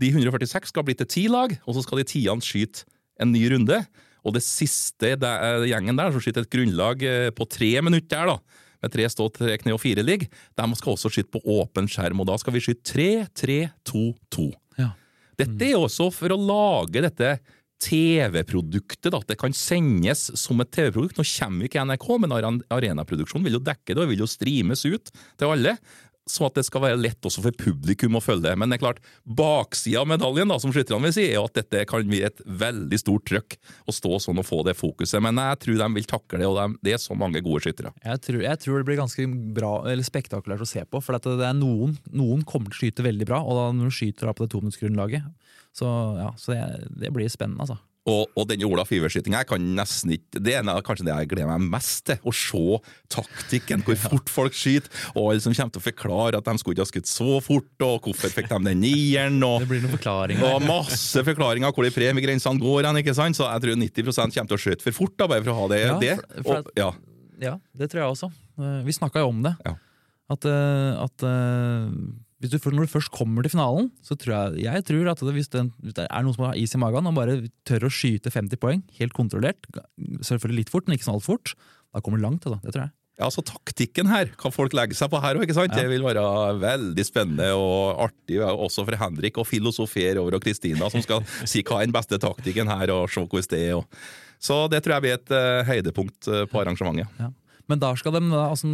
de 0.00 0.10
146 0.14 0.70
skal 0.72 0.86
bli 0.86 0.94
til 0.96 1.06
ti 1.10 1.26
lag, 1.28 1.52
og 1.66 1.76
så 1.76 1.82
skal 1.84 2.00
de 2.00 2.08
tiende 2.08 2.44
skyte 2.46 2.86
en 3.20 3.32
ny 3.34 3.42
runde. 3.52 3.82
Og 4.24 4.34
det 4.36 4.42
siste 4.44 5.14
det 5.20 5.28
er 5.28 5.64
gjengen 5.68 5.96
der, 5.96 6.12
som 6.12 6.20
skyter 6.24 6.44
et 6.44 6.52
grunnlag 6.52 7.02
eh, 7.04 7.30
på 7.32 7.46
tre 7.48 7.72
minutter 7.84 8.16
der, 8.16 8.34
da, 8.34 8.38
med 8.82 8.92
tre 8.94 9.06
stå, 9.12 9.28
tre 9.34 9.56
kne 9.60 9.76
og 9.76 9.82
fire 9.82 10.04
ligg, 10.04 10.26
de 10.28 10.68
skal 10.78 10.94
også 10.94 11.12
skyte 11.12 11.32
på 11.34 11.42
åpen 11.58 11.88
skjerm. 11.90 12.22
Og 12.22 12.28
da 12.30 12.38
skal 12.40 12.56
vi 12.56 12.64
skyte 12.64 12.86
tre, 12.92 13.10
tre, 13.36 13.60
to, 13.86 14.10
to. 14.32 14.50
Ja. 14.80 14.92
Dette 15.40 15.70
er 15.70 15.78
også 15.78 16.10
for 16.14 16.32
å 16.34 16.40
lage 16.40 17.04
dette 17.04 17.38
TV-produktet, 17.80 19.14
at 19.16 19.30
det 19.30 19.38
kan 19.40 19.54
sendes 19.56 20.26
som 20.38 20.60
et 20.60 20.72
TV-produkt. 20.74 21.16
Nå 21.16 21.24
kommer 21.24 21.66
ikke 21.66 21.84
NRK, 21.88 22.06
men 22.20 22.34
Arenaproduksjonen 22.36 23.46
vil 23.48 23.56
jo 23.56 23.64
dekke 23.64 23.96
det 23.96 24.04
og 24.04 24.12
vil 24.12 24.24
jo 24.24 24.28
streames 24.28 24.84
ut 24.84 25.12
til 25.40 25.48
alle. 25.48 25.76
Så 26.30 26.46
at 26.46 26.58
det 26.58 26.64
skal 26.66 26.84
være 26.84 27.00
lett 27.00 27.26
også 27.26 27.42
for 27.44 27.56
publikum 27.58 28.18
å 28.18 28.22
følge. 28.22 28.52
Men 28.58 28.70
det 28.70 28.78
er 28.78 28.84
klart, 28.84 29.00
baksida 29.24 30.04
av 30.04 30.10
medaljen, 30.10 30.50
da, 30.52 30.58
som 30.62 30.72
skytterne 30.74 31.08
vil 31.08 31.14
si, 31.16 31.26
er 31.32 31.42
at 31.42 31.56
dette 31.58 31.84
kan 31.90 32.06
bli 32.06 32.22
et 32.26 32.42
veldig 32.46 33.00
stort 33.00 33.26
trøkk 33.28 33.58
å 33.90 33.94
stå 33.94 34.20
sånn 34.22 34.40
og 34.42 34.46
få 34.46 34.62
det 34.68 34.76
fokuset. 34.78 35.18
Men 35.24 35.40
jeg 35.42 35.60
tror 35.64 35.82
de 35.82 35.90
vil 35.98 36.08
takle 36.10 36.42
det, 36.42 36.48
og 36.48 36.58
de, 36.60 36.80
det 36.86 36.96
er 36.96 37.02
så 37.02 37.16
mange 37.18 37.42
gode 37.44 37.64
skyttere. 37.66 37.92
Jeg 38.06 38.24
tror, 38.26 38.40
jeg 38.46 38.62
tror 38.64 38.80
det 38.80 38.88
blir 38.88 39.00
ganske 39.02 39.28
bra, 39.58 39.74
eller 39.90 40.06
spektakulært 40.06 40.64
å 40.64 40.70
se 40.70 40.86
på. 40.86 41.02
For 41.04 41.18
det 41.18 41.50
er 41.50 41.56
noen, 41.58 41.96
noen 42.14 42.46
kommer 42.46 42.70
til 42.70 42.78
å 42.78 42.82
skyte 42.84 43.06
veldig 43.06 43.28
bra, 43.28 43.42
og 43.42 43.58
da 43.58 43.68
når 43.76 43.90
du 43.90 43.98
skyter 44.00 44.30
da 44.30 44.36
på 44.36 44.46
det 44.46 44.54
tominuttsgrunnlaget, 44.54 45.30
så, 45.76 45.88
ja, 46.18 46.30
så 46.38 46.54
det, 46.54 46.90
det 47.04 47.14
blir 47.14 47.30
spennende, 47.30 47.66
altså. 47.66 47.78
Og, 48.10 48.30
og 48.34 48.46
denne 48.50 48.66
Olaf 48.66 48.90
ikke 48.90 49.10
Det 50.42 50.54
er 50.58 50.64
kanskje 50.86 51.06
det 51.06 51.12
jeg 51.14 51.28
gleder 51.30 51.50
meg 51.52 51.68
mest 51.76 52.04
til. 52.08 52.18
Å 52.26 52.32
se 52.34 52.62
taktikken, 53.14 53.84
hvor 53.86 53.98
fort 54.00 54.32
folk 54.32 54.56
skyter, 54.56 54.90
og 55.14 55.30
alle 55.30 55.42
som 55.44 55.54
kommer 55.54 55.74
til 55.76 55.82
å 55.82 55.86
forklare 55.86 56.40
at 56.40 56.48
de 56.48 56.54
skulle 56.62 56.76
ikke 56.78 56.86
ha 56.86 56.90
skutt 56.90 57.10
så 57.10 57.38
fort, 57.44 57.84
og 57.86 58.08
hvorfor 58.08 58.32
fikk 58.34 58.50
de 58.50 58.58
den 58.70 58.82
nieren, 58.82 59.38
og, 59.46 59.60
Det 59.64 59.70
blir 59.70 59.84
noen 59.84 59.94
forklaringer. 59.96 60.46
og 60.48 60.66
masse 60.66 61.22
forklaringer 61.26 61.74
hvor 61.76 61.86
de 61.86 61.92
premiegrensene 61.94 62.60
går 62.62 62.88
hen, 62.88 63.00
ikke 63.02 63.14
sant? 63.16 63.38
Så 63.38 63.46
jeg 63.46 63.64
tror 63.66 63.78
90 63.84 64.10
kommer 64.10 64.50
til 64.50 64.58
å 64.58 64.62
skyte 64.64 64.86
for 64.88 64.98
fort, 65.02 65.16
da, 65.20 65.28
bare 65.30 65.44
for 65.46 65.52
å 65.54 65.60
ha 65.62 65.68
det. 65.74 65.80
Ja, 65.86 65.98
det. 66.00 66.16
for- 66.16 66.42
for 66.42 66.56
Og, 66.64 66.72
ja. 66.76 66.90
Ja, 67.40 67.54
det 67.76 67.90
tror 67.90 68.02
jeg 68.02 68.10
også. 68.16 68.28
Eh, 68.60 68.82
Vi 68.84 68.92
snakka 68.92 69.22
jo 69.22 69.28
om 69.32 69.42
det. 69.42 69.54
Ja. 69.64 69.74
At, 70.30 70.44
eh, 70.44 71.04
at 71.04 71.22
eh, 71.24 71.86
du, 72.40 72.56
når 72.72 72.86
du 72.88 72.92
først 72.94 73.12
kommer 73.12 73.44
til 73.44 73.52
finalen, 73.52 73.90
så 74.00 74.16
tror 74.16 74.32
jeg, 74.32 74.62
jeg 74.64 74.84
tror 74.88 75.10
at 75.12 75.24
det, 75.26 75.34
hvis, 75.36 75.50
det, 75.52 75.66
hvis 75.84 75.96
det 75.98 76.06
er 76.06 76.24
noen 76.24 76.36
som 76.36 76.46
har 76.48 76.56
is 76.56 76.72
i 76.72 76.80
magen 76.80 77.10
og 77.10 77.18
bare 77.18 77.36
tør 77.68 77.84
å 77.84 77.92
skyte 77.92 78.32
50 78.32 78.60
poeng, 78.62 78.80
helt 78.96 79.12
kontrollert, 79.16 79.68
selvfølgelig 80.24 80.64
litt 80.64 80.72
fort, 80.72 80.88
men 80.88 80.96
ikke 80.96 81.10
sånn 81.10 81.18
altfor 81.18 81.36
fort, 81.36 81.52
da 81.92 82.00
kommer 82.00 82.20
du 82.20 82.24
langt. 82.24 82.46
Da, 82.48 82.56
Det 82.64 82.72
tror 82.72 82.86
jeg. 82.86 82.94
Ja, 83.20 83.28
så 83.28 83.42
Taktikken 83.44 84.08
her, 84.08 84.30
hva 84.40 84.48
folk 84.54 84.72
legger 84.72 84.96
seg 84.96 85.10
på 85.12 85.20
her 85.20 85.36
òg, 85.36 85.50
Ja. 85.52 85.66
det 85.68 85.88
vil 85.90 86.02
være 86.06 86.22
veldig 86.56 87.04
spennende 87.04 87.50
og 87.52 88.00
artig. 88.06 88.40
Også 88.40 88.86
for 88.86 88.96
Henrik 88.96 89.36
å 89.36 89.44
filosofere 89.44 90.16
over, 90.22 90.38
og 90.38 90.42
Kristina 90.42 90.88
som 90.88 91.02
skal 91.04 91.20
si 91.44 91.60
hva 91.62 91.82
er 91.82 91.90
den 91.90 91.92
beste 91.92 92.16
taktikken 92.16 92.70
her, 92.72 92.88
og 92.96 93.10
se 93.10 93.20
hvordan 93.20 93.50
det 93.52 93.60
er. 93.68 93.76
Og. 93.76 93.84
Så 94.40 94.70
det 94.72 94.80
tror 94.82 94.96
jeg 94.96 95.04
blir 95.04 95.18
et 95.18 95.34
uh, 95.36 95.60
høydepunkt 95.68 96.28
eh, 96.32 96.46
på 96.48 96.62
arrangementet. 96.62 97.12
Ja. 97.20 97.28
Men 97.70 97.78
da 97.78 97.92
skal 97.98 98.16
de, 98.16 98.20
altså, 98.34 98.68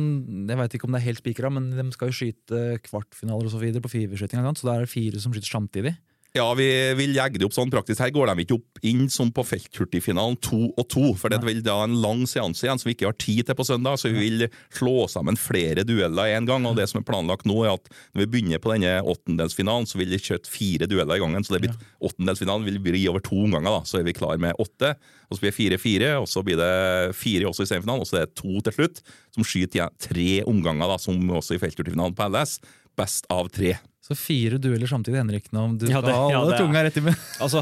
jeg 0.48 0.58
vet 0.62 0.76
ikke 0.76 0.88
om 0.88 0.94
det 0.96 1.02
er 1.02 1.08
helt 1.10 1.20
spikra, 1.20 1.50
men 1.52 1.68
de 1.74 1.86
skal 1.92 2.08
jo 2.08 2.16
skyte 2.16 2.60
kvartfinaler 2.86 3.48
og 3.48 3.52
så 3.52 3.60
videre 3.60 3.84
på 3.84 3.92
fiverskyting. 3.92 4.46
Så 4.56 4.68
da 4.68 4.76
er 4.76 4.86
det 4.86 4.92
fire 4.92 5.20
som 5.20 5.34
skyter 5.34 5.52
samtidig. 5.52 5.92
Ja, 6.34 6.50
vi 6.58 6.66
vil 6.98 7.14
legge 7.16 7.40
det 7.40 7.46
opp 7.46 7.54
sånn 7.56 7.70
praktisk. 7.72 8.02
Her 8.02 8.12
går 8.12 8.28
de 8.28 8.44
ikke 8.44 8.58
opp 8.58 8.80
inn 8.84 9.06
som 9.12 9.30
på 9.32 9.44
felthurtigfinalen 9.46 10.36
to 10.44 10.66
og 10.68 10.84
to, 10.92 11.04
for 11.16 11.32
det 11.32 11.38
vil 11.46 11.62
da 11.64 11.78
en 11.84 11.94
lang 12.02 12.26
seanse 12.28 12.66
igjen 12.66 12.80
som 12.82 12.90
vi 12.90 12.96
ikke 12.96 13.08
har 13.08 13.16
tid 13.22 13.46
til 13.48 13.56
på 13.56 13.64
søndag, 13.64 13.96
så 14.00 14.10
vi 14.12 14.26
vil 14.26 14.46
slå 14.74 15.06
sammen 15.08 15.38
flere 15.40 15.86
dueller 15.88 16.34
en 16.34 16.48
gang. 16.48 16.68
Og 16.68 16.76
det 16.76 16.88
som 16.90 17.00
er 17.00 17.06
planlagt 17.08 17.48
nå, 17.48 17.56
er 17.64 17.78
at 17.78 17.88
når 18.12 18.24
vi 18.24 18.28
begynner 18.34 18.60
på 18.60 18.74
denne 18.74 18.98
åttendelsfinalen, 19.14 19.88
så 19.88 20.02
vil 20.02 20.12
vi 20.12 20.20
kjøtte 20.20 20.52
fire 20.52 20.90
dueller 20.90 21.16
i 21.16 21.24
gangen. 21.24 21.46
Så 21.46 21.56
det 21.56 21.64
blir, 21.64 21.80
åttendelsfinalen 22.04 22.68
vil 22.68 22.80
bli 22.84 23.06
over 23.08 23.24
to 23.24 23.40
omganger, 23.46 23.78
da. 23.78 23.88
Så 23.88 24.02
er 24.02 24.06
vi 24.10 24.16
klar 24.16 24.36
med 24.42 24.60
åtte. 24.60 24.92
Og 25.30 25.38
så 25.38 25.42
blir 25.42 25.54
det 25.54 25.56
fire-fire, 25.56 26.14
og 26.20 26.28
så 26.30 26.44
blir 26.44 26.60
det 26.60 27.16
fire 27.16 27.48
også 27.48 27.64
i 27.64 27.72
semifinalen, 27.72 28.04
og 28.04 28.10
så 28.10 28.20
er 28.20 28.28
det 28.28 28.36
to 28.38 28.60
til 28.60 28.76
slutt, 28.76 29.02
som 29.34 29.46
skyter 29.46 29.80
igjen 29.80 30.00
tre 30.10 30.30
omganger, 30.46 30.92
da, 30.92 31.00
som 31.00 31.36
også 31.40 31.56
i 31.56 31.62
felthurtigfinalen 31.64 32.16
på 32.18 32.28
LS. 32.28 32.58
Best 32.96 33.28
av 33.32 33.48
tre. 33.52 33.78
Så 34.06 34.14
fire 34.14 34.54
dueller 34.62 34.86
samtidig, 34.86 35.18
Henrik. 35.18 35.48
Nå, 35.50 35.64
du 35.80 35.88
Ja, 35.90 35.98
skal 35.98 36.04
det- 36.06 36.14
ha 36.14 36.26
ja, 36.30 36.40
er- 36.46 36.58
tunga 36.60 36.82
rett 36.86 36.96
i 36.96 37.02
munnen. 37.02 37.22
Altså, 37.42 37.58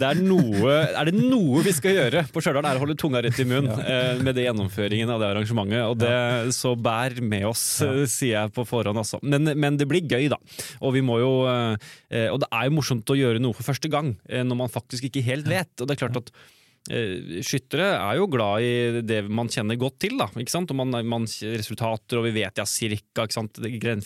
det 0.00 0.06
er, 0.08 0.20
noe, 0.24 0.70
er 0.96 1.10
det 1.10 1.14
noe 1.18 1.60
vi 1.66 1.74
skal 1.76 1.92
gjøre 1.98 2.22
på 2.32 2.40
Stjørdal, 2.40 2.64
er 2.70 2.78
å 2.80 2.82
holde 2.86 2.96
tunga 2.96 3.20
rett 3.20 3.36
i 3.38 3.44
munnen 3.44 3.76
eh, 3.84 4.16
med 4.24 4.34
det 4.38 4.46
gjennomføringen 4.46 5.12
av 5.12 5.20
det 5.20 5.28
arrangementet. 5.34 5.84
Og 5.84 5.98
det, 6.00 6.54
Så 6.56 6.72
bær 6.80 7.20
med 7.20 7.44
oss, 7.50 7.64
eh, 7.84 8.06
sier 8.08 8.38
jeg 8.38 8.54
på 8.56 8.64
forhånd. 8.64 8.96
Altså. 9.04 9.20
Men, 9.22 9.44
men 9.60 9.76
det 9.76 9.86
blir 9.90 10.00
gøy, 10.08 10.30
da. 10.32 10.40
Og, 10.80 10.94
vi 10.96 11.04
må 11.04 11.20
jo, 11.20 11.32
eh, 11.52 12.30
og 12.32 12.40
det 12.40 12.48
er 12.50 12.70
jo 12.70 12.76
morsomt 12.80 13.12
å 13.12 13.18
gjøre 13.20 13.44
noe 13.44 13.52
for 13.52 13.68
første 13.68 13.92
gang, 13.92 14.14
eh, 14.28 14.40
når 14.42 14.56
man 14.64 14.72
faktisk 14.72 15.04
ikke 15.12 15.22
helt 15.28 15.46
vet. 15.52 15.68
Og 15.80 15.86
det 15.86 15.98
er 15.98 16.06
klart 16.08 16.16
at 16.24 16.32
eh, 16.32 16.50
Skyttere 16.84 17.86
er 17.96 18.18
jo 18.18 18.26
glad 18.28 18.64
i 18.64 19.02
det 19.06 19.22
man 19.32 19.48
kjenner 19.48 19.78
godt 19.80 19.96
til. 20.04 20.18
da, 20.20 20.26
ikke 20.36 20.52
sant? 20.52 20.70
Og 20.74 20.76
man, 20.82 20.92
man 21.08 21.24
Resultater, 21.24 22.18
og 22.20 22.26
vi 22.28 22.34
vet 22.42 22.60
ja 22.60 22.66
cirka 22.68 23.24
ikke 23.24 23.38
sant? 23.38 23.60
Gren- 23.80 24.04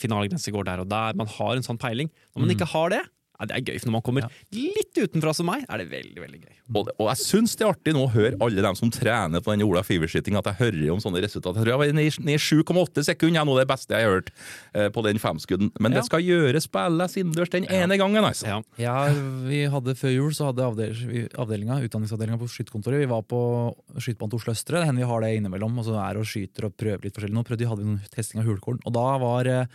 går 0.54 0.68
der 0.70 0.84
og 0.84 0.90
der. 0.92 1.18
Man 1.18 1.26
har 1.38 1.56
en 1.56 1.66
sånn 1.66 1.80
peiling. 1.80 2.10
Når 2.34 2.44
man 2.44 2.54
ikke 2.54 2.70
har 2.70 2.94
det, 2.94 3.02
ja, 3.38 3.46
det 3.46 3.54
er 3.56 3.62
gøy. 3.72 3.78
For 3.80 3.88
når 3.88 3.92
man 3.98 4.02
kommer 4.02 4.28
litt 4.52 4.98
utenfra 4.98 5.32
som 5.34 5.46
meg, 5.46 5.64
er 5.68 5.78
det 5.78 5.88
veldig 5.92 6.22
veldig 6.24 6.40
gøy. 6.42 6.54
Og, 6.74 6.86
det, 6.88 6.94
og 6.98 7.06
jeg 7.08 7.20
syns 7.22 7.54
det 7.56 7.64
er 7.64 7.70
artig 7.72 7.94
nå 7.94 8.02
å 8.06 8.10
høre 8.12 8.36
alle 8.44 8.64
dem 8.64 8.74
som 8.76 8.90
trener 8.92 9.40
på 9.40 9.54
den 9.54 9.62
Ola 9.64 9.80
Fiver-skytinga, 9.86 10.42
at 10.42 10.50
jeg 10.50 10.58
hører 10.62 10.90
om 10.92 11.00
sånne 11.00 11.22
resultater. 11.24 11.60
Jeg 11.60 11.64
tror 11.68 11.72
jeg 11.72 11.78
var 11.78 11.92
ned 11.96 12.08
i- 12.10 12.24
ned 12.26 12.34
i 12.34 12.42
7,8 12.42 13.04
sekunder, 13.08 13.44
nå 13.48 13.54
det 13.58 13.66
beste 13.70 13.94
jeg 13.94 14.04
har 14.04 14.16
hørt 14.18 14.30
eh, 14.74 14.88
på 14.90 15.04
den 15.06 15.18
femskudden. 15.22 15.70
Men 15.80 15.92
Ja. 15.92 16.00
det 16.00 16.06
skal 16.10 16.20
gjøres 16.26 16.66
på 16.68 16.82
LS 16.88 17.16
innendørs 17.22 17.50
den 17.50 17.64
ene 17.70 17.96
gangen, 17.96 18.24
altså. 18.24 18.46
Ja. 18.46 18.60
Ja, 18.78 19.12
vi 19.48 19.64
hadde 19.70 19.94
Før 19.98 20.12
jul 20.14 20.30
så 20.36 20.50
hadde 20.52 20.66
avdel, 20.66 20.92
vi- 21.08 21.28
avdelinga, 21.38 21.80
utdanningsavdelinga 21.88 22.38
på 22.38 22.48
skytterkontoret, 22.50 22.98
Vi 22.98 23.06
var 23.06 23.22
på 23.22 23.74
skytebanen 23.96 24.30
til 24.30 24.38
Oslo 24.42 24.52
Østre. 24.52 24.80
Det 24.82 24.86
hender 24.90 25.04
vi 25.06 25.10
har 25.10 25.20
det 25.22 25.30
innimellom. 25.38 25.78
Og 25.78 25.84
så 25.86 25.94
er 25.98 26.18
og 26.18 26.24
skyter 26.26 26.64
og 26.66 26.76
prøver 26.76 27.02
litt 27.04 27.14
forskjellig. 27.14 27.34
Nå 27.38 27.44
prøvde, 27.46 27.68
hadde 27.68 27.78
vi 27.84 27.88
noen 27.92 28.10
testing 28.10 28.40
av 28.42 28.46
hulkorn. 28.46 28.80
Og 28.84 28.92
da 28.92 29.06
var 29.18 29.46
eh, 29.46 29.66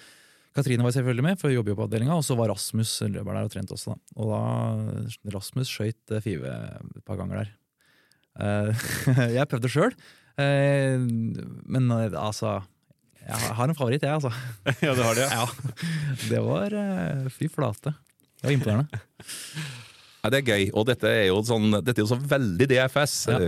Katrine 0.53 0.85
var 0.85 0.93
selvfølgelig 0.93 1.25
med, 1.25 1.39
for 1.41 1.49
hun 1.49 1.57
jobber 1.57 1.73
jo 1.73 1.77
på 1.79 1.85
avdelinga. 1.87 2.17
Og 2.17 2.25
så 2.25 2.37
var 2.37 2.51
Rasmus 2.53 2.91
løper 3.09 3.33
der 3.33 3.47
og 3.47 3.53
trente 3.53 3.73
også. 3.73 3.95
Da. 3.95 4.21
Og 4.21 4.33
da 4.33 5.33
Rasmus 5.33 5.71
skøyt 5.71 6.13
eh, 6.13 6.21
Five 6.23 6.51
et 6.53 7.05
par 7.07 7.17
ganger 7.17 7.41
der. 7.41 7.49
Eh, 8.43 8.85
jeg 9.37 9.49
prøvde 9.49 9.71
sjøl, 9.71 9.97
men 10.37 11.91
eh, 11.93 12.15
altså 12.17 12.55
Jeg 13.23 13.53
har 13.57 13.69
en 13.69 13.77
favoritt, 13.77 14.03
jeg, 14.03 14.13
altså. 14.13 14.31
Ja, 14.85 14.93
det 14.93 15.05
har 15.05 15.17
det, 15.17 15.27
Ja, 15.31 15.45
Det 16.31 16.43
var 16.43 16.77
Fy 17.33 17.49
flate. 17.49 17.95
Det 18.41 18.49
var 18.49 18.57
imponerende. 18.57 19.03
Ja, 20.23 20.29
det 20.31 20.39
er 20.39 20.49
gøy, 20.53 20.69
og 20.71 20.85
dette 20.87 21.09
er 21.09 21.25
jo, 21.27 21.41
sånn, 21.43 21.81
dette 21.83 21.99
er 21.99 22.05
jo 22.05 22.11
så 22.13 22.17
veldig 22.19 22.67
DFS. 22.71 23.15
Ja. 23.31 23.39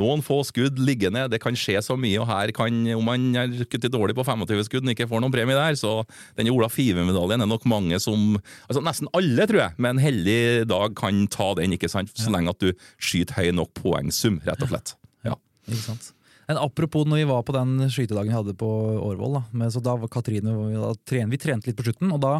Noen 0.00 0.24
få 0.24 0.40
skudd 0.48 0.80
liggende, 0.80 1.26
det 1.30 1.40
kan 1.42 1.56
skje 1.58 1.78
så 1.84 1.96
mye, 2.00 2.18
og 2.22 2.28
her 2.30 2.52
kan, 2.56 2.80
om 2.96 3.04
man 3.06 3.26
er 3.36 3.52
kuttet 3.66 3.92
dårlig 3.92 4.16
på 4.16 4.24
25 4.26 4.64
skudd 4.68 4.86
og 4.86 4.94
ikke 4.94 5.08
får 5.10 5.22
noen 5.22 5.34
premie 5.34 5.58
der, 5.58 5.76
så 5.78 6.00
denne 6.38 6.54
Ola 6.54 6.70
Five-medaljen 6.72 7.44
er 7.44 7.50
nok 7.50 7.66
mange 7.70 8.00
som 8.02 8.38
altså 8.66 8.80
Nesten 8.80 9.10
alle, 9.14 9.44
tror 9.46 9.60
jeg, 9.60 9.76
med 9.76 9.94
en 9.94 10.02
heldig 10.02 10.38
dag 10.70 10.94
kan 10.98 11.26
ta 11.30 11.52
den, 11.58 11.76
ikke 11.76 11.90
sant? 11.92 12.14
så 12.16 12.32
lenge 12.32 12.54
at 12.54 12.62
du 12.62 12.72
skyter 12.96 13.36
høy 13.36 13.52
nok 13.54 13.74
poengsum, 13.76 14.40
rett 14.46 14.64
og 14.64 14.72
slett. 14.72 14.94
Ja. 15.26 15.36
Ikke 15.68 15.84
sant? 15.84 16.10
Men 16.50 16.58
apropos 16.58 17.06
når 17.06 17.20
vi 17.20 17.28
var 17.30 17.44
på 17.46 17.54
den 17.54 17.76
skytedagen 17.92 18.32
vi 18.32 18.34
hadde 18.34 18.56
på 18.58 18.68
Årvoll, 18.98 19.36
da, 19.38 19.44
med, 19.54 19.70
så 19.70 19.82
da 19.84 19.94
var 20.00 20.10
Katrine 20.10 20.50
da 20.50 20.90
Vi 21.30 21.38
trente 21.38 21.70
litt 21.70 21.78
på 21.78 21.86
slutten, 21.86 22.10
og 22.10 22.18
da, 22.24 22.32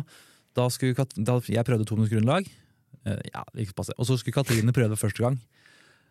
da 0.59 0.66
skulle 0.73 1.07
da, 1.14 1.38
Jeg 1.46 1.66
prøvde 1.68 1.87
to 1.87 1.94
minutters 1.94 2.16
grunnlag, 2.16 2.49
eh, 3.07 3.20
ja, 3.31 3.44
det 3.53 3.68
gikk 3.68 3.77
passe. 3.79 3.94
og 3.94 4.09
så 4.09 4.18
skulle 4.18 4.35
Katrine 4.40 4.75
prøve 4.75 4.99
første 4.99 5.23
gang. 5.23 5.38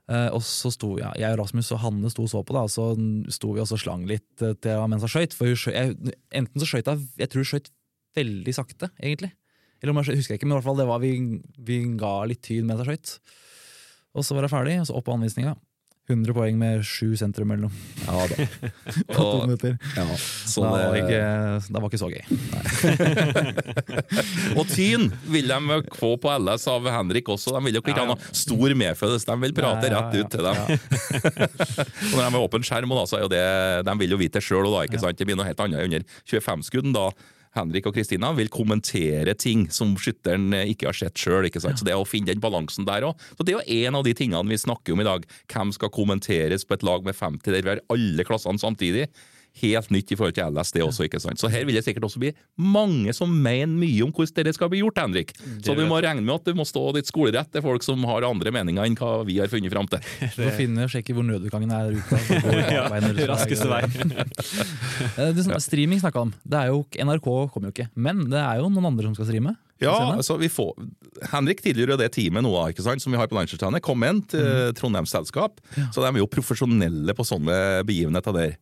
Eh, 0.10 0.30
og 0.34 0.42
så 0.46 0.72
sto 0.74 0.96
ja, 0.98 1.12
jeg 1.20 1.36
og 1.36 1.44
Rasmus 1.44 1.70
og 1.76 1.84
Hanne 1.84 2.10
sto 2.10 2.24
og 2.26 2.32
så 2.32 2.42
på, 2.42 2.56
da, 2.56 2.64
og 2.66 2.72
så 2.74 2.88
sto 3.36 3.52
vi 3.54 3.62
og 3.62 3.70
slang 3.70 4.08
litt 4.10 4.42
eh, 4.42 4.56
til 4.58 4.82
mens 4.90 5.06
hun 5.06 5.12
skøyt. 5.14 5.36
For 5.38 5.52
hun 5.52 5.60
skjøt, 5.60 5.76
jeg, 5.76 6.16
enten 6.42 6.62
så 6.64 6.70
skøyt 6.70 6.90
hun 6.90 7.06
Jeg 7.20 7.30
tror 7.30 7.44
hun 7.44 7.52
skøyt 7.52 7.70
veldig 8.18 8.56
sakte, 8.58 8.90
egentlig. 8.98 9.32
Eller 9.80 9.94
om 9.94 10.02
jeg 10.02 10.18
husker 10.18 10.34
jeg 10.34 10.42
ikke, 10.42 10.50
men 10.50 10.58
i 10.58 10.60
hvert 10.60 10.68
fall 10.68 10.82
det 10.82 10.90
var 10.90 11.04
vi, 11.04 11.14
vi 11.64 11.80
ga 12.00 12.14
litt 12.28 12.42
tid 12.48 12.66
mens 12.68 12.82
jeg 12.82 12.90
skøyt. 12.90 13.36
Og 14.18 14.26
så 14.26 14.36
var 14.36 14.48
jeg 14.48 14.56
ferdig, 14.56 14.80
og 14.82 14.90
så 14.90 14.98
opp 14.98 15.06
på 15.08 15.14
anvisninga. 15.14 15.54
100 16.10 16.34
poeng 16.34 16.58
med 16.58 16.82
sju 16.86 17.14
sentrum 17.20 17.52
eller 17.54 17.68
noe. 17.68 17.74
Ja 18.06 18.26
da. 18.32 18.48
Og, 19.22 19.44
minutter. 19.46 19.76
ja, 19.96 20.06
så 20.20 20.64
da, 20.66 20.72
var 20.74 20.98
ikke, 20.98 21.22
det 21.70 21.82
var 21.84 21.88
ikke 21.90 22.02
så 22.02 22.10
gøy. 22.10 22.24
Og 24.60 24.66
Tyn 24.74 25.10
vil 25.30 25.52
de 25.52 25.80
få 26.00 26.16
på 26.22 26.34
LS 26.34 26.66
av 26.72 26.90
Henrik 26.90 27.30
også. 27.30 27.54
De 27.56 27.64
vil 27.68 27.78
jo 27.80 27.84
ikke 27.86 27.98
ha 28.00 28.08
noe 28.10 28.34
stor 28.36 28.76
medfølelse, 28.84 29.30
de 29.30 29.38
vil 29.46 29.56
prate 29.58 29.90
Ja, 29.90 29.94
ja, 29.94 30.00
rett 30.00 30.18
ut 30.18 30.30
til 30.34 30.46
dem. 30.46 30.58
og 32.12 32.16
når 32.16 32.24
de 32.24 32.30
har 32.30 32.42
åpen 32.42 32.66
skjerm, 32.66 32.96
da, 32.98 33.06
så 33.10 33.20
er 33.20 33.26
jo 33.28 33.34
det, 33.34 33.46
de 33.86 33.98
vil 34.02 34.16
jo 34.16 34.22
vite 34.22 34.40
det 34.40 34.46
sjøl, 34.46 34.70
ikke 34.86 35.02
sant? 35.02 35.18
Det 35.20 35.28
blir 35.28 35.38
noe 35.38 35.48
helt 35.50 35.62
annet 35.66 35.86
under 35.86 36.02
25-skudden. 36.30 36.96
da 36.96 37.10
Henrik 37.58 37.88
og 37.90 37.96
Kristina 37.98 38.30
vil 38.38 38.52
kommentere 38.54 39.34
ting 39.40 39.66
som 39.74 39.96
skytteren 40.00 40.54
ikke 40.62 40.90
har 40.90 40.98
sett 40.98 41.18
sjøl. 41.18 41.48
Så 41.50 41.86
det 41.88 41.96
å 41.98 42.06
finne 42.08 42.30
den 42.32 42.44
balansen 42.44 42.88
der 42.88 43.08
òg. 43.08 43.18
Det 43.40 43.54
er 43.54 43.58
jo 43.58 43.86
en 43.88 44.00
av 44.00 44.06
de 44.06 44.14
tingene 44.18 44.52
vi 44.52 44.60
snakker 44.62 44.94
om 44.94 45.02
i 45.02 45.08
dag. 45.08 45.26
Hvem 45.50 45.74
skal 45.76 45.94
kommenteres 45.94 46.66
på 46.68 46.78
et 46.78 46.86
lag 46.86 47.06
med 47.08 47.18
50 47.18 47.50
der 47.50 47.66
vi 47.66 47.74
har 47.74 47.86
alle 47.90 48.26
klassene 48.28 48.62
samtidig? 48.62 49.10
Helt 49.60 49.90
nytt 49.92 50.12
i 50.14 50.16
forhold 50.16 50.36
til 50.38 50.46
LS, 50.54 50.72
det 50.72 50.84
også. 50.86 51.04
ikke 51.10 51.20
sant? 51.20 51.40
Så 51.42 51.50
her 51.52 51.66
vil 51.68 51.76
det 51.76 51.84
sikkert 51.84 52.06
også 52.08 52.20
bli 52.22 52.30
mange 52.62 53.12
som 53.18 53.32
mener 53.44 53.74
mye 53.74 54.04
om 54.06 54.12
hvordan 54.14 54.36
dette 54.38 54.54
skal 54.56 54.70
bli 54.72 54.80
gjort, 54.84 55.02
Henrik. 55.02 55.34
Så 55.66 55.76
du 55.76 55.82
må 55.90 55.98
regne 56.00 56.22
med 56.24 56.36
at 56.36 56.46
du 56.48 56.54
må 56.56 56.64
stå 56.70 56.84
ditt 56.96 57.10
skolerett 57.10 57.50
til 57.52 57.62
folk 57.66 57.84
som 57.84 58.04
har 58.08 58.24
andre 58.30 58.54
meninger 58.56 58.86
enn 58.86 58.96
hva 59.00 59.26
vi 59.28 59.40
har 59.42 59.52
funnet 59.52 59.74
fram 59.74 59.90
til. 59.90 60.00
Du 60.40 60.44
må 60.46 60.52
finne 60.56 60.88
sjekke 60.92 61.16
hvor 61.18 61.26
nødutgangen 61.28 61.72
er 61.76 61.98
ute. 61.98 62.22
så 62.28 62.40
går 62.46 62.56
det 62.56 62.68
bakveien, 62.70 63.10
eller 63.10 63.18
så 63.18 63.20
er 63.20 63.20
det- 63.20 63.30
Raskeste 63.34 63.68
vei. 63.74 63.82
Eh, 65.56 65.60
streaming 65.60 66.00
snakka 66.00 66.22
om. 66.28 66.34
Det 66.46 66.60
er 66.62 66.72
jo, 66.72 66.86
NRK 66.96 67.28
kommer 67.52 67.70
jo 67.70 67.76
ikke, 67.76 67.90
men 68.00 68.30
det 68.32 68.40
er 68.40 68.62
jo 68.62 68.70
noen 68.70 68.92
andre 68.94 69.10
som 69.10 69.18
skal 69.18 69.28
streame. 69.34 69.56
Ja, 69.80 69.96
altså 70.12 70.36
vi 70.40 70.50
får 70.52 70.74
Henrik 71.32 71.62
tilhører 71.64 72.00
det 72.00 72.10
teamet 72.16 72.44
nå, 72.46 72.52
ikke 72.72 72.84
sant, 72.86 73.04
som 73.04 73.14
vi 73.14 73.20
har 73.20 73.30
på 73.32 73.38
Landslagsstevnet. 73.38 73.84
Kom 73.84 74.04
inn 74.08 74.22
til 74.30 74.44
mm. 74.44 74.76
Trondheims 74.80 75.14
selskap, 75.14 75.60
så 75.76 76.04
de 76.04 76.10
er 76.10 76.20
jo 76.22 76.30
profesjonelle 76.32 77.16
på 77.16 77.26
sånne 77.28 77.56
begivenheter 77.88 78.36
der. 78.36 78.54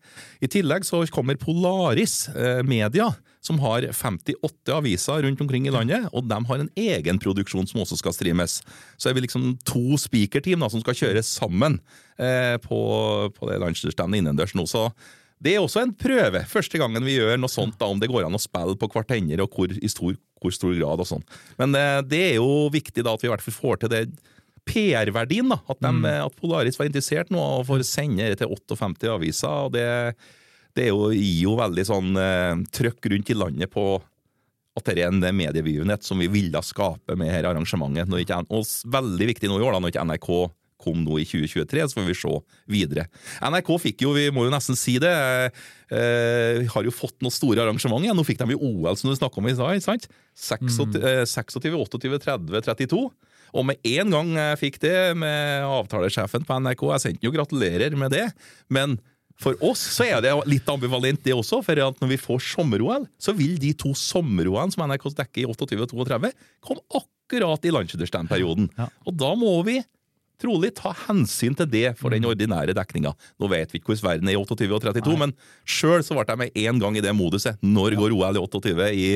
I 0.42 0.50
tillegg 0.52 0.86
så 0.88 1.04
kommer 1.14 1.40
Polaris 1.42 2.28
eh, 2.34 2.64
Media, 2.66 3.12
som 3.46 3.62
har 3.64 3.86
58 3.94 4.74
aviser 4.76 5.24
rundt 5.26 5.42
omkring 5.44 5.68
i 5.70 5.74
landet, 5.74 6.10
og 6.12 6.26
de 6.30 6.40
har 6.50 6.64
en 6.64 6.72
egen 6.82 7.22
produksjon 7.22 7.70
som 7.70 7.84
også 7.84 8.00
skal 8.02 8.16
streames. 8.16 8.60
Så 8.98 9.10
er 9.12 9.18
vi 9.18 9.26
liksom 9.28 9.54
to 9.68 10.00
speakerteam 10.02 10.66
da, 10.66 10.72
som 10.74 10.84
skal 10.84 10.98
kjøre 10.98 11.24
sammen 11.26 11.80
eh, 12.18 12.58
på, 12.64 12.82
på 13.38 13.52
det 13.52 13.62
Landslagsstevnet 13.64 14.24
innendørs 14.24 14.58
nå. 14.58 14.68
så 14.70 14.90
det 15.44 15.54
er 15.54 15.62
også 15.62 15.84
en 15.84 15.94
prøve. 15.94 16.42
Første 16.50 16.80
gangen 16.82 17.06
vi 17.06 17.18
gjør 17.20 17.38
noe 17.38 17.52
sånt, 17.52 17.78
da, 17.78 17.90
om 17.90 18.00
det 18.02 18.10
går 18.10 18.26
an 18.26 18.38
å 18.38 18.42
spille 18.42 18.78
på 18.80 18.90
hverandre, 18.90 19.46
og 19.46 19.54
hvor, 19.54 19.70
i 19.74 19.92
stor, 19.92 20.18
hvor 20.42 20.56
stor 20.56 20.74
grad 20.74 21.04
og 21.04 21.10
sånn. 21.10 21.28
Men 21.62 21.78
eh, 21.78 22.00
det 22.10 22.24
er 22.32 22.36
jo 22.40 22.68
viktig 22.74 23.06
da 23.06 23.14
at 23.14 23.24
vi 23.24 23.30
i 23.30 23.34
hvert 23.34 23.46
fall 23.46 23.58
får 23.58 23.84
til 23.84 23.94
det 23.94 24.02
PR-verdien. 24.68 25.54
da, 25.54 25.62
at, 25.70 25.80
de, 25.86 26.12
at 26.26 26.42
Polaris 26.42 26.80
var 26.80 26.90
interessert 26.90 27.32
nå 27.34 27.40
og 27.40 27.68
får 27.70 27.86
sende 27.88 28.28
det 28.34 28.42
til 28.42 28.52
58 28.52 29.14
aviser. 29.14 29.70
og 29.70 29.74
Det, 29.78 29.88
det 30.78 30.88
er 30.88 30.94
jo, 30.94 31.10
gir 31.14 31.42
jo 31.46 31.58
veldig 31.62 31.88
sånn 31.88 32.22
eh, 32.22 32.54
trøkk 32.74 33.12
rundt 33.14 33.34
i 33.34 33.38
landet 33.38 33.74
på 33.74 33.90
at 34.78 34.90
det 34.94 35.02
er 35.02 35.10
en 35.10 35.22
mediebegivenhet 35.22 36.06
som 36.06 36.20
vi 36.22 36.28
ville 36.30 36.60
skape 36.62 37.16
med 37.18 37.32
her 37.34 37.48
arrangementet. 37.50 38.10
Når 38.10 38.26
ikke, 38.26 38.44
og 38.54 38.66
veldig 38.94 39.30
viktig 39.32 39.50
nå 39.50 39.58
i 39.58 39.66
år, 39.66 39.74
da, 39.74 39.82
når 39.82 39.94
ikke 39.94 40.06
NRK 40.06 40.32
kom 40.82 41.04
nå 41.04 41.20
i 41.22 41.26
2023, 41.28 41.88
så 41.90 41.98
får 41.98 42.08
vi 42.08 42.18
se 42.18 42.34
videre. 42.70 43.08
NRK 43.42 43.72
fikk 43.88 44.06
jo, 44.06 44.14
vi 44.18 44.28
må 44.34 44.46
jo 44.48 44.54
nesten 44.54 44.78
si 44.80 44.98
det, 45.02 45.14
eh, 45.90 46.64
har 46.74 46.88
jo 46.88 46.94
fått 46.94 47.18
noen 47.26 47.34
store 47.34 47.66
arrangement 47.66 48.06
igjen. 48.06 48.18
Nå 48.18 48.26
fikk 48.28 48.42
de 48.44 48.56
jo 48.56 48.62
OL, 48.62 48.96
som 48.96 49.10
du 49.10 49.18
snakka 49.18 49.42
om 49.42 49.50
i 49.50 49.56
stad. 49.58 49.84
sant? 49.84 50.08
26, 50.38 50.96
eh, 51.02 51.26
26, 51.26 51.74
28, 51.74 52.20
30, 52.22 52.62
32. 52.62 53.12
Og 53.56 53.66
med 53.66 53.78
en 53.84 54.10
gang 54.12 54.34
jeg 54.36 54.60
fikk 54.60 54.80
det 54.84 55.18
med 55.18 55.64
avtalesjefen 55.64 56.46
på 56.46 56.58
NRK, 56.62 56.84
jeg 56.94 57.06
sendte 57.06 57.28
jo 57.28 57.36
gratulerer 57.36 57.96
med 57.96 58.12
det, 58.12 58.28
men 58.70 59.00
for 59.38 59.58
oss 59.62 59.82
så 59.94 60.08
er 60.08 60.22
det 60.26 60.34
litt 60.50 60.68
ambivalent 60.72 61.22
det 61.26 61.36
også, 61.36 61.62
for 61.66 61.78
når 61.78 62.10
vi 62.10 62.18
får 62.18 62.42
sommer-OL, 62.42 63.06
så 63.22 63.36
vil 63.38 63.58
de 63.62 63.74
to 63.78 63.94
sommer-OL 63.94 64.74
som 64.74 64.86
NRK 64.90 65.12
dekker 65.20 65.44
i 65.44 65.48
28 65.52 65.86
og 65.86 66.08
32, 66.10 66.32
komme 66.66 66.82
akkurat 66.98 67.68
i 67.68 67.74
landslagsperioden. 67.76 68.72
Ja. 68.80 68.90
Og 69.06 69.18
da 69.20 69.34
må 69.38 69.54
vi 69.68 69.78
trolig 70.42 70.72
ta 70.78 70.94
hensyn 71.08 71.56
til 71.58 71.70
det 71.72 71.86
for 72.00 72.14
den 72.14 72.28
ordinære 72.30 72.76
dekninga. 72.78 73.14
Nå 73.42 73.50
vet 73.52 73.74
vi 73.74 73.82
ikke 73.82 73.94
hvordan 73.94 74.08
verden 74.08 74.32
er 74.32 74.38
i 74.38 74.42
28 74.42 74.78
og 74.78 74.86
32, 74.86 75.18
men 75.24 75.36
sjøl 75.66 76.06
så 76.06 76.18
ble 76.18 76.28
jeg 76.28 76.42
med 76.44 76.62
én 76.64 76.82
gang 76.82 76.98
i 76.98 77.04
det 77.04 77.14
moduset. 77.18 77.60
Når 77.66 77.98
går 78.00 78.16
OL 78.16 78.40
i 78.40 78.46
28 78.46 78.90
i, 78.94 79.12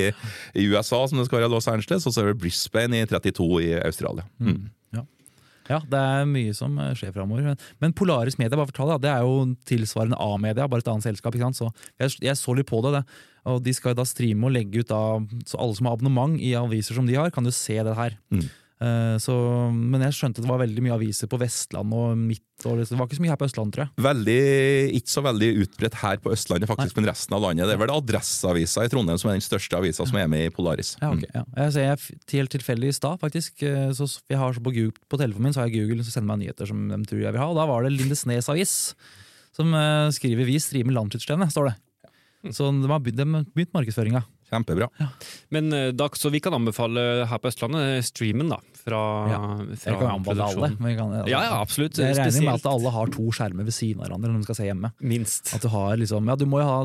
i 0.57 0.67
USA, 0.71 1.03
som 1.07 1.21
det 1.21 1.29
skal 1.29 1.41
være 1.41 1.51
i 1.51 1.55
Los 1.55 1.69
Angeles, 1.71 2.07
og 2.07 2.15
så 2.15 2.23
er 2.23 2.31
det 2.31 2.41
Brisbane 2.41 3.03
i 3.03 3.09
32 3.09 3.49
i 3.65 3.73
Australia. 3.81 4.27
Mm. 4.41 4.69
Ja, 5.69 5.79
det 5.87 5.99
er 5.99 6.29
mye 6.29 6.53
som 6.57 6.77
eh, 6.81 6.93
skjer 6.97 7.13
framover. 7.15 7.53
Men 7.83 7.93
Polaris 7.97 8.37
Media 8.39 8.57
bare 8.57 8.69
fortell, 8.71 8.93
det 9.03 9.11
er 9.11 9.25
jo 9.25 9.51
tilsvarende 9.69 10.19
A-media, 10.21 10.67
bare 10.69 10.83
et 10.83 10.89
annet 10.91 11.05
selskap. 11.05 11.35
ikke 11.35 11.49
sant? 11.49 11.59
Så 11.59 11.69
jeg, 12.01 12.17
jeg 12.27 12.39
så 12.39 12.55
litt 12.57 12.69
på 12.69 12.81
det, 12.85 12.97
det. 12.97 13.03
Og 13.51 13.61
de 13.65 13.73
skal 13.73 13.95
da 13.97 14.05
streame 14.05 14.49
og 14.49 14.55
legge 14.55 14.83
ut 14.83 14.89
da, 14.91 15.01
så 15.49 15.59
alle 15.61 15.77
som 15.77 15.87
har 15.89 15.97
abonnement 15.97 16.35
i 16.37 16.53
aviser 16.57 16.97
som 16.97 17.07
de 17.07 17.17
har, 17.17 17.31
kan 17.33 17.47
jo 17.47 17.53
se 17.55 17.77
det 17.87 17.95
her. 17.97 18.17
Mm. 18.33 18.49
Eh, 18.81 19.15
så, 19.21 19.33
men 19.71 20.01
jeg 20.07 20.15
skjønte 20.17 20.41
det 20.41 20.49
var 20.49 20.57
veldig 20.63 20.81
mye 20.81 20.95
aviser 20.95 21.29
på 21.29 21.37
Vestlandet 21.37 21.93
og 21.93 22.17
midt, 22.17 22.65
og 22.65 22.79
det 22.79 22.87
var 22.97 23.05
ikke 23.05 23.17
så 23.19 23.23
mye 23.25 23.31
her 23.33 23.37
på 23.37 23.45
Østlandet, 23.45 23.75
tror 23.75 23.83
jeg. 23.85 24.03
Veldig, 24.07 24.37
ikke 24.97 25.13
så 25.13 25.21
veldig 25.25 25.49
utbredt 25.65 25.97
her 26.01 26.17
på 26.23 26.33
Østlandet, 26.33 26.69
faktisk, 26.71 26.97
men 26.97 27.09
resten 27.11 27.37
av 27.37 27.43
landet. 27.45 27.69
Det 27.69 27.75
er 27.75 27.81
vel 27.83 27.93
Adresseavisa 27.93 28.87
i 28.87 28.91
Trondheim 28.93 29.21
som 29.21 29.29
er 29.29 29.37
den 29.37 29.45
største 29.45 29.77
avisa 29.77 30.07
som 30.09 30.17
er 30.17 30.31
med 30.33 30.47
i 30.47 30.53
Polaris. 30.55 30.95
Ja, 31.01 31.11
okay, 31.13 31.29
ja. 31.29 31.45
Jeg 31.61 31.75
ser 31.77 31.87
jeg 31.87 32.19
helt 32.33 32.55
tilfeldig 32.57 32.89
i 32.89 32.97
stad, 32.97 33.21
faktisk. 33.21 33.61
eh, 33.61 33.91
Så 33.97 34.09
jeg 34.29 34.41
har 34.41 34.57
så 34.57 34.65
på, 34.65 34.73
Google, 34.73 34.97
på 35.09 35.21
telefonen 35.21 35.51
min 35.51 35.53
så 35.53 35.61
har 35.61 35.69
jeg 35.69 35.85
Google 35.85 36.01
som 36.07 36.17
sender 36.17 36.31
meg 36.33 36.41
nyheter 36.47 36.65
som 36.73 36.87
de 36.89 37.01
tror 37.05 37.21
jeg 37.21 37.33
vil 37.37 37.41
ha. 37.43 37.49
Og 37.53 37.61
da 37.61 37.69
var 37.69 37.85
det 37.85 37.93
Lindesnes 37.93 38.49
Avis 38.49 38.75
som 39.53 39.73
eh, 39.77 40.09
skriver 40.15 40.47
'Vi 40.47 40.57
streamer 40.63 40.97
landskipsstevnet', 40.97 41.53
står 41.53 41.69
det. 41.69 41.75
Så 42.55 42.71
de 42.73 42.87
har 42.89 42.99
begynt, 42.99 43.17
de 43.21 43.25
har 43.29 43.45
begynt 43.53 43.73
markedsføringa. 43.77 44.23
Kjempebra. 44.51 44.89
Men 45.55 45.71
eh, 45.73 45.89
da, 45.95 46.09
så 46.19 46.31
vi 46.33 46.41
kan 46.43 46.55
anbefale 46.57 47.25
her 47.29 47.39
på 47.41 47.49
Østlandet 47.51 47.97
eh, 47.97 48.03
streamen, 48.03 48.51
da. 48.51 48.59
Fra, 48.81 48.99
Ja, 49.29 49.39
fra 49.77 49.95
kan 49.99 50.09
anbefale 50.15 50.47
alle. 50.47 50.69
Men 50.81 50.95
jeg 50.95 51.31
Ja, 51.31 51.43
ja, 51.45 51.57
absolutt. 51.61 51.99
Jeg 52.01 52.17
regner 52.17 52.47
med 52.47 52.59
at 52.59 52.69
alle 52.71 52.93
har 52.95 53.11
to 53.13 53.27
skjermer 53.31 53.67
ved 53.67 53.75
siden 53.77 54.01
av 54.01 54.09
hverandre 54.09 54.33
når 54.33 54.41
de 54.41 54.49
skal 54.49 54.59
se 54.59 54.67
hjemme. 54.67 54.91
Minst. 54.99 55.53
At 55.55 55.63
Du 55.63 55.69
har 55.71 55.95
liksom, 56.01 56.27
ja, 56.27 56.35
du 56.35 56.47
må 56.49 56.59
jo 56.63 56.67
ha 56.67 56.79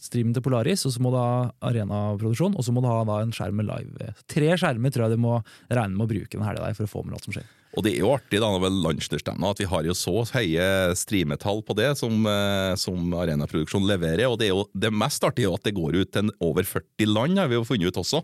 streamen 0.00 0.32
til 0.36 0.44
Polaris, 0.46 0.86
og 0.88 0.94
så 0.94 1.02
må 1.04 1.12
du 1.12 1.18
ha 1.20 1.50
arenaproduksjon, 1.68 2.56
og 2.56 2.64
så 2.64 2.72
må 2.74 2.84
du 2.84 2.88
ha 2.88 3.02
da 3.08 3.20
en 3.24 3.34
skjerm 3.34 3.60
med 3.60 3.68
live. 3.68 4.12
Tre 4.30 4.54
skjermer 4.56 4.94
tror 4.94 5.08
jeg 5.08 5.18
du 5.18 5.24
må 5.26 5.40
regne 5.68 5.96
med 5.96 6.06
å 6.06 6.12
bruke 6.14 6.32
den 6.38 6.46
helga 6.46 6.72
for 6.78 6.88
å 6.88 6.94
få 6.94 7.04
med 7.04 7.18
alt 7.18 7.28
som 7.28 7.36
skjer. 7.36 7.50
Og 7.72 7.84
det 7.86 7.94
er 7.94 8.02
jo 8.02 8.12
artig 8.12 8.40
da, 8.42 8.50
ved 8.60 8.74
Lunsjstevna 8.84 9.52
at 9.52 9.60
vi 9.62 9.68
har 9.70 9.86
jo 9.86 9.94
så 9.96 10.24
høye 10.34 10.66
streametall 10.98 11.62
på 11.64 11.76
det 11.78 11.88
som, 11.96 12.26
eh, 12.28 12.74
som 12.80 13.14
Arenaproduksjon 13.16 13.86
leverer. 13.88 14.26
Og 14.28 14.36
det, 14.40 14.50
er 14.50 14.52
jo, 14.52 14.66
det 14.76 14.92
mest 14.92 15.24
artige 15.24 15.46
er 15.46 15.50
jo 15.50 15.56
at 15.56 15.64
det 15.64 15.74
går 15.76 15.96
ut 16.02 16.12
til 16.12 16.28
over 16.44 16.68
40 16.68 17.08
land, 17.08 17.40
har 17.40 17.48
vi 17.48 17.56
jo 17.56 17.64
funnet 17.64 17.88
ut 17.88 18.00
også. 18.02 18.20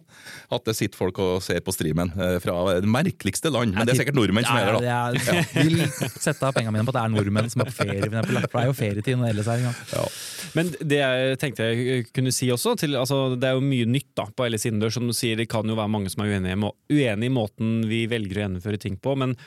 At 0.53 0.69
det 0.69 0.77
sitter 0.77 1.01
folk 1.01 1.21
og 1.25 1.41
ser 1.45 1.63
på 1.65 1.73
streamen 1.73 2.13
eh, 2.13 2.37
fra 2.45 2.59
det 2.85 2.93
merkeligste 2.93 3.53
land. 3.55 3.73
Men 3.77 3.89
det 3.89 3.95
er 3.95 4.03
sikkert 4.03 4.19
nordmenn 4.21 4.49
som 4.49 4.61
er 4.61 4.69
her, 4.69 4.77
da. 4.77 4.85
Ja, 4.85 5.41
vil 5.57 5.81
sette 6.19 6.45
av 6.45 6.53
pengene 6.57 6.77
mine 6.77 6.85
på 6.85 6.93
at 6.93 7.01
det 7.01 7.07
er 7.07 7.15
nordmenn 7.17 7.49
som 7.53 7.65
er 7.65 7.73
på 7.73 7.79
ferie. 7.81 8.03
For 8.05 8.11
eksempel, 8.11 8.43
for 8.45 8.59
det 8.59 8.67
er 8.67 8.71
jo 8.73 8.79
ferietid 8.83 9.21
når 9.23 9.33
ellers 9.33 9.51
er. 9.55 9.65
Ja. 9.97 10.05
Men 10.59 10.75
det 10.77 11.01
jeg 11.01 11.41
tenkte 11.41 11.71
jeg 11.73 12.07
kunne 12.13 12.35
si 12.37 12.51
også, 12.53 12.77
til, 12.85 12.99
altså, 13.01 13.23
det 13.41 13.49
er 13.49 13.57
jo 13.57 13.65
mye 13.65 13.89
nytt 13.89 14.13
da 14.19 14.29
på 14.29 14.49
LS 14.49 14.69
innendørs. 14.69 14.99
Som 14.99 15.09
du 15.09 15.17
sier, 15.17 15.41
det 15.41 15.49
kan 15.49 15.69
jo 15.69 15.79
være 15.79 15.93
mange 15.93 16.13
som 16.13 16.25
er 16.25 16.37
uenige, 16.37 16.73
uenige 16.93 17.33
i 17.33 17.33
måten 17.33 17.75
vi 17.89 18.05
velger 18.11 18.43
å 18.43 18.45
gjennomføre 18.45 18.81
ting 18.85 19.01
på. 19.01 19.17
Men 19.17 19.38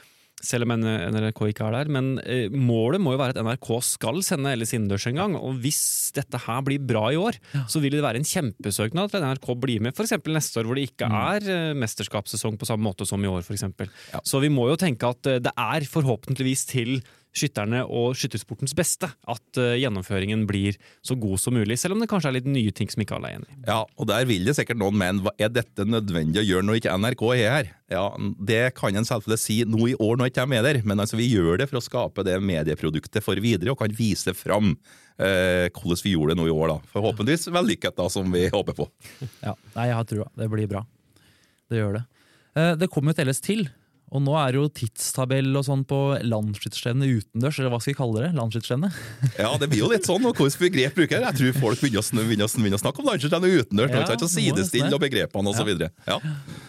selv 0.41 0.65
om 0.65 0.73
NRK 0.81 1.41
ikke 1.51 1.67
er 1.67 1.75
der. 1.75 1.91
Men 1.93 2.11
eh, 2.23 2.49
målet 2.51 3.01
må 3.03 3.13
jo 3.15 3.21
være 3.21 3.35
at 3.35 3.41
NRK 3.45 3.69
skal 3.85 4.21
sende 4.25 4.53
Ellis 4.55 4.73
innendørs 4.75 5.07
en 5.09 5.19
gang. 5.19 5.37
Og 5.37 5.59
hvis 5.63 5.81
dette 6.15 6.41
her 6.45 6.63
blir 6.65 6.81
bra 6.81 7.07
i 7.13 7.19
år, 7.19 7.37
så 7.69 7.81
vil 7.83 7.95
det 7.97 8.03
være 8.05 8.21
en 8.21 8.27
kjempesøknad 8.27 9.11
til 9.11 9.21
at 9.21 9.27
NRK 9.29 9.49
blir 9.61 9.85
med 9.85 9.95
f.eks. 9.95 10.17
neste 10.31 10.61
år, 10.61 10.69
hvor 10.69 10.79
det 10.79 10.89
ikke 10.89 11.09
er 11.09 11.49
eh, 11.55 11.71
mesterskapssesong 11.77 12.59
på 12.61 12.69
samme 12.69 12.87
måte 12.87 13.07
som 13.09 13.21
i 13.21 13.31
år. 13.31 13.45
For 13.45 13.57
eksempel. 13.57 13.91
Så 14.27 14.41
vi 14.43 14.51
må 14.53 14.67
jo 14.71 14.79
tenke 14.81 15.13
at 15.13 15.29
eh, 15.29 15.41
det 15.43 15.53
er 15.53 15.89
forhåpentligvis 15.89 16.67
til 16.73 17.01
skytterne 17.31 17.81
og 17.87 18.15
skyttersportens 18.19 18.73
beste 18.75 19.07
at 19.07 19.59
eh, 19.61 19.77
gjennomføringen 19.79 20.41
blir 20.49 20.75
så 21.05 21.15
god 21.15 21.39
som 21.39 21.55
mulig, 21.55 21.77
selv 21.79 21.95
om 21.95 22.01
det 22.03 22.09
kanskje 22.11 22.27
er 22.31 22.35
litt 22.39 22.49
nye 22.51 22.73
ting 22.75 22.89
som 22.91 23.03
ikke 23.05 23.15
alle 23.15 23.29
er 23.31 23.37
enig 23.39 23.47
i. 23.53 23.59
Ja, 23.69 23.77
og 23.95 24.07
der 24.09 24.25
vil 24.27 24.43
det 24.49 24.57
sikkert 24.57 24.81
noen 24.81 24.97
mene 24.99 25.23
hva- 25.23 25.35
er 25.39 25.49
dette 25.55 25.85
nødvendig 25.87 26.41
å 26.41 26.45
gjøre 26.47 26.67
når 26.67 26.81
ikke 26.81 26.97
NRK 26.99 27.23
er 27.37 27.53
her? 27.55 27.71
Ja, 27.91 28.03
Det 28.39 28.59
kan 28.75 28.95
en 28.95 29.07
selvfølgelig 29.07 29.39
si 29.39 29.57
nå 29.67 29.87
i 29.91 29.95
år 29.95 30.19
når 30.19 30.31
ikke 30.31 30.45
de 30.51 30.59
er 30.59 30.67
der, 30.67 30.81
men 30.83 30.99
altså 30.99 31.15
vi 31.19 31.29
gjør 31.31 31.57
det 31.63 31.69
for 31.71 31.79
å 31.79 31.85
skape 31.87 32.23
det 32.27 32.37
medieproduktet 32.43 33.23
for 33.23 33.35
videre 33.43 33.71
og 33.71 33.79
kan 33.79 33.91
vise 33.95 34.31
fram 34.35 34.73
eh, 35.19 35.67
hvordan 35.71 36.03
vi 36.03 36.13
gjorde 36.17 36.35
det 36.35 36.39
nå 36.43 36.47
i 36.51 36.55
år. 36.55 36.67
da. 36.75 36.79
Forhåpentligvis 36.93 37.47
vellykket, 37.51 37.95
da, 37.95 38.07
som 38.11 38.31
vi 38.31 38.47
håper 38.51 38.75
på. 38.75 38.87
Ja, 39.43 39.55
nei, 39.75 39.87
jeg 39.91 39.95
har 39.99 40.07
trua. 40.07 40.27
Det 40.35 40.47
blir 40.51 40.67
bra. 40.71 40.83
Det 41.71 41.79
gjør 41.79 41.99
det. 41.99 42.03
Eh, 42.59 42.73
Det 42.75 42.89
kommer 42.91 43.11
jo 43.13 43.21
et 43.21 43.27
LS 43.27 43.39
til, 43.43 43.69
og 44.11 44.19
nå 44.25 44.33
er 44.35 44.51
det 44.51 44.59
jo 44.59 44.67
tidstabell 44.75 45.53
og 45.55 45.63
sånn 45.63 45.85
på 45.87 45.97
landsskytterstevne 46.27 47.07
utendørs, 47.07 47.59
eller 47.61 47.71
hva 47.71 47.79
skal 47.79 47.93
vi 47.93 47.97
kalle 48.01 48.25
det? 48.25 48.31
Landsskytterstevne? 48.35 48.91
Ja, 49.41 49.51
det 49.61 49.69
blir 49.71 49.85
jo 49.85 49.91
litt 49.93 50.07
sånn, 50.07 50.25
og 50.27 50.35
hvilket 50.35 50.65
begrep 50.65 50.97
bruker 50.99 51.17
jeg? 51.17 51.27
Jeg 51.29 51.39
tror 51.39 51.59
folk 51.63 51.83
begynner 51.83 52.03
å, 52.03 52.07
begynner 52.19 52.47
å, 52.47 52.51
begynner 52.57 52.79
å 52.79 52.83
snakke 52.83 53.03
om 53.03 53.07
landskjøttene 53.07 53.51
utendørs, 53.61 53.95
Ja, 53.95 54.03
må 54.19 54.31
sidestille 54.35 54.91
og 54.91 55.03
begrepene 55.05 55.53
osv. 55.53 55.71
Ja. 55.79 55.91
Ja. 56.11 56.19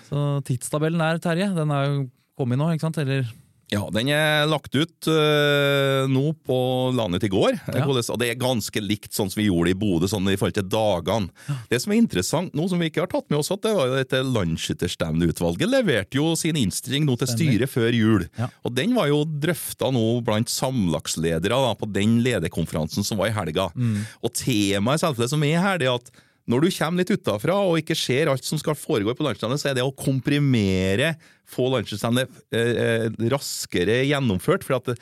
Så 0.06 0.26
tidstabellen 0.46 1.02
er, 1.02 1.18
Terje, 1.22 1.50
den 1.56 1.74
er 1.74 1.88
jo 1.88 1.96
kommet 2.38 2.62
nå, 2.62 2.70
ikke 2.76 2.86
sant? 2.86 3.02
Eller 3.02 3.26
ja, 3.72 3.82
den 3.94 4.10
er 4.12 4.44
lagt 4.50 4.74
ut 4.76 5.08
øh, 5.08 6.04
nå 6.10 6.32
på 6.44 6.56
landet 6.96 7.24
i 7.24 7.30
går, 7.32 7.56
Ja. 7.72 7.86
Og 7.88 8.18
det 8.20 8.28
er 8.28 8.40
ganske 8.40 8.80
likt 8.82 9.14
sånn 9.16 9.30
som 9.32 9.40
vi 9.40 9.46
gjorde 9.48 9.72
i 9.72 9.76
Bodø, 9.78 10.08
sånn 10.10 10.28
i 10.30 10.36
forhold 10.36 10.56
til 10.58 10.66
dagene. 10.70 11.30
Det 11.70 11.80
som 11.82 11.94
er 11.94 12.00
interessant 12.02 12.54
nå, 12.56 12.66
som 12.68 12.82
vi 12.82 12.90
ikke 12.90 13.04
har 13.04 13.10
tatt 13.12 13.30
med 13.32 13.40
oss, 13.40 13.52
at 13.54 13.62
det 13.64 13.72
var 13.76 13.88
jo 13.88 13.96
dette 13.96 14.20
landsskytterstevneutvalget 14.26 15.70
leverte 15.72 16.18
jo 16.20 16.32
sin 16.38 16.58
innstilling 16.60 17.06
nå 17.08 17.16
til 17.20 17.30
styret 17.30 17.72
før 17.72 17.96
jul. 17.96 18.26
Ja. 18.38 18.50
Og 18.66 18.74
den 18.76 18.96
var 18.96 19.08
jo 19.10 19.22
drøfta 19.24 19.92
nå 19.94 20.04
blant 20.26 20.52
samlagsledere 20.52 21.62
da, 21.64 21.72
på 21.78 21.88
den 21.92 22.18
lederkonferansen 22.24 23.06
som 23.06 23.22
var 23.22 23.32
i 23.32 23.36
helga. 23.36 23.70
Mm. 23.74 24.02
Og 24.20 24.34
temaet 24.36 25.04
selvfølgelig 25.04 25.32
som 25.32 25.48
er 25.48 25.64
her, 25.64 25.80
det 25.80 25.88
er 25.88 25.96
at 25.96 26.12
når 26.50 26.64
du 26.64 26.68
kommer 26.74 27.02
litt 27.02 27.12
utafra 27.14 27.56
og 27.62 27.78
ikke 27.78 27.96
ser 27.98 28.30
alt 28.32 28.46
som 28.46 28.58
skal 28.60 28.78
foregå 28.78 29.14
på 29.14 29.26
landslaget, 29.26 29.62
så 29.62 29.70
er 29.70 29.78
det 29.78 29.86
å 29.86 29.94
komprimere, 29.94 31.14
få 31.46 31.68
landslaget 31.70 32.38
eh, 32.54 32.72
eh, 32.84 33.06
raskere 33.30 34.00
gjennomført. 34.08 34.66
for 34.66 34.80
at 34.80 34.96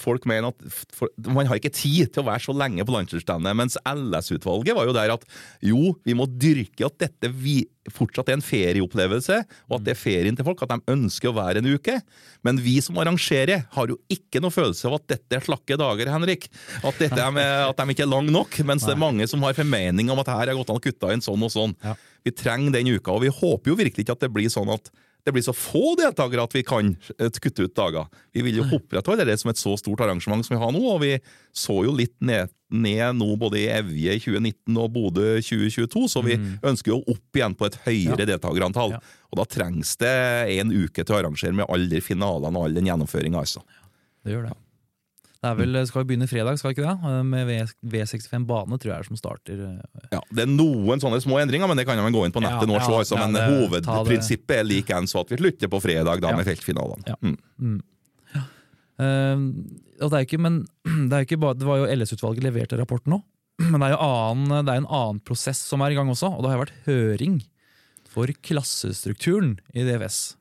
Folk 0.00 0.24
mener 0.24 0.48
at 0.48 0.62
for, 0.96 1.10
Man 1.20 1.44
har 1.44 1.58
ikke 1.60 1.72
tid 1.74 2.08
til 2.12 2.22
å 2.22 2.28
være 2.30 2.40
så 2.46 2.54
lenge 2.56 2.86
på 2.88 2.92
landslagsstevnet. 2.94 3.56
Mens 3.58 3.76
LS-utvalget 3.84 4.76
var 4.78 4.88
jo 4.88 4.94
der 4.96 5.12
at 5.12 5.26
jo, 5.60 5.92
vi 6.08 6.16
må 6.16 6.24
dyrke 6.24 6.86
at 6.88 6.96
dette 7.02 7.28
vi, 7.28 7.58
fortsatt 7.92 8.30
er 8.32 8.38
en 8.38 8.44
ferieopplevelse, 8.44 9.42
og 9.68 9.76
at 9.76 9.84
det 9.84 9.92
er 9.92 10.00
ferien 10.00 10.38
til 10.38 10.46
folk, 10.46 10.64
at 10.64 10.72
de 10.72 10.94
ønsker 10.94 11.28
å 11.28 11.36
være 11.36 11.60
en 11.60 11.68
uke. 11.76 11.98
Men 12.48 12.62
vi 12.64 12.78
som 12.84 12.96
arrangerer, 13.02 13.66
har 13.76 13.92
jo 13.92 13.98
ikke 14.08 14.40
noe 14.40 14.54
følelse 14.54 14.88
av 14.88 14.96
at 15.02 15.08
dette 15.16 15.36
er 15.36 15.44
slakke 15.44 15.76
dager, 15.80 16.14
Henrik. 16.14 16.48
At, 16.80 16.96
dette 17.02 17.20
er 17.20 17.36
med, 17.36 17.52
at 17.68 17.76
de 17.76 17.92
ikke 17.92 18.06
er 18.06 18.12
lange 18.14 18.32
nok. 18.32 18.56
Mens 18.64 18.88
det 18.88 18.96
er 18.96 19.04
mange 19.04 19.28
som 19.28 19.44
har 19.44 19.58
formening 19.58 20.08
om 20.08 20.24
at 20.24 20.32
her 20.32 20.48
er 20.48 20.56
godt 20.56 20.72
an 20.72 20.80
å 20.80 20.86
kutte 20.88 21.12
inn 21.12 21.24
sånn 21.24 21.44
og 21.44 21.52
sånn. 21.52 21.76
Ja. 21.84 21.98
Vi 22.24 22.32
trenger 22.32 22.72
den 22.72 22.94
uka, 22.96 23.12
og 23.12 23.26
vi 23.26 23.36
håper 23.36 23.74
jo 23.74 23.80
virkelig 23.84 24.06
ikke 24.06 24.16
at 24.16 24.24
det 24.24 24.32
blir 24.32 24.48
sånn 24.48 24.72
at 24.72 24.88
det 25.24 25.32
blir 25.32 25.42
så 25.46 25.54
få 25.56 25.94
deltakere 25.96 26.42
at 26.44 26.52
vi 26.54 26.62
kan 26.66 26.90
eh, 27.18 27.30
kutte 27.40 27.64
ut 27.64 27.74
dager. 27.76 28.06
Vi 28.36 28.42
vil 28.44 28.58
jo 28.60 28.66
opprettholde 28.76 29.24
det 29.24 29.38
som 29.40 29.48
et 29.52 29.60
så 29.60 29.72
stort 29.80 30.02
arrangement 30.04 30.44
som 30.44 30.56
vi 30.56 30.60
har 30.60 30.72
nå, 30.74 30.82
og 30.84 31.00
vi 31.00 31.14
så 31.56 31.78
jo 31.86 31.94
litt 31.96 32.14
ned, 32.20 32.52
ned 32.74 33.16
nå 33.16 33.30
både 33.40 33.62
i 33.62 33.68
Evje 33.72 34.18
i 34.18 34.20
2019 34.20 34.76
og 34.82 34.90
Bodø 34.92 35.28
2022, 35.40 36.04
så 36.12 36.24
vi 36.26 36.36
ønsker 36.60 36.92
jo 36.92 37.00
opp 37.14 37.40
igjen 37.40 37.56
på 37.56 37.70
et 37.70 37.78
høyere 37.86 38.20
Ja. 38.20 38.28
deltakerantall. 38.34 38.96
Ja. 38.98 39.00
Og 39.32 39.40
da 39.40 39.48
trengs 39.48 39.96
det 40.02 40.12
en 40.58 40.74
uke 40.74 41.00
til 41.04 41.14
å 41.16 41.22
arrangere 41.22 41.56
med 41.56 41.70
alle 41.72 42.02
finalene 42.04 42.52
og 42.60 42.68
all 42.68 42.76
den 42.76 42.90
gjennomføringa, 42.92 43.40
altså. 43.46 43.64
det 44.24 44.36
gjør 44.36 44.50
det. 44.50 44.58
Det 45.44 45.50
er 45.50 45.56
vel, 45.58 45.76
skal 45.84 46.00
vi 46.00 46.08
begynne 46.14 46.24
fredag, 46.30 46.56
skal 46.56 46.70
vi 46.70 46.74
ikke 46.78 46.86
det? 46.88 47.10
Eh, 47.10 47.22
Med 47.28 47.48
V- 47.50 47.90
V65 47.92 48.46
bane, 48.48 48.78
tror 48.80 48.90
jeg 48.94 48.96
er 49.02 49.08
som 49.10 49.18
starter. 49.20 49.58
eh, 49.66 50.06
Ja, 50.14 50.20
Det 50.32 50.46
er 50.46 50.52
noen 50.54 51.02
sånne 51.02 51.18
små 51.20 51.36
endringer, 51.42 51.68
men 51.68 51.76
det 51.76 51.84
kan 51.84 52.00
man 52.00 52.14
gå 52.16 52.22
inn 52.24 52.32
på 52.32 52.40
nettet 52.40 52.64
Ja, 52.64 52.70
nå 52.70 52.78
ja, 52.80 52.86
altså, 52.88 53.18
ja, 53.18 53.26
men 53.26 53.34
det- 53.36 53.42
det- 53.44 53.84
hovedprinsippet 53.84 54.56
er 54.56 54.64
likeens, 54.64 55.12
så 55.12 55.20
at 55.20 55.28
vi 55.28 55.36
slutter 55.42 55.68
på 55.68 55.82
fredag 55.84 56.22
da 56.24 56.32
med 56.34 56.46
feltfinalene. 56.48 57.04
Ja. 57.12 57.16
Mm. 57.20 57.82
Eh, 58.98 59.36
og 60.04 60.10
det 60.10 60.18
er 60.18 60.24
ikke, 60.26 60.40
men 60.40 60.60
det, 61.10 61.12
er 61.12 61.24
ikke 61.26 61.40
bare, 61.42 61.58
det 61.58 61.66
var 61.68 61.82
jo 61.82 61.88
LS-utvalget 61.92 62.46
leverte 62.46 62.78
rapporten 62.80 63.12
nå. 63.16 63.20
Men 63.70 63.78
det 63.80 63.86
er 63.90 63.92
jo 63.94 64.02
annen, 64.02 64.64
det 64.66 64.72
er 64.72 64.80
en 64.80 64.88
annen 64.90 65.20
prosess 65.22 65.60
som 65.62 65.82
er 65.84 65.92
i 65.92 65.94
gang 65.98 66.08
også, 66.10 66.26
og 66.32 66.42
det 66.42 66.50
har 66.50 66.58
vært 66.64 66.72
høring 66.88 67.36
for 68.10 68.26
klassestrukturen 68.26 69.58
i 69.74 69.84
DFS. 69.86 70.36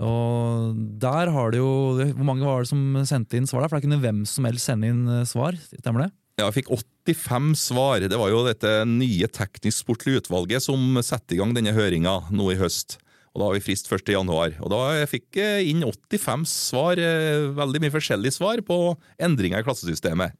Og 0.00 0.78
der 1.02 1.28
har 1.28 1.52
det 1.52 1.60
jo 1.60 1.72
Hvor 2.16 2.24
mange 2.24 2.46
var 2.46 2.62
det 2.64 2.70
som 2.70 2.96
sendte 3.04 3.36
inn 3.36 3.48
svar 3.48 3.64
der? 3.64 3.68
For 3.68 3.78
der 3.78 3.84
kunne 3.84 4.00
hvem 4.00 4.24
som 4.28 4.48
helst 4.48 4.70
sende 4.70 4.88
inn 4.88 5.04
eh, 5.08 5.26
svar, 5.28 5.58
stemmer 5.76 6.06
det? 6.06 6.10
Ja, 6.40 6.46
jeg 6.48 6.62
fikk 6.62 6.72
85 7.04 7.52
svar. 7.60 8.00
Det 8.08 8.16
var 8.16 8.32
jo 8.32 8.40
dette 8.46 8.70
nye 8.88 9.28
teknisk-sportlige 9.28 10.22
utvalget 10.22 10.64
som 10.64 10.96
satte 11.04 11.36
i 11.36 11.40
gang 11.40 11.52
denne 11.56 11.74
høringa 11.76 12.32
nå 12.32 12.52
i 12.54 12.58
høst. 12.60 12.96
Og 13.34 13.42
Da 13.42 13.46
har 13.46 13.58
vi 13.58 13.62
frist 13.62 13.90
1. 13.92 14.08
januar. 14.14 14.56
Og 14.64 14.72
da 14.72 14.80
jeg 15.02 15.10
fikk 15.10 15.38
jeg 15.38 15.68
inn 15.70 15.84
85 15.84 16.46
svar, 16.50 16.98
eh, 16.98 17.50
veldig 17.54 17.82
mye 17.84 17.94
forskjellige 17.94 18.38
svar 18.40 18.62
på 18.66 18.96
endringer 19.20 19.60
i 19.60 19.66
klassesystemet. 19.66 20.32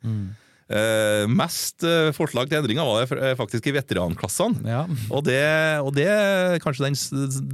Eh, 0.71 1.25
mest 1.27 1.83
eh, 1.83 2.12
forslag 2.14 2.47
til 2.47 2.61
endringer 2.61 2.87
var 2.87 3.03
det 3.03 3.16
eh, 3.18 3.33
faktisk 3.35 3.66
i 3.66 3.75
veteranklassene. 3.75 4.62
Ja. 4.71 4.85
Og 5.11 5.25
det, 5.27 5.43
og 5.83 5.91
det 5.97 6.07
kanskje 6.62 6.87
den, 6.87 6.99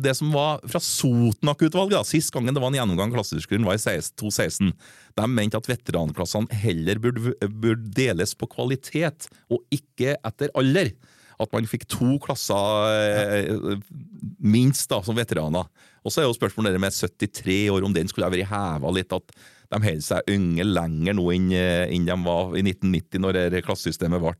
det 0.05 0.12
som 0.19 0.35
var 0.35 0.61
fra 0.69 0.83
Sotnak-utvalget, 0.85 2.11
sist 2.11 2.35
gangen 2.35 2.53
det 2.53 2.61
var 2.61 2.75
en 2.75 2.77
gjennomgang 2.83 3.14
av 3.14 3.23
klasseskolen, 3.23 3.64
var 3.64 3.81
i 3.81 3.81
2016. 3.81 4.75
De 5.17 5.31
mente 5.33 5.57
at 5.57 5.71
veteranklassene 5.71 6.61
heller 6.61 7.01
burde, 7.01 7.33
burde 7.49 7.89
deles 7.97 8.37
på 8.37 8.51
kvalitet, 8.53 9.31
og 9.49 9.64
ikke 9.73 10.19
etter 10.21 10.53
alder. 10.53 10.93
At 11.41 11.53
man 11.57 11.69
fikk 11.69 11.89
to 11.89 12.19
klasser 12.21 12.93
eh, 12.93 13.81
minst 14.45 14.93
da, 14.93 15.01
som 15.05 15.17
veteraner. 15.17 15.64
Og 16.05 16.12
så 16.12 16.21
er 16.21 16.29
jo 16.29 16.37
spørsmålet 16.37 16.77
med 16.81 16.93
73 16.93 17.62
år, 17.73 17.85
om 17.85 17.97
den 17.97 18.12
skulle 18.12 18.29
ha 18.29 18.33
vært 18.33 18.53
heva 18.53 18.93
litt. 18.93 19.17
at 19.17 19.33
de 19.73 19.83
holder 19.83 20.05
seg 20.05 20.33
unge 20.33 20.67
lenger 20.69 21.17
nå 21.19 21.27
enn 21.35 21.53
eh, 21.57 21.85
enn 21.93 22.09
de 22.09 22.17
var 22.25 22.57
i 22.57 22.64
1990, 22.64 23.23
når 23.23 23.39
det 23.55 23.64
klassesystemet 23.67 24.23
ble. 24.23 24.35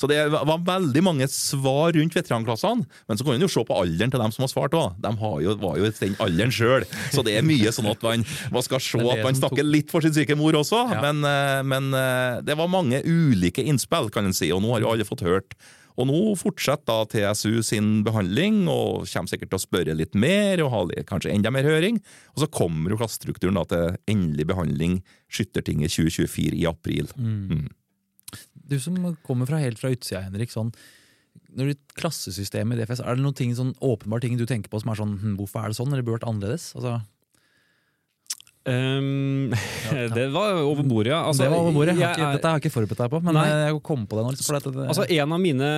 Så 0.00 0.08
det 0.10 0.18
var 0.32 0.62
veldig 0.66 1.02
mange 1.06 1.28
svar 1.30 1.94
rundt 1.94 2.16
veteranklassene, 2.18 2.86
men 3.06 3.18
så 3.18 3.26
kan 3.26 3.36
en 3.36 3.44
jo 3.44 3.50
se 3.52 3.62
på 3.66 3.76
alderen 3.78 4.10
til 4.10 4.22
dem 4.22 4.34
som 4.34 4.42
har 4.46 4.50
svart 4.50 4.74
òg. 4.74 4.96
De 5.02 5.12
har 5.20 5.36
jo, 5.44 5.54
var 5.62 5.78
jo 5.78 5.90
den 6.00 6.16
alderen 6.24 6.54
sjøl, 6.54 6.86
så 7.14 7.22
det 7.26 7.36
er 7.38 7.46
mye 7.46 7.72
sånn 7.74 7.90
at 7.92 8.02
man, 8.02 8.26
man 8.54 8.66
skal 8.66 8.82
se 8.82 9.02
at 9.14 9.22
man 9.26 9.38
snakker 9.38 9.66
litt 9.66 9.94
for 9.94 10.04
sin 10.04 10.16
syke 10.16 10.38
mor 10.38 10.58
også. 10.58 10.82
Ja. 10.96 11.04
Men, 11.04 11.22
eh, 11.28 11.62
men 11.66 11.94
eh, 11.98 12.42
det 12.46 12.58
var 12.58 12.72
mange 12.72 13.02
ulike 13.06 13.62
innspill, 13.62 14.10
kan 14.14 14.26
en 14.26 14.36
si, 14.36 14.50
og 14.54 14.64
nå 14.64 14.74
har 14.74 14.84
jo 14.84 14.92
alle 14.94 15.08
fått 15.08 15.26
hørt. 15.26 15.56
Og 15.94 16.08
nå 16.10 16.20
fortsetter 16.38 16.88
da 16.90 17.04
TSU 17.06 17.62
sin 17.62 18.02
behandling, 18.06 18.64
og 18.70 19.06
kommer 19.06 19.30
sikkert 19.30 19.52
til 19.52 19.60
å 19.60 19.62
spørre 19.62 19.94
litt 19.94 20.16
mer, 20.18 20.62
og 20.64 20.72
ha 20.72 21.04
kanskje 21.06 21.30
enda 21.34 21.52
mer 21.54 21.68
høring. 21.68 22.00
Og 22.34 22.42
så 22.42 22.50
kommer 22.50 22.90
jo 22.90 22.98
klassestrukturen 22.98 23.60
til 23.70 23.94
endelig 24.10 24.48
behandling 24.50 24.98
Skyttertinget 25.30 25.94
2024 25.94 26.58
i 26.58 26.66
april. 26.70 27.12
Du 28.54 28.76
som 28.82 28.98
kommer 29.26 29.46
fra 29.46 29.62
helt 29.62 29.78
fra 29.78 29.92
utsida, 29.94 30.24
Henrik. 30.26 30.50
Sånn, 30.50 30.72
når 31.54 31.70
du 31.70 31.82
Klassesystemet 31.98 32.78
i 32.78 32.82
DFS, 32.82 33.02
er 33.04 33.14
det 33.14 33.22
noen 33.22 33.38
ting, 33.38 33.54
sånn 33.54 33.74
åpenbare 33.84 34.26
ting 34.26 34.38
du 34.38 34.46
tenker 34.50 34.72
på 34.72 34.80
som 34.82 34.90
er 34.90 34.98
sånn 34.98 35.18
hm, 35.20 35.34
Hvorfor 35.38 35.62
er 35.62 35.70
det 35.70 35.78
sånn, 35.78 35.92
eller 35.94 36.06
burde 36.06 36.18
vært 36.18 36.30
annerledes? 36.30 36.72
Altså, 36.74 36.98
Ehm, 38.64 39.52
det 40.16 40.26
var 40.32 40.56
over 40.62 40.86
bordet, 40.88 41.10
ja. 41.12 41.20
Altså, 41.28 41.44
det 41.44 41.50
var 41.52 41.60
over 41.60 41.74
bordet. 41.76 41.94
Jeg 41.98 42.08
har 42.08 42.16
jeg 42.16 42.38
dette 42.38 42.48
har 42.48 42.56
jeg 42.56 42.64
ikke 42.64 42.74
forberedt 42.78 43.02
deg 43.02 43.12
på, 43.12 43.20
men 43.26 43.36
Nei. 43.36 43.44
jeg 43.50 43.80
kom 43.84 44.06
på 44.08 44.16
det 44.18 44.24
nå. 44.24 44.32
Liksom, 44.32 44.56
dette, 44.56 44.86
Altså, 44.88 45.04
En 45.12 45.34
av 45.36 45.42
mine 45.42 45.68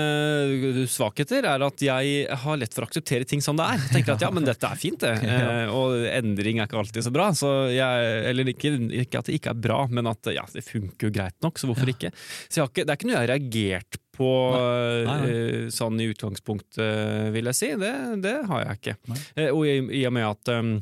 svakheter 0.91 1.49
er 1.51 1.65
at 1.67 1.83
jeg 1.83 2.39
har 2.45 2.61
lett 2.61 2.77
for 2.77 2.87
å 2.87 2.91
akseptere 2.91 3.27
ting 3.29 3.43
som 3.45 3.59
det 3.59 3.67
er. 3.67 3.83
Jeg 3.89 3.95
Tenker 3.99 4.17
at 4.17 4.25
ja, 4.27 4.31
men 4.35 4.47
dette 4.47 4.71
er 4.71 4.81
fint, 4.81 5.01
det. 5.03 5.15
Ja. 5.27 5.67
Eh, 5.67 5.75
og 5.75 6.07
endring 6.07 6.61
er 6.63 6.69
ikke 6.69 6.79
alltid 6.79 7.05
så 7.05 7.11
bra. 7.15 7.29
Så 7.37 7.51
jeg, 7.75 8.11
eller 8.31 8.53
ikke, 8.55 8.73
ikke 9.03 9.21
at 9.21 9.29
det 9.29 9.41
ikke 9.41 9.53
er 9.53 9.63
bra, 9.67 9.83
men 9.91 10.07
at 10.11 10.31
ja, 10.33 10.47
det 10.55 10.63
funker 10.65 11.09
jo 11.09 11.15
greit 11.19 11.37
nok, 11.45 11.59
så 11.59 11.69
hvorfor 11.71 11.91
ikke? 11.91 12.13
Så 12.47 12.69
ikke, 12.69 12.87
det 12.87 12.93
er 12.95 12.99
ikke 13.01 13.11
noe 13.11 13.17
jeg 13.17 13.25
har 13.25 13.33
reagert 13.35 13.99
på 14.17 14.29
Nei, 14.55 15.05
nei. 15.05 15.31
eh, 15.35 15.65
sånn 15.75 15.99
i 16.01 16.07
utgangspunktet, 16.09 17.33
vil 17.35 17.51
jeg 17.51 17.59
si. 17.59 17.73
Det, 17.81 17.93
det 18.25 18.37
har 18.49 18.63
jeg 18.69 18.79
ikke. 18.81 18.97
Nei. 19.11 19.19
Eh, 19.43 19.51
og 19.51 19.67
i, 19.69 19.81
i 20.01 20.07
og 20.09 20.15
med 20.17 20.29
at 20.31 20.55
um, 20.57 20.77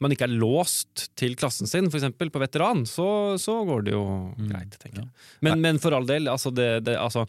man 0.00 0.14
ikke 0.14 0.28
er 0.28 0.38
låst 0.38 1.08
til 1.18 1.36
klassen 1.38 1.70
sin, 1.70 1.90
f.eks. 1.90 2.08
på 2.18 2.42
veteran, 2.42 2.84
så, 2.88 3.36
så 3.40 3.60
går 3.68 3.86
det 3.88 3.94
jo 3.96 4.02
greit, 4.38 4.78
tenker 4.78 5.04
jeg. 5.04 5.12
Men, 5.46 5.62
men 5.64 5.80
for 5.82 5.96
all 5.96 6.06
del, 6.08 6.30
altså, 6.30 6.52
det, 6.54 6.70
det, 6.88 6.98
altså 7.00 7.26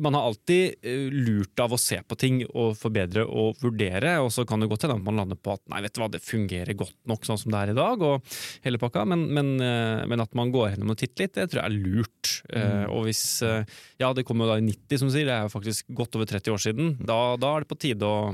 man 0.00 0.14
har 0.16 0.30
alltid 0.30 0.74
eh, 0.80 1.10
lurt 1.12 1.60
av 1.60 1.74
å 1.74 1.78
se 1.80 1.98
på 2.08 2.16
ting 2.16 2.38
og 2.46 2.72
forbedre 2.80 3.26
og 3.28 3.58
vurdere, 3.60 4.14
og 4.24 4.30
så 4.32 4.46
kan 4.48 4.62
det 4.62 4.68
godt 4.70 4.86
hende 4.86 4.96
at 4.96 5.04
man 5.04 5.18
lander 5.20 5.36
på 5.36 5.52
at 5.58 5.62
nei, 5.68 5.82
vet 5.84 5.92
du 5.92 6.00
hva, 6.00 6.08
det 6.08 6.22
fungerer 6.24 6.78
godt 6.80 6.96
nok 7.10 7.28
sånn 7.28 7.40
som 7.42 7.52
det 7.52 7.60
er 7.60 7.72
i 7.74 7.76
dag, 7.76 8.04
og 8.08 8.36
hele 8.64 8.80
pakka, 8.80 9.04
men, 9.12 9.26
men, 9.36 9.52
eh, 9.60 10.04
men 10.08 10.24
at 10.24 10.32
man 10.38 10.54
går 10.54 10.72
gjennom 10.72 10.94
og 10.94 11.00
titter 11.02 11.26
litt, 11.26 11.36
det 11.36 11.50
tror 11.52 11.60
jeg 11.60 11.68
er 11.68 11.76
lurt. 11.84 12.32
Eh, 12.48 12.84
Og 12.94 13.04
hvis 13.08 13.24
Ja, 14.00 14.12
det 14.16 14.24
kom 14.26 14.40
jo 14.40 14.48
da 14.48 14.56
i 14.60 14.64
90, 14.64 15.00
som 15.00 15.10
du 15.10 15.14
sier, 15.14 15.28
det 15.28 15.34
er 15.36 15.46
jo 15.46 15.52
faktisk 15.52 15.90
godt 15.96 16.16
over 16.16 16.28
30 16.28 16.54
år 16.54 16.62
siden. 16.64 16.94
Da, 17.04 17.18
da 17.40 17.52
er 17.54 17.64
det 17.64 17.70
på 17.70 17.78
tide 17.80 18.08
å 18.08 18.32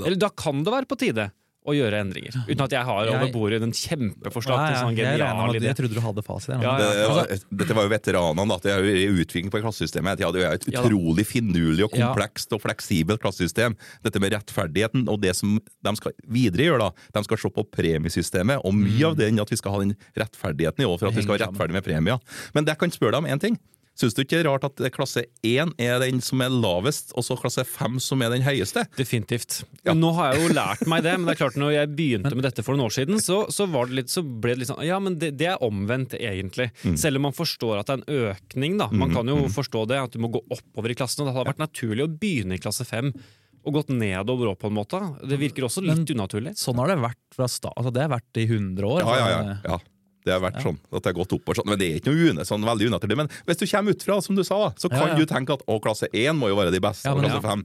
Eller 0.00 0.18
da 0.18 0.30
kan 0.34 0.64
det 0.64 0.74
være 0.74 0.88
på 0.90 0.98
tide 0.98 1.30
å 1.68 1.74
gjøre 1.76 1.98
endringer. 2.00 2.32
Uten 2.48 2.62
at 2.64 2.72
jeg 2.72 2.84
har 2.88 3.08
over 3.12 3.28
bordet 3.34 3.60
en 3.62 3.72
kjempeforslag 3.76 4.60
til 4.70 4.76
sånn 4.80 4.96
jeg, 4.96 5.18
genial 5.18 5.54
idé. 5.54 5.66
jeg 5.68 5.76
trodde 5.76 5.94
du 5.94 6.00
hadde 6.00 6.22
fasit. 6.24 6.54
jeg. 6.54 6.62
Ja, 6.64 6.76
Det, 6.80 6.86
ja. 6.96 7.38
dette 7.60 7.74
var 7.76 7.84
jo 7.84 7.90
veteranene. 7.92 8.48
da. 8.48 8.56
Det 8.64 8.72
er 8.72 8.86
jo 9.04 9.12
utvikling 9.20 9.50
på 9.52 9.60
klassesystemet. 9.60 10.16
De 10.18 10.24
hadde 10.24 10.40
jo 10.40 10.46
et 10.48 10.64
utrolig 10.72 11.26
finurlig 11.28 11.84
og 11.84 11.92
komplekst 11.92 12.52
og 12.56 12.62
fleksibelt 12.64 13.20
klassesystem. 13.20 13.76
Dette 14.02 14.18
med 14.24 14.32
rettferdigheten 14.32 15.04
og 15.12 15.20
det 15.20 15.36
som 15.36 15.58
de 15.60 15.94
skal 16.00 16.12
videre 16.26 16.70
gjøre, 16.70 16.88
da. 16.88 16.90
De 17.20 17.24
skal 17.28 17.36
se 17.44 17.50
på 17.50 17.66
premiesystemet, 17.76 18.64
og 18.64 18.74
mye 18.74 19.10
av 19.12 19.16
den 19.20 19.38
at 19.40 19.50
vi 19.52 19.56
skal 19.60 19.72
ha 19.76 19.82
den 19.84 19.94
rettferdigheten 20.16 20.80
i 20.80 20.88
år, 20.88 20.98
for 20.98 21.08
at 21.08 21.14
vi 21.14 21.22
skal 21.22 21.36
Mm. 21.36 21.38
være 21.38 21.48
rettferdige 21.52 21.76
med 21.76 21.84
premier. 21.84 22.18
Men 22.54 22.64
det 22.64 22.72
jeg 22.72 22.78
kan 22.78 22.90
spørre 22.90 23.12
deg 23.12 23.20
om 23.24 23.30
én 23.30 23.40
ting. 23.40 23.58
Syns 24.00 24.16
du 24.16 24.22
ikke 24.22 24.38
det 24.38 24.44
er 24.46 24.48
rart 24.48 24.64
at 24.64 24.80
klasse 24.94 25.26
1 25.44 25.74
er 25.76 25.98
den 26.00 26.22
som 26.24 26.40
er 26.40 26.52
lavest, 26.52 27.12
og 27.12 27.24
så 27.26 27.36
klasse 27.36 27.66
5 27.68 27.98
som 28.00 28.22
er 28.24 28.32
den 28.32 28.44
høyeste? 28.46 28.86
Definitivt. 28.96 29.58
Ja. 29.84 29.92
Nå 29.96 30.14
har 30.16 30.32
jeg 30.32 30.46
jo 30.46 30.54
lært 30.56 30.86
meg 30.88 31.04
det, 31.04 31.16
men 31.18 31.28
det 31.28 31.34
er 31.34 31.40
klart 31.42 31.58
når 31.60 31.74
jeg 31.74 31.90
begynte 31.98 32.32
med 32.32 32.46
dette 32.48 32.64
for 32.64 32.76
noen 32.76 32.88
år 32.88 32.96
siden, 32.96 33.20
så, 33.20 33.42
så, 33.52 33.66
var 33.68 33.90
det 33.90 33.98
litt, 33.98 34.12
så 34.12 34.24
ble 34.24 34.54
det 34.54 34.62
litt 34.62 34.70
sånn 34.72 34.80
Ja, 34.86 34.96
men 35.02 35.18
det, 35.20 35.34
det 35.40 35.50
er 35.52 35.66
omvendt, 35.66 36.16
egentlig. 36.16 36.70
Mm. 36.80 36.96
Selv 37.00 37.20
om 37.20 37.28
man 37.28 37.36
forstår 37.36 37.82
at 37.82 37.90
det 37.90 37.98
er 37.98 38.00
en 38.00 38.32
økning, 38.32 38.80
da. 38.80 38.88
Man 38.94 39.12
kan 39.12 39.28
jo 39.28 39.36
forstå 39.52 39.84
det, 39.92 40.00
at 40.00 40.16
du 40.16 40.22
må 40.24 40.32
gå 40.32 40.40
oppover 40.48 40.94
i 40.94 40.96
klassen. 40.96 41.22
Og 41.22 41.28
det 41.28 41.36
hadde 41.36 41.52
vært 41.52 41.62
naturlig 41.66 42.06
å 42.06 42.10
begynne 42.24 42.56
i 42.56 42.62
klasse 42.62 42.88
5 42.88 43.12
og 43.60 43.76
gått 43.76 43.90
nedover 43.92 44.54
òg, 44.54 44.58
på 44.60 44.70
en 44.70 44.76
måte. 44.78 45.00
Det 45.28 45.36
virker 45.40 45.66
også 45.66 45.82
litt 45.84 46.00
Men- 46.00 46.16
unaturlig. 46.16 46.54
Sånn 46.56 46.80
har 46.80 46.88
det 46.88 47.00
vært 47.02 47.20
fra 47.36 47.48
sta 47.48 47.72
altså, 47.76 47.92
Det 47.92 48.06
har 48.06 48.14
vært 48.14 48.40
i 48.40 48.46
100 48.48 48.86
år. 48.88 49.00
Ja, 49.04 49.16
ja, 49.18 49.28
ja. 49.28 49.56
ja. 49.64 49.78
Det 50.24 50.34
har 50.34 50.40
vært 50.44 50.60
sånn, 50.60 50.76
at 50.92 51.00
det 51.02 51.08
har 51.10 51.16
gått 51.16 51.32
oppover 51.32 51.56
sånn. 51.60 51.68
Men 51.72 51.78
det 51.80 51.86
er 51.88 52.00
ikke 52.00 52.12
noe 52.12 52.30
une, 52.34 52.44
sånn 52.44 52.64
veldig 52.66 52.90
unaturlig. 52.90 53.16
Men 53.16 53.30
hvis 53.48 53.56
du 53.62 53.66
kommer 53.70 53.94
utfra, 53.96 54.18
som 54.22 54.36
du 54.36 54.42
sa, 54.44 54.58
så 54.76 54.90
kan 54.92 55.00
Ja, 55.00 55.06
ja. 55.14 55.16
du 55.16 55.24
tenke 55.30 55.54
at 55.56 55.62
å, 55.66 55.78
klasse 55.80 56.10
1 56.12 56.36
må 56.36 56.50
jo 56.52 56.58
være 56.60 56.74
de 56.74 56.80
beste, 56.84 57.08
Ja, 57.08 57.14
og 57.16 57.24
klasse 57.24 57.40
5 57.40 57.64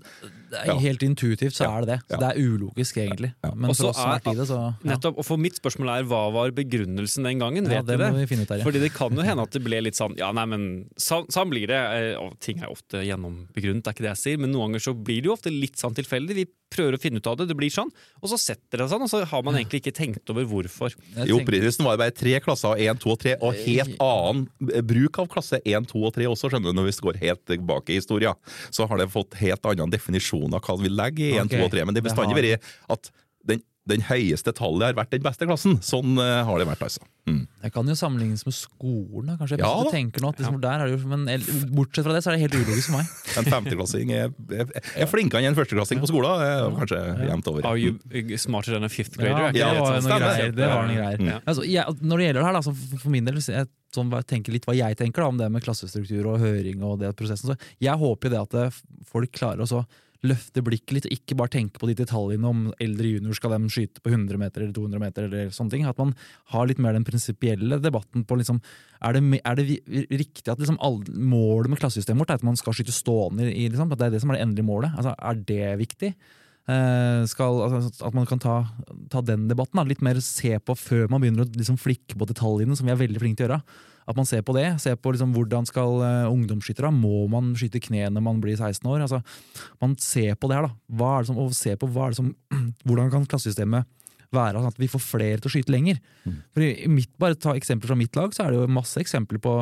Det 0.56 0.62
er 0.64 0.72
Ja. 0.72 0.78
Helt 0.86 1.03
intuitivt 1.03 1.56
så 1.58 1.68
er 1.68 1.86
det 1.86 1.88
det. 1.91 1.99
Så 2.08 2.16
ja. 2.16 2.20
det 2.24 2.30
er 2.32 2.49
ulogisk, 2.49 2.97
egentlig. 3.01 3.32
Men 3.56 3.70
Og 3.72 3.76
for 3.76 3.89
oss 3.91 3.95
som 3.99 4.06
har 4.10 4.16
er- 4.16 4.20
vært 4.20 4.32
i 4.32 4.36
det, 4.39 4.47
så 4.47 4.58
ja. 4.62 4.72
Nettopp, 4.95 5.18
og 5.20 5.26
for 5.28 5.38
Mitt 5.38 5.60
spørsmål 5.60 5.91
er 5.99 6.03
hva 6.10 6.22
var 6.34 6.51
begrunnelsen 6.56 7.24
den 7.28 7.39
gangen? 7.39 7.68
Vet 7.68 7.86
det 7.86 7.97
du 7.97 8.03
det? 8.03 8.12
må 8.14 8.20
vi 8.24 8.30
finne 8.32 8.43
ut 8.47 8.49
her, 8.49 8.58
ja. 8.60 8.64
Fordi 8.66 8.80
det 8.82 8.93
kan 8.93 9.12
jo 9.16 9.22
hende 9.28 9.41
at 9.43 9.51
det 9.51 9.64
ble 9.64 9.82
litt 9.84 9.95
sånn 9.99 10.18
Ja, 10.18 10.32
nei, 10.32 10.45
men 10.45 10.89
sånn, 10.97 11.28
sånn 11.30 11.49
blir 11.49 11.68
det. 11.68 11.76
eh, 11.76 12.16
Og 12.20 12.39
ting 12.39 12.60
er 12.64 12.68
ofte 12.72 13.03
gjennombegrunnet, 13.06 13.84
det 13.84 13.88
er 13.88 13.93
ikke 13.93 14.06
det 14.08 14.14
jeg 14.16 14.24
sier, 14.24 14.38
men 14.39 14.51
noen 14.51 14.72
ganger 14.72 14.80
så 14.88 14.93
blir 14.95 15.22
det 15.22 15.26
jo 15.30 15.34
ofte 15.36 15.51
litt 15.51 15.76
sånn 15.78 15.93
tilfeldig. 15.95 16.36
Vi 16.36 16.45
prøver 16.76 16.95
å 16.97 16.99
finne 16.99 17.18
ut 17.22 17.28
av 17.28 17.38
det, 17.38 17.47
det 17.47 17.56
blir 17.56 17.70
sånn, 17.70 17.91
og 18.22 18.28
så 18.30 18.38
setter 18.41 18.80
det 18.82 18.89
seg 18.89 18.95
sånn, 18.97 19.03
og 19.06 19.10
så 19.10 19.24
har 19.26 19.43
man 19.43 19.53
egentlig 19.56 19.80
ikke 19.84 19.93
tenkt 19.95 20.30
over 20.34 20.43
hvorfor. 20.49 20.91
Jo, 21.16 21.38
I 21.38 21.43
opprinnelsen 21.43 21.86
var 21.86 21.95
det 21.95 22.01
bare 22.03 22.12
tre 22.18 22.39
klasser, 22.43 22.76
1, 22.76 22.99
2 22.99 23.12
og 23.12 23.20
3, 23.20 23.36
og 23.41 23.53
helt 23.53 23.95
annen 24.01 24.47
bruk 24.84 25.20
av 25.20 25.28
klasse 25.30 25.62
1, 25.64 25.88
2 25.88 26.03
og 26.06 26.14
3 26.16 26.26
også, 26.28 26.49
skjønner 26.51 26.74
du, 26.74 26.74
når 26.74 26.89
vi 26.89 26.95
går 27.06 27.20
helt 27.22 27.45
tilbake 27.45 27.89
i 27.93 27.99
historien. 28.01 28.34
Så 28.72 28.88
har 28.89 28.97
det 28.97 29.08
fått 29.14 29.36
helt 29.39 29.62
annen 29.64 29.89
definisjon 29.93 30.45
av 30.54 30.66
hva 30.66 30.78
vi 30.82 30.91
legger 30.91 31.26
i 31.26 31.38
1, 31.39 31.48
okay. 31.48 31.64
2 31.64 31.66
og 31.66 31.74
3, 31.74 31.86
men 31.86 31.96
det 31.96 32.04
har 32.04 32.10
bestandig 32.10 32.38
vært 32.38 32.74
at 32.93 33.10
den, 33.46 33.64
den 33.86 34.02
høyeste 34.08 34.54
tallet 34.58 34.88
har 34.88 34.96
vært 34.98 35.12
den 35.14 35.24
beste 35.26 35.46
klassen. 35.46 35.78
Sånn 35.86 36.18
uh, 36.18 36.41
har 36.48 36.62
det 36.62 36.66
vært, 36.70 36.82
altså. 36.88 37.06
Mm. 37.30 37.43
Det 37.62 37.70
kan 37.74 37.88
jo 37.89 37.96
sammenlignes 37.98 38.46
med 38.46 38.56
skolen, 38.58 39.30
da, 39.32 39.36
kanskje. 39.38 39.60
Ja 39.62 39.70
du 39.78 39.88
da. 39.88 39.93
tenker 39.93 40.22
nå, 40.22 40.32
at 40.34 40.41
liksom, 40.41 40.58
der 40.62 40.82
er 40.82 40.89
det 40.89 40.96
jo, 40.96 41.10
men 41.10 41.26
bortsett 41.74 42.06
fra 42.06 42.16
det, 42.16 42.24
så 42.26 42.32
er 42.32 42.38
det 42.38 42.46
helt 42.48 42.58
ulogisk 42.58 42.89
for 42.89 42.98
meg. 43.00 43.14
En 43.41 43.50
femteklassing 43.52 44.14
er, 44.16 44.34
er, 44.58 44.70
er 44.74 45.10
flinkere 45.10 45.41
enn 45.41 45.52
en 45.52 45.58
førsteklassing 45.58 46.02
på 46.02 46.10
skolen. 46.10 46.41
Er 46.41 46.78
kanskje 46.80 47.02
jevnt 47.30 47.50
over. 47.52 47.68
Are 47.70 47.82
you 47.82 48.39
smarter 48.41 48.78
than 48.78 48.88
a 48.88 48.91
fifth 48.91 49.20
grader? 49.20 49.52
Ja, 49.58 49.74
det 49.74 49.82
var 49.82 49.98
noe 49.98 50.06
stemmer. 50.06 50.30
greier. 50.30 50.56
Det 50.56 50.70
var 50.72 50.89
noe 50.89 51.00
greier. 51.00 51.26
Ja. 51.30 51.41
Altså, 51.43 51.66
jeg, 51.70 51.98
når 52.02 52.22
det 52.22 52.30
gjelder 52.30 52.41
det 52.41 52.48
her, 52.50 52.58
da, 52.58 52.64
så 52.66 52.74
for 52.78 53.04
for 53.06 53.14
min 53.14 53.28
del, 53.28 53.41
jeg 53.41 53.70
sånn, 53.93 54.16
tenker 54.30 54.56
litt 54.56 54.66
hva 54.66 54.78
jeg 54.78 54.98
tenker 54.98 55.22
da, 55.22 55.30
om 55.30 55.38
det 55.39 55.52
med 55.54 55.66
klassestruktur 55.66 56.32
og 56.34 56.41
høring 56.41 56.82
og 56.86 56.98
det 57.04 57.14
prosessen, 57.18 57.54
så 57.54 57.76
jeg 57.84 58.02
håper 58.02 58.32
jo 58.32 58.34
det 58.34 58.41
at 58.48 58.82
folk 59.12 59.34
klarer 59.36 59.66
å 59.66 59.70
så 59.70 59.84
løfte 60.28 60.63
blikket 60.65 60.95
litt, 60.95 61.07
og 61.09 61.15
ikke 61.15 61.38
bare 61.39 61.53
tenke 61.53 61.82
på 61.82 61.89
de 61.89 61.97
detaljene 61.99 62.49
om 62.49 62.63
eldre 62.82 63.11
junior 63.15 63.38
skal 63.38 63.55
de 63.55 63.71
skyte 63.73 64.03
på 64.03 64.11
100 64.11 64.39
meter 64.41 64.63
eller 64.63 64.76
200 64.76 65.01
meter, 65.01 65.28
eller 65.28 65.51
sånne 65.55 65.76
ting. 65.76 65.86
At 65.89 66.01
man 66.01 66.15
har 66.53 66.69
litt 66.69 66.82
mer 66.84 66.97
den 66.97 67.07
prinsipielle 67.07 67.80
debatten 67.84 68.26
på 68.28 68.39
liksom, 68.39 68.61
er 69.05 69.17
det, 69.17 69.41
er 69.41 69.59
det 69.59 69.67
riktig 70.13 70.51
at 70.51 70.61
liksom 70.61 70.80
målet 70.80 71.71
med 71.71 71.82
klassesystemet 71.82 72.26
vårt 72.26 72.34
er 72.36 72.41
at 72.41 72.47
man 72.47 72.59
skal 72.59 72.76
skyte 72.78 72.95
stående 72.95 73.51
i, 73.51 73.67
liksom, 73.69 73.93
at 73.93 74.01
det 74.01 74.09
er 74.09 74.17
det 74.17 74.23
som 74.23 74.34
er 74.34 74.39
det 74.39 74.47
endelige 74.47 74.69
målet? 74.69 74.97
Altså, 74.97 75.15
er 75.15 75.45
det 75.51 75.78
viktig? 75.82 76.13
Eh, 76.65 77.23
skal, 77.30 77.59
altså, 77.67 78.07
at 78.07 78.15
man 78.17 78.26
kan 78.26 78.41
ta, 78.41 78.55
ta 79.13 79.21
den 79.21 79.45
debatten. 79.49 79.78
Da. 79.78 79.86
Litt 79.86 80.05
mer 80.05 80.21
se 80.26 80.55
på 80.57 80.78
før 80.80 81.11
man 81.11 81.21
begynner 81.21 81.45
å 81.45 81.51
liksom, 81.53 81.78
flikke 81.82 82.17
på 82.17 82.30
detaljene, 82.32 82.78
som 82.78 82.89
vi 82.89 82.95
er 82.95 83.03
veldig 83.03 83.21
flinke 83.21 83.41
til 83.41 83.47
å 83.47 83.53
gjøre. 83.53 83.91
At 84.06 84.18
man 84.18 84.28
ser 84.30 84.43
på 84.45 84.53
det. 84.58 84.68
Ser 84.84 84.97
på 85.01 85.16
liksom, 85.16 85.34
hvordan 85.34 85.66
skal 85.70 85.99
uh, 86.03 86.30
ungdomsskyttere 86.30 86.91
Må 86.93 87.26
man 87.32 87.53
skyte 87.58 87.82
kne 87.82 88.08
når 88.14 88.26
man 88.26 88.41
blir 88.43 88.58
16 88.58 88.86
år? 88.86 89.01
Altså, 89.08 89.22
man 89.82 89.95
ser 90.01 90.38
på 90.38 90.49
det 90.51 90.60
her. 90.60 90.70
da. 90.70 90.97
Hva 90.99 91.12
er 91.16 91.26
det 91.26 91.32
som, 91.32 91.39
og 91.41 91.56
ser 91.58 91.80
på 91.82 91.89
hva 91.89 92.08
er 92.08 92.16
det 92.16 92.22
som, 92.22 92.34
Hvordan 92.88 93.14
kan 93.14 93.30
klassesystemet 93.30 93.89
være 94.36 94.60
sånn 94.60 94.74
at 94.74 94.80
vi 94.82 94.89
får 94.91 95.01
flere 95.03 95.39
til 95.39 95.49
å 95.49 95.53
skyte 95.53 95.74
lenger? 95.74 95.99
For 96.53 96.66
i, 96.66 96.72
i 96.86 96.89
mitt, 96.91 97.12
bare 97.22 97.38
ta 97.39 97.53
eksempler 97.56 97.91
fra 97.91 97.97
mitt 97.99 98.18
lag, 98.18 98.34
så 98.36 98.45
er 98.45 98.51
det 98.51 98.60
jo 98.60 98.76
masse 98.76 98.99
eksempler 99.01 99.39
på 99.43 99.53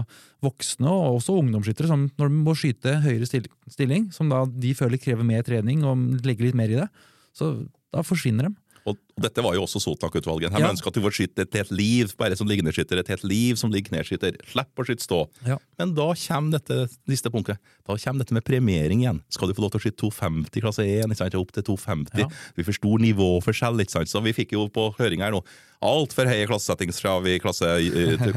voksne 0.44 0.90
og 0.90 1.20
også 1.20 1.36
ungdomsskyttere 1.40 1.92
som 1.92 2.08
når 2.20 2.32
de 2.32 2.42
må 2.48 2.56
skyte 2.58 2.98
høyere 3.04 3.28
stilling, 3.28 4.10
som 4.16 4.32
da 4.32 4.44
de 4.50 4.74
føler 4.78 5.02
krever 5.02 5.28
mer 5.28 5.46
trening 5.46 5.86
og 5.88 6.26
legger 6.26 6.50
litt 6.50 6.58
mer 6.58 6.74
i 6.74 6.80
det, 6.80 6.90
så 7.38 7.54
da 7.94 8.06
forsvinner 8.06 8.50
de. 8.50 8.58
Og 8.90 9.00
og 9.16 9.22
dette 9.28 9.44
var 9.46 9.54
jo 9.54 9.62
også 9.66 9.80
Sotak-utvalget. 9.84 10.52
Her 10.52 10.60
Ja. 10.60 10.72
ønsker 10.72 10.88
at 10.88 10.94
du 10.94 11.02
får 11.02 11.14
skyte 11.14 11.42
et 11.46 11.54
helt 11.54 11.72
liv 11.72 12.14
bare 12.18 12.36
som 12.36 12.48
liggendeskytter, 12.48 12.98
et 13.00 13.08
helt 13.08 13.24
liv 13.24 13.56
som 13.56 13.70
ligger 13.72 13.92
nedskytter. 13.94 14.38
Slipp 14.50 14.74
å 14.76 14.86
skyte 14.86 15.04
stå. 15.06 15.28
Ja. 15.46 15.58
Men 15.78 15.94
da 15.94 16.14
kommer 16.14 16.52
dette 16.60 16.90
neste 17.08 17.30
punktet. 17.30 17.58
Da 17.88 17.96
kommer 17.96 18.20
dette 18.26 18.34
med 18.34 18.44
premiering 18.44 19.02
igjen. 19.04 19.22
Skal 19.30 19.48
du 19.50 19.54
få 19.54 19.62
lov 19.62 19.72
til 19.72 19.80
å 19.80 19.84
skyte 19.84 19.98
250 20.02 20.58
i 20.58 20.62
klasse 20.62 20.84
1, 20.86 21.12
ikke 21.12 21.18
sant? 21.18 21.36
opp 21.36 21.52
til 21.52 21.64
250? 21.64 22.20
Ja. 22.20 22.28
Vi 22.58 22.64
får 22.64 22.74
stor 22.80 22.98
nivåforskjell, 23.00 23.80
ikke 23.82 23.92
sant? 23.92 24.08
Så 24.10 24.24
vi 24.24 24.34
fikk 24.34 24.52
jo 24.54 24.68
på 24.70 24.96
høring 24.98 25.20
her 25.22 25.32
nå 25.32 25.44
altfor 25.84 26.24
høye 26.26 26.48
klassesettingskrav 26.48 27.26
i 27.28 27.40
klasse 27.44 27.68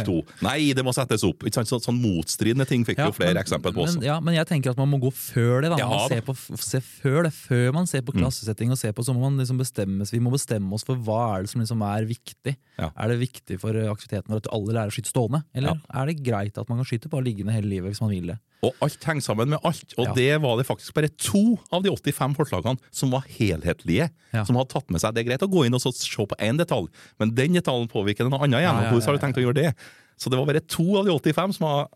2. 0.04 0.16
Nei, 0.42 0.72
det 0.74 0.82
må 0.82 0.92
settes 0.92 1.22
opp! 1.22 1.44
Ikke 1.46 1.60
sant? 1.60 1.68
Så, 1.70 1.78
sånn 1.84 2.00
motstridende 2.02 2.66
ting 2.66 2.82
fikk 2.84 2.98
vi 2.98 3.04
Ja, 3.04 3.10
jo 3.12 3.14
flere 3.14 3.34
men- 3.34 3.42
eksempler 3.44 3.72
på 3.76 3.84
også. 3.86 4.00
Men, 4.00 4.02
ja, 4.08 4.16
men 4.20 4.34
jeg 4.34 4.46
tenker 4.50 4.70
at 4.74 4.76
man 4.80 4.90
må 4.90 4.98
gå 5.00 5.12
før 5.14 5.62
det. 5.62 5.70
da. 5.70 5.78
Ja, 5.78 5.88
man 5.88 6.08
se, 6.10 6.20
på, 6.26 6.34
se 6.58 6.80
før 6.82 7.22
det. 7.28 7.32
Før 7.36 7.72
man 7.72 7.86
ser 7.86 8.02
på 8.02 8.12
klassesetting, 8.16 8.70
og 8.74 8.78
ser 8.80 8.92
på, 8.92 9.04
så 9.06 9.14
må 9.14 9.20
man 9.30 9.38
liksom 9.38 9.58
bestemmes. 9.62 10.10
vi 10.10 10.18
må 10.18 10.32
bestemme 10.34 10.65
oss 10.74 10.84
for 10.84 10.96
hva 11.06 11.36
er 11.36 11.42
det 11.46 11.50
som 11.52 11.60
liksom 11.62 11.82
er 11.86 12.06
viktig. 12.08 12.56
Ja. 12.80 12.88
Er 12.96 13.08
det 13.12 13.18
viktig 13.20 13.58
for 13.62 13.76
eh, 13.78 13.86
aktiviteten 13.92 14.34
at 14.36 14.48
alle 14.52 14.74
lærer 14.74 14.90
å 14.90 14.94
skyte 14.96 15.12
stående? 15.12 15.44
Eller 15.54 15.78
er 15.94 16.06
det 16.10 16.16
greit 16.26 16.58
at 16.58 16.68
man 16.68 16.78
kan 16.82 16.88
skyte 16.88 17.10
bare 17.12 17.24
liggende 17.28 17.54
hele 17.54 17.68
livet 17.70 17.92
hvis 17.94 18.00
man 18.02 18.10
vil 18.10 18.32
det? 18.32 18.38
Og 18.66 18.74
alt 18.82 19.04
henger 19.04 19.22
sammen 19.22 19.52
med 19.52 19.60
alt. 19.62 19.94
Og 19.98 20.06
Ja. 20.08 20.14
det 20.16 20.40
var 20.42 20.56
det 20.56 20.66
faktisk 20.66 20.94
bare 20.96 21.08
to 21.20 21.58
av 21.70 21.84
de 21.84 21.90
85 21.92 22.34
forslagene 22.34 22.78
som 22.90 23.10
var 23.12 23.22
helhetlige. 23.28 24.08
Ja. 24.32 24.44
Som 24.44 24.56
hadde 24.56 24.72
tatt 24.72 24.90
med 24.90 25.00
seg 25.00 25.14
Det 25.14 25.22
er 25.22 25.30
greit 25.30 25.44
å 25.46 25.50
gå 25.52 25.66
inn 25.66 25.74
og 25.76 25.80
så 25.84 25.92
se 25.94 26.26
på 26.26 26.36
én 26.42 26.58
detalj, 26.58 26.88
men 27.20 27.34
den 27.36 27.52
detaljen 27.54 27.88
påvirker 27.88 28.24
den 28.26 28.34
andre 28.34 28.48
igjen. 28.48 28.62
Ja, 28.64 28.82
ja, 28.82 28.88
og 28.90 28.96
Hvordan 28.96 29.06
har 29.06 29.18
du 29.20 29.24
tenkt 29.26 29.38
å 29.38 29.44
gjøre 29.46 29.60
det? 29.62 29.74
Så 30.18 30.30
det 30.32 30.38
var 30.40 30.46
bare 30.48 30.64
to 30.64 30.96
av 30.98 31.04
de 31.04 31.12
85 31.12 31.52
som 31.58 31.66
har 31.68 31.88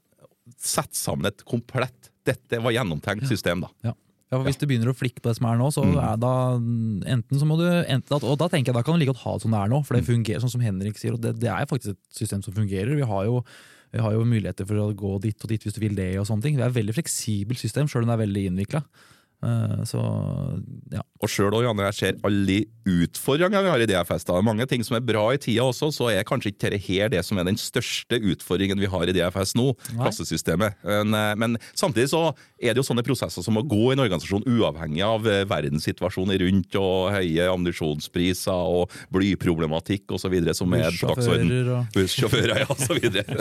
satt 0.60 0.92
sammen 0.94 1.26
et 1.26 1.44
komplett 1.44 2.10
Dette 2.26 2.58
var 2.60 2.70
gjennomtenkt 2.74 3.26
system, 3.26 3.62
da. 3.64 3.94
Ja. 4.30 4.38
For 4.38 4.44
Hvis 4.46 4.58
du 4.60 4.66
begynner 4.66 4.92
å 4.92 4.94
flikke 4.94 5.18
på 5.20 5.26
det 5.30 5.36
som 5.38 5.46
er 5.50 5.56
nå, 5.58 5.68
så 5.74 5.82
Mm. 5.82 5.96
er 5.98 6.16
da 6.16 6.34
enten 7.16 7.38
så 7.40 7.44
må 7.46 7.56
du 7.58 7.66
enten, 7.66 8.22
Og 8.22 8.38
da 8.38 8.46
tenker 8.48 8.66
jeg 8.70 8.74
da 8.74 8.82
kan 8.82 8.94
du 8.94 9.00
like 9.04 9.12
godt 9.12 9.24
ha 9.24 9.32
det 9.34 9.42
som 9.42 9.50
det 9.50 9.58
er 9.60 9.68
nå, 9.68 9.84
for 9.84 9.94
Mm. 9.94 9.98
det 10.00 10.06
fungerer 10.14 10.40
sånn 10.40 10.50
som 10.50 10.60
Henrik 10.60 10.96
sier. 10.98 11.12
og 11.14 11.20
Det, 11.20 11.40
det 11.40 11.48
er 11.50 11.66
faktisk 11.66 11.90
et 11.90 11.98
system 12.14 12.42
som 12.42 12.54
fungerer. 12.54 12.94
Vi 12.94 13.02
har 13.02 13.24
jo 13.24 13.44
vi 13.92 13.98
har 13.98 14.12
jo 14.12 14.22
muligheter 14.24 14.64
for 14.64 14.74
å 14.76 14.94
gå 14.94 15.20
dit 15.20 15.34
og 15.42 15.48
dit 15.48 15.60
hvis 15.64 15.74
du 15.74 15.80
vil 15.80 15.96
det. 15.96 16.16
og 16.16 16.24
sånne 16.24 16.42
ting. 16.42 16.54
Det 16.56 16.62
er 16.62 16.68
et 16.70 16.86
veldig 16.86 16.94
fleksibelt 16.94 17.58
system, 17.58 17.88
sjøl 17.88 18.02
om 18.04 18.06
det 18.06 18.20
er 18.20 18.26
veldig 18.26 18.46
innvikla. 18.46 18.84
Så 19.88 20.00
ja. 20.92 21.04
Og 21.20 21.28
sjøl 21.28 21.52
Janne, 21.64 21.84
jeg 21.90 21.96
ser 21.98 22.18
alle 22.24 22.62
utfordringene 22.88 23.60
vi 23.66 23.70
har 23.72 23.82
i 23.84 23.88
DFS, 23.88 24.24
da, 24.28 24.38
mange 24.44 24.64
ting 24.68 24.84
som 24.86 24.96
er 24.96 25.04
bra 25.04 25.26
i 25.34 25.40
tida 25.40 25.66
også, 25.68 25.90
så 25.92 26.08
er 26.12 26.24
kanskje 26.28 26.52
ikke 26.52 26.70
dette 26.70 26.80
her 26.86 27.10
det 27.12 27.20
som 27.26 27.38
er 27.40 27.48
den 27.48 27.58
største 27.60 28.16
utfordringen 28.16 28.80
vi 28.80 28.88
har 28.90 29.10
i 29.10 29.14
DFS 29.16 29.52
nå, 29.58 29.66
Nei. 29.92 29.98
klassesystemet. 30.00 30.78
Men, 30.86 31.16
eh, 31.16 31.34
men 31.40 31.58
samtidig 31.76 32.08
så 32.12 32.22
er 32.56 32.72
det 32.72 32.80
jo 32.80 32.86
sånne 32.88 33.04
prosesser 33.06 33.44
som 33.44 33.56
må 33.56 33.64
gå 33.68 33.90
i 33.90 33.96
en 33.96 34.04
organisasjon 34.06 34.46
uavhengig 34.48 35.04
av 35.04 35.28
eh, 35.28 35.42
verdenssituasjonen 35.50 36.40
rundt 36.40 36.80
og 36.80 37.12
høye 37.16 37.50
ammunisjonspriser 37.52 38.72
og 38.72 38.96
blyproblematikk 39.12 40.16
osv. 40.16 40.38
som 40.56 40.76
er 40.78 40.88
på 40.96 41.12
dagsordenen. 41.12 41.86
Bussjåfører 41.94 42.64
og 42.64 42.74
ja, 42.76 42.78
så 42.86 42.96
videre. 42.96 43.38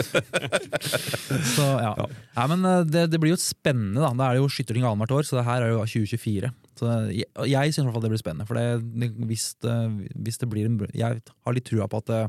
Så, 1.50 1.64
ja. 1.80 1.92
Nei, 2.36 2.46
men 2.52 2.64
eh, 2.68 2.84
det, 2.88 3.06
det 3.12 3.20
blir 3.22 3.34
jo 3.34 3.40
spennende. 3.40 4.02
da. 4.02 4.12
Da 4.16 4.28
er 4.28 4.36
det 4.36 4.44
jo 4.44 4.52
skyting 4.52 4.84
annethvert 4.84 5.16
år, 5.20 5.26
så 5.26 5.38
det 5.38 5.46
her 5.48 5.64
er 5.64 5.74
jo 5.74 5.82
2024. 5.90 6.50
Så 6.80 6.88
jeg, 7.12 7.28
jeg 7.50 7.74
syns 7.74 7.82
i 7.82 7.86
hvert 7.88 7.96
fall 7.98 8.06
det 8.06 8.12
blir 8.14 8.22
spennende. 8.22 8.46
For 8.48 8.56
det, 8.58 9.10
hvis, 9.28 9.50
det, 9.64 9.76
hvis 10.16 10.40
det 10.40 10.48
blir 10.52 10.70
en 10.70 10.78
Jeg 10.94 11.22
har 11.26 11.56
litt 11.56 11.68
trua 11.68 11.88
på 11.90 12.00
at 12.02 12.10
det, 12.12 12.22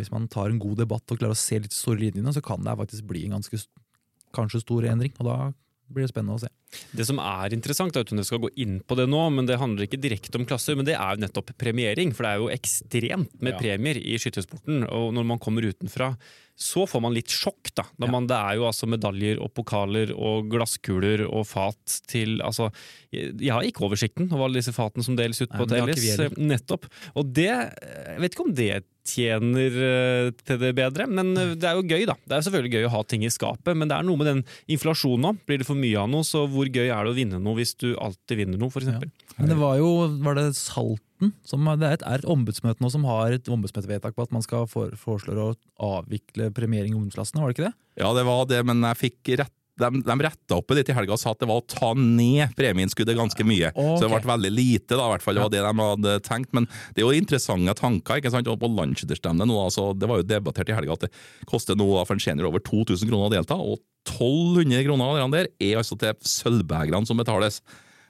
hvis 0.00 0.12
man 0.14 0.28
tar 0.32 0.50
en 0.50 0.60
god 0.62 0.80
debatt 0.82 1.10
og 1.14 1.18
klarer 1.20 1.36
å 1.36 1.38
se 1.38 1.58
litt 1.62 1.74
store 1.74 2.00
linjene, 2.02 2.32
så 2.34 2.42
kan 2.44 2.64
det 2.66 2.76
faktisk 2.78 3.06
bli 3.10 3.24
en 3.26 3.36
ganske 3.38 3.60
kanskje 4.36 4.62
stor 4.64 4.86
endring. 4.90 5.14
Og 5.20 5.28
da 5.28 5.36
blir 5.86 6.02
det 6.02 6.10
spennende 6.10 6.34
å 6.34 6.42
se. 6.42 6.48
Det 6.98 7.04
som 7.06 7.20
er 7.22 7.54
interessant, 7.54 7.94
er 7.94 8.02
uten 8.02 8.18
at 8.18 8.24
jeg 8.24 8.30
skal 8.32 8.42
gå 8.42 8.50
inn 8.58 8.80
på 8.82 8.96
det 8.98 9.06
nå, 9.08 9.20
men 9.30 9.46
det 9.46 9.60
handler 9.60 9.86
ikke 9.86 10.00
direkte 10.02 10.34
om 10.40 10.46
klasser, 10.48 10.74
men 10.74 10.86
det 10.88 10.96
er 10.98 11.14
jo 11.14 11.22
nettopp 11.22 11.52
premiering. 11.62 12.10
For 12.16 12.26
det 12.26 12.32
er 12.32 12.42
jo 12.42 12.48
ekstremt 12.50 13.36
med 13.38 13.54
Ja. 13.54 13.60
premier 13.62 14.00
i 14.00 14.18
skyttersporten. 14.18 14.82
Og 14.90 15.14
når 15.14 15.28
man 15.30 15.38
kommer 15.38 15.62
utenfra, 15.62 16.16
så 16.56 16.86
får 16.88 17.02
man 17.04 17.12
litt 17.12 17.28
sjokk, 17.28 17.68
da. 17.76 17.82
Når 18.00 18.08
Ja. 18.08 18.12
man, 18.12 18.26
det 18.26 18.36
er 18.36 18.54
jo 18.56 18.64
altså 18.64 18.88
medaljer 18.88 19.40
og 19.44 19.52
pokaler 19.52 20.12
og 20.16 20.48
glasskuler 20.48 21.26
og 21.28 21.44
fat 21.46 22.00
til 22.08 22.40
Altså, 22.40 22.70
jeg 23.12 23.52
har 23.52 23.60
ikke 23.62 23.84
oversikten 23.84 24.30
over 24.32 24.46
alle 24.48 24.62
disse 24.62 24.72
fatene 24.72 25.04
som 25.04 25.16
deles 25.18 25.40
ut 25.42 25.50
Nei, 25.52 25.58
på 25.60 25.68
Telles. 25.68 26.00
heller. 26.16 26.30
Nettopp. 26.38 26.86
Og 27.14 27.28
det 27.36 27.44
Jeg 27.50 28.20
vet 28.24 28.32
ikke 28.32 28.46
om 28.48 28.54
det 28.56 28.84
tjener 29.06 29.78
eh, 29.88 30.30
til 30.46 30.60
det 30.60 30.72
bedre, 30.76 31.06
men 31.10 31.32
eh, 31.38 31.54
det 31.58 31.68
er 31.68 31.78
jo 31.78 31.86
gøy, 31.86 32.06
da. 32.08 32.16
Det 32.26 32.38
er 32.38 32.46
selvfølgelig 32.46 32.80
gøy 32.80 32.88
å 32.88 32.94
ha 32.96 33.02
ting 33.08 33.26
i 33.26 33.32
skapet, 33.32 33.72
men 33.74 33.90
det 33.90 33.98
er 33.98 34.06
noe 34.06 34.20
med 34.20 34.30
den 34.30 34.42
inflasjonen 34.76 35.30
òg. 35.30 35.42
Blir 35.48 35.62
det 35.62 35.68
for 35.68 35.78
mye 35.78 36.02
av 36.02 36.10
noe, 36.12 36.26
så 36.26 36.44
hvor 36.50 36.68
gøy 36.68 36.88
er 36.88 37.06
det 37.06 37.14
å 37.14 37.16
vinne 37.16 37.42
noe 37.42 37.58
hvis 37.58 37.76
du 37.80 37.92
alltid 37.94 38.42
vinner 38.42 38.60
noe, 38.60 38.72
f.eks.? 38.72 38.92
Ja. 38.92 39.32
Men 39.36 39.52
det 39.52 39.58
var 39.60 39.76
jo 39.80 39.90
var 40.24 40.38
det 40.38 40.46
Salten 40.56 41.32
som 41.48 41.64
Det 41.80 41.86
er 41.86 41.98
et, 41.98 42.04
er 42.04 42.20
et 42.20 42.28
ombudsmøte 42.28 42.82
nå 42.84 42.90
som 42.92 43.04
har 43.08 43.32
et 43.36 43.48
ombudsmøtevedtak 43.52 44.16
på 44.16 44.24
at 44.24 44.32
man 44.36 44.44
skal 44.44 44.66
for, 44.68 44.92
foreslår 45.00 45.40
å 45.40 45.50
avvikle 46.00 46.50
premiering 46.56 46.92
i 46.92 46.98
ungdomsklassene, 46.98 47.40
var 47.40 47.52
det 47.52 47.56
ikke 47.56 47.68
det? 47.70 47.76
Ja, 48.02 48.10
det 48.16 48.26
var 48.28 48.44
det, 48.48 48.60
men 48.68 48.84
jeg 48.84 49.00
fikk 49.00 49.36
rett 49.40 49.54
de, 49.80 50.02
de 50.06 50.16
retta 50.24 50.56
opp 50.56 50.72
i 50.72 50.78
det 50.78 50.86
til 50.88 50.96
helga 50.96 51.16
og 51.16 51.20
sa 51.20 51.32
at 51.34 51.42
det 51.42 51.48
var 51.50 51.60
å 51.60 51.66
ta 51.68 51.90
ned 51.96 52.54
premieinnskuddet 52.58 53.18
ganske 53.18 53.46
mye. 53.46 53.72
Så 53.76 54.04
det 54.04 54.10
ble 54.12 54.20
veldig 54.32 54.52
lite, 54.52 54.94
da, 54.94 55.04
i 55.04 55.14
hvert 55.14 55.24
fall. 55.24 55.36
Det 55.36 55.44
var 55.44 55.52
det 55.52 55.64
de 55.66 55.74
hadde 55.82 56.14
tenkt. 56.26 56.52
Men 56.56 56.68
det 56.94 57.02
er 57.02 57.06
jo 57.06 57.20
interessante 57.20 57.76
tanker. 57.78 58.20
ikke 58.20 58.32
sant? 58.32 58.48
Og 58.52 58.60
på 58.62 58.70
landsskytterstevnet 58.72 59.48
nå, 59.48 59.58
altså, 59.66 59.90
det 59.96 60.08
var 60.10 60.22
jo 60.22 60.28
debattert 60.28 60.72
i 60.72 60.76
helga 60.76 60.96
at 60.96 61.06
det 61.06 61.12
koster 61.50 61.78
nå 61.78 61.90
for 62.04 62.16
en 62.16 62.22
senior 62.22 62.50
over 62.50 62.64
2000 62.64 63.10
kroner 63.10 63.28
å 63.28 63.34
delta, 63.36 63.58
og 63.60 63.82
1200 64.06 64.86
kroner 64.86 65.10
av 65.10 65.18
de 65.18 65.40
der 65.40 65.50
er 65.68 65.80
altså 65.80 65.98
til 65.98 66.14
sølvbegerne 66.22 67.08
som 67.08 67.18
betales. 67.18 67.60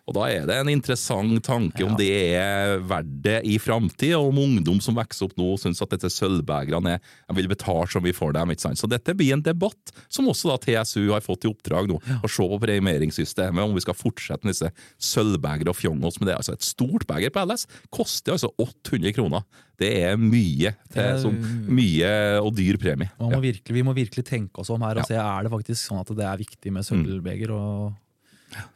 Og 0.06 0.14
Da 0.14 0.28
er 0.30 0.44
det 0.46 0.54
en 0.54 0.68
interessant 0.70 1.40
tanke 1.42 1.82
om 1.82 1.96
det 1.98 2.06
er 2.38 2.76
verdt 2.86 3.08
det 3.24 3.40
i 3.50 3.56
framtida, 3.58 4.20
om 4.22 4.38
ungdom 4.38 4.78
som 4.80 4.94
vokser 4.94 5.26
opp 5.26 5.34
nå 5.36 5.48
syns 5.58 5.82
at 5.82 5.90
dette 5.96 6.10
sølvbegrene 6.14 6.92
er 7.00 7.34
vil 7.34 7.48
betale 7.50 7.88
som 7.90 8.04
vi 8.04 8.12
får 8.14 8.36
dem. 8.36 8.52
ikke 8.54 8.62
sant? 8.68 8.78
Så 8.78 8.86
dette 8.86 9.16
blir 9.18 9.32
en 9.34 9.42
debatt 9.42 9.90
som 10.08 10.28
også 10.30 10.52
da 10.52 10.58
TSU 10.62 11.10
har 11.10 11.24
fått 11.26 11.44
i 11.44 11.50
oppdrag 11.50 11.90
nå, 11.90 11.98
å 12.22 12.30
se 12.30 12.46
på 12.46 12.60
premieringssystemet, 12.62 13.58
om 13.66 13.74
vi 13.74 13.82
skal 13.82 13.98
fortsette 13.98 14.46
med 14.46 14.54
disse 14.54 14.70
sølvbegre 15.02 15.72
og 15.72 15.78
fjongos. 15.78 16.20
Men 16.20 16.30
det 16.30 16.34
er 16.36 16.40
altså 16.42 16.54
et 16.54 16.62
stort 16.66 17.06
beger 17.10 17.34
på 17.34 17.42
LS. 17.42 17.66
Koster 17.90 18.36
altså 18.36 18.52
800 18.62 19.12
kroner. 19.16 19.42
Det 19.76 19.90
er 20.06 20.14
mye, 20.16 20.70
til, 20.88 21.02
Det 21.02 21.20
som, 21.20 21.34
mye 21.68 22.12
og 22.40 22.54
dyr 22.56 22.78
premie. 22.80 23.10
Man 23.18 23.34
må 23.34 23.42
virkelig, 23.42 23.74
vi 23.74 23.82
må 23.84 23.92
virkelig 23.96 24.24
tenke 24.24 24.62
oss 24.62 24.70
om 24.70 24.80
her 24.86 25.02
og 25.02 25.02
Ja. 25.02 25.08
se 25.10 25.18
er 25.20 25.42
det 25.42 25.52
faktisk 25.52 25.82
sånn 25.82 26.00
at 26.00 26.14
det 26.16 26.24
er 26.24 26.38
viktig 26.46 26.72
med 26.72 26.86
sølvbeger. 26.86 27.50
Og, 27.50 27.92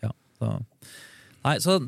ja, 0.02 0.10
så. 0.36 0.58
Nei, 1.46 1.56
så 1.62 1.78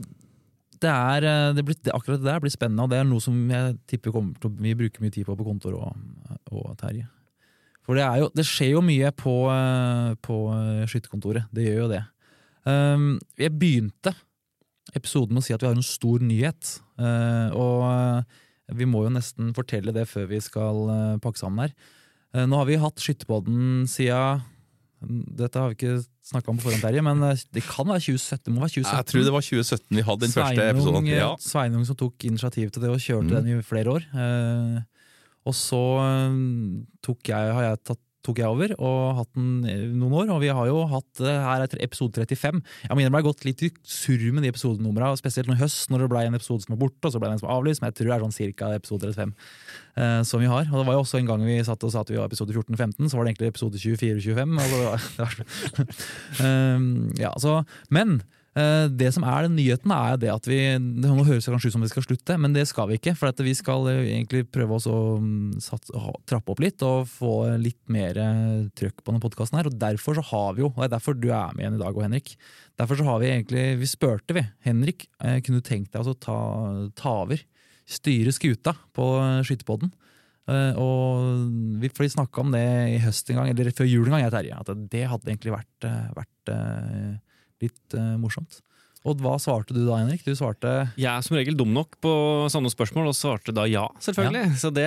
det 0.82 0.90
er, 0.90 1.26
eh, 1.28 1.55
det 1.57 1.64
blir, 1.66 1.78
akkurat 1.94 2.20
det 2.20 2.28
der 2.28 2.42
blir 2.42 2.53
spennende, 2.53 2.84
og 2.84 2.90
det 2.90 2.98
er 2.98 3.09
noe 3.09 3.22
som 3.22 3.36
jeg 3.50 3.76
tipper 3.90 4.14
kommer 4.14 4.38
til 4.40 4.55
vi 4.59 4.74
bruker 4.78 5.05
mye 5.05 5.14
tid 5.14 5.26
på 5.28 5.36
på 5.38 5.46
kontor 5.46 5.76
og, 5.78 5.96
og 6.50 6.72
Terje. 6.80 7.07
For 7.86 7.98
det, 7.98 8.07
jo, 8.18 8.30
det 8.34 8.46
skjer 8.46 8.76
jo 8.76 8.82
mye 8.84 9.11
på, 9.18 9.36
eh, 9.50 10.12
på 10.22 10.36
eh, 10.55 10.84
skytterkontoret. 10.90 11.50
Det 11.55 11.66
gjør 11.66 11.80
jo 11.84 11.88
det. 11.90 12.03
Um, 12.62 13.16
jeg 13.34 13.50
begynte 13.59 14.12
episoden 14.94 15.34
med 15.34 15.42
å 15.42 15.46
si 15.46 15.55
at 15.55 15.64
vi 15.64 15.66
har 15.66 15.74
en 15.74 15.86
stor 15.86 16.22
nyhet. 16.22 16.76
Uh, 17.00 17.50
og 17.59 18.76
vi 18.78 18.86
må 18.86 19.03
jo 19.03 19.14
nesten 19.16 19.50
fortelle 19.57 19.94
det 19.94 20.07
før 20.07 20.28
vi 20.30 20.38
skal 20.42 20.84
pakke 21.24 21.42
sammen 21.42 21.64
her. 21.64 21.74
Uh, 22.30 22.44
Nå 22.46 22.61
har 22.61 22.70
vi 22.70 22.78
hatt 22.78 23.03
Skytterpodden 23.03 23.88
siden 23.90 24.46
Dette 25.36 25.59
har 25.59 25.68
vi 25.72 25.74
ikke 25.76 26.05
snakka 26.24 26.48
om 26.53 26.59
på 26.59 26.62
forhånd, 26.68 26.82
Terje, 26.84 27.03
men 27.03 27.22
eh, 27.26 27.40
det 27.53 27.62
kan 27.66 27.86
være 27.88 28.00
2017. 28.00 28.44
Det 28.46 28.53
må 28.55 28.61
være 28.62 28.74
2017. 28.76 28.96
Jeg 28.96 29.07
tror 29.11 29.24
det 29.26 29.32
var 29.32 29.42
2017 29.48 29.96
vi 29.98 30.03
hadde 30.09 30.20
den 30.26 30.34
første 30.36 30.68
episoden. 30.70 31.07
eh, 31.09 31.18
Ja. 31.18 31.30
Sveinung 31.42 31.86
som 31.86 31.96
tok 31.96 32.24
initiativ 32.24 32.70
til 32.70 32.82
det 32.82 32.90
og 32.90 32.98
kjørte 33.03 33.30
Mm. 33.30 33.34
den 33.42 33.59
i 33.59 33.62
flere 33.62 33.88
år. 33.96 34.03
Eh, 34.14 34.80
og 35.44 35.55
så 35.59 35.82
tok 37.03 37.18
jeg, 37.32 37.53
har 37.57 37.62
jeg 37.62 37.82
tatt 37.84 37.98
tok 38.23 38.39
jeg 38.39 38.47
over 38.47 38.73
og 38.79 39.16
hatt 39.18 39.31
den 39.35 39.62
noen 39.99 40.12
år, 40.20 40.29
og 40.37 40.41
vi 40.45 40.51
har 40.55 40.68
jo 40.70 40.83
hatt 40.91 41.23
eh, 41.25 41.39
her 41.43 41.64
etter 41.64 41.81
episode 41.83 42.14
35. 42.23 42.61
Jeg 42.89 42.97
mener 42.99 43.11
har 43.16 43.25
gått 43.27 43.45
litt 43.49 43.64
i 43.66 43.70
surr 43.83 44.29
med 44.33 44.45
de 44.47 44.53
episodenumra, 44.53 45.12
spesielt 45.18 45.49
nå 45.51 45.57
i 45.57 45.62
høst, 45.62 45.91
når 45.91 46.05
det 46.05 46.11
ble 46.12 46.23
en 46.29 46.39
episode 46.39 46.62
som 46.66 46.75
var 46.77 46.83
borte, 46.85 47.03
og 47.09 47.14
så 47.14 47.18
ble 47.23 47.31
det 47.33 47.37
en 47.39 47.43
som 47.43 47.49
var 47.51 47.59
avlyst, 47.61 47.83
men 47.83 47.91
jeg 47.91 47.99
tror 47.99 48.11
det 48.12 48.14
er 48.18 48.27
sånn 48.27 48.37
cirka 48.37 48.70
episode 48.79 49.11
35 49.11 49.35
eh, 49.97 50.20
som 50.31 50.43
vi 50.45 50.51
har. 50.53 50.68
Og 50.70 50.77
det 50.79 50.87
var 50.91 50.99
jo 50.99 51.03
også 51.07 51.18
en 51.23 51.33
gang 51.33 51.43
vi 51.47 51.59
satt 51.66 51.83
og 51.89 51.95
sa 51.95 52.05
at 52.07 52.12
vi 52.14 52.20
var 52.20 52.31
episode 52.31 52.55
14-15, 52.55 53.11
så 53.11 53.18
var 53.18 53.27
det 53.27 53.35
egentlig 53.35 53.53
episode 53.55 53.83
24-25. 53.83 54.55
og 54.62 54.77
det 54.77 54.85
var- 54.87 55.09
det 55.16 55.27
var- 55.27 56.77
um, 56.79 56.87
ja, 57.27 57.33
så, 57.43 57.59
men 57.91 58.20
eh, 58.20 58.39
det 58.53 59.09
som 59.14 59.24
er 59.24 59.46
den 59.46 59.55
nyheten, 59.57 59.92
er 59.96 60.18
det 60.20 60.28
at 60.28 60.44
vi 60.44 60.59
det 60.76 61.09
må 61.09 61.24
høres 61.24 61.46
kanskje 61.48 61.70
ut 61.70 61.74
som 61.76 61.84
vi 61.84 61.88
skal 61.88 62.05
slutte, 62.05 62.36
men 62.36 62.53
det 62.53 62.66
skal 62.68 62.90
vi 62.90 62.98
ikke. 62.98 63.14
For 63.16 63.32
vi 63.40 63.55
skal 63.57 63.88
eh, 63.88 64.03
egentlig 64.12 64.44
prøve 64.53 64.76
å 64.76 64.98
mm, 65.22 65.57
trappe 66.28 66.53
opp 66.53 66.61
litt 66.61 66.84
og 66.84 67.09
få 67.09 67.32
litt 67.62 67.80
mer 67.92 68.20
eh, 68.20 68.66
trøkk 68.76 69.00
på 69.00 69.09
denne 69.09 69.24
podkasten 69.24 69.61
her. 69.61 69.70
Og 69.70 69.78
derfor 69.80 70.18
så 70.18 70.26
har 70.32 70.59
vi 70.59 70.66
jo, 70.66 70.72
og 70.72 70.82
det 70.82 70.90
er 70.90 70.94
derfor 70.98 71.16
du 71.16 71.30
er 71.30 71.57
med 71.57 71.64
igjen 71.64 71.78
i 71.78 71.82
dag 71.82 71.96
og 71.96 72.05
Henrik. 72.05 72.34
Derfor 72.80 73.00
så 73.00 73.09
har 73.09 73.22
vi 73.22 73.32
egentlig 73.32 73.64
Vi 73.80 73.88
spurte, 73.88 74.36
vi. 74.36 74.44
Henrik, 74.68 75.09
eh, 75.24 75.40
kunne 75.40 75.64
du 75.64 75.66
tenkt 75.70 75.96
deg 75.96 76.05
å 76.05 76.16
ta, 76.16 76.38
ta 76.98 77.16
over? 77.24 77.40
Styre 77.88 78.36
skuta 78.36 78.76
på 78.92 79.09
eh, 79.22 79.40
Skytterpodden? 79.48 79.94
Eh, 80.50 80.78
og 80.80 81.50
vi, 81.80 81.90
for 81.94 82.09
snakka 82.11 82.42
om 82.42 82.55
det 82.55 82.64
i 82.96 83.03
høst 83.03 83.30
en 83.30 83.38
gang, 83.38 83.53
eller 83.53 83.74
før 83.76 83.86
jul 83.86 84.09
en 84.09 84.16
gang, 84.16 84.24
jeg 84.24 84.34
Terje, 84.34 84.62
at 84.64 84.88
det 84.90 85.05
hadde 85.11 85.30
egentlig 85.30 85.55
vært, 85.55 85.86
eh, 85.86 86.09
vært 86.16 86.53
eh, 86.53 87.12
litt 87.62 87.96
uh, 87.98 88.14
morsomt. 88.20 88.60
Og 89.02 89.18
hva 89.18 89.32
svarte 89.42 89.74
du 89.74 89.80
da, 89.82 89.96
Henrik? 89.98 90.20
Du 90.22 90.30
svarte 90.38 90.70
Jeg 90.94 91.08
er 91.10 91.24
som 91.26 91.34
regel 91.34 91.56
dum 91.58 91.72
nok 91.74 91.96
på 92.04 92.10
sånne 92.54 92.70
spørsmål, 92.70 93.08
og 93.10 93.16
svarte 93.18 93.50
da 93.56 93.64
ja, 93.66 93.88
selvfølgelig. 93.98 94.52
Så 94.62 94.70
det, 94.70 94.86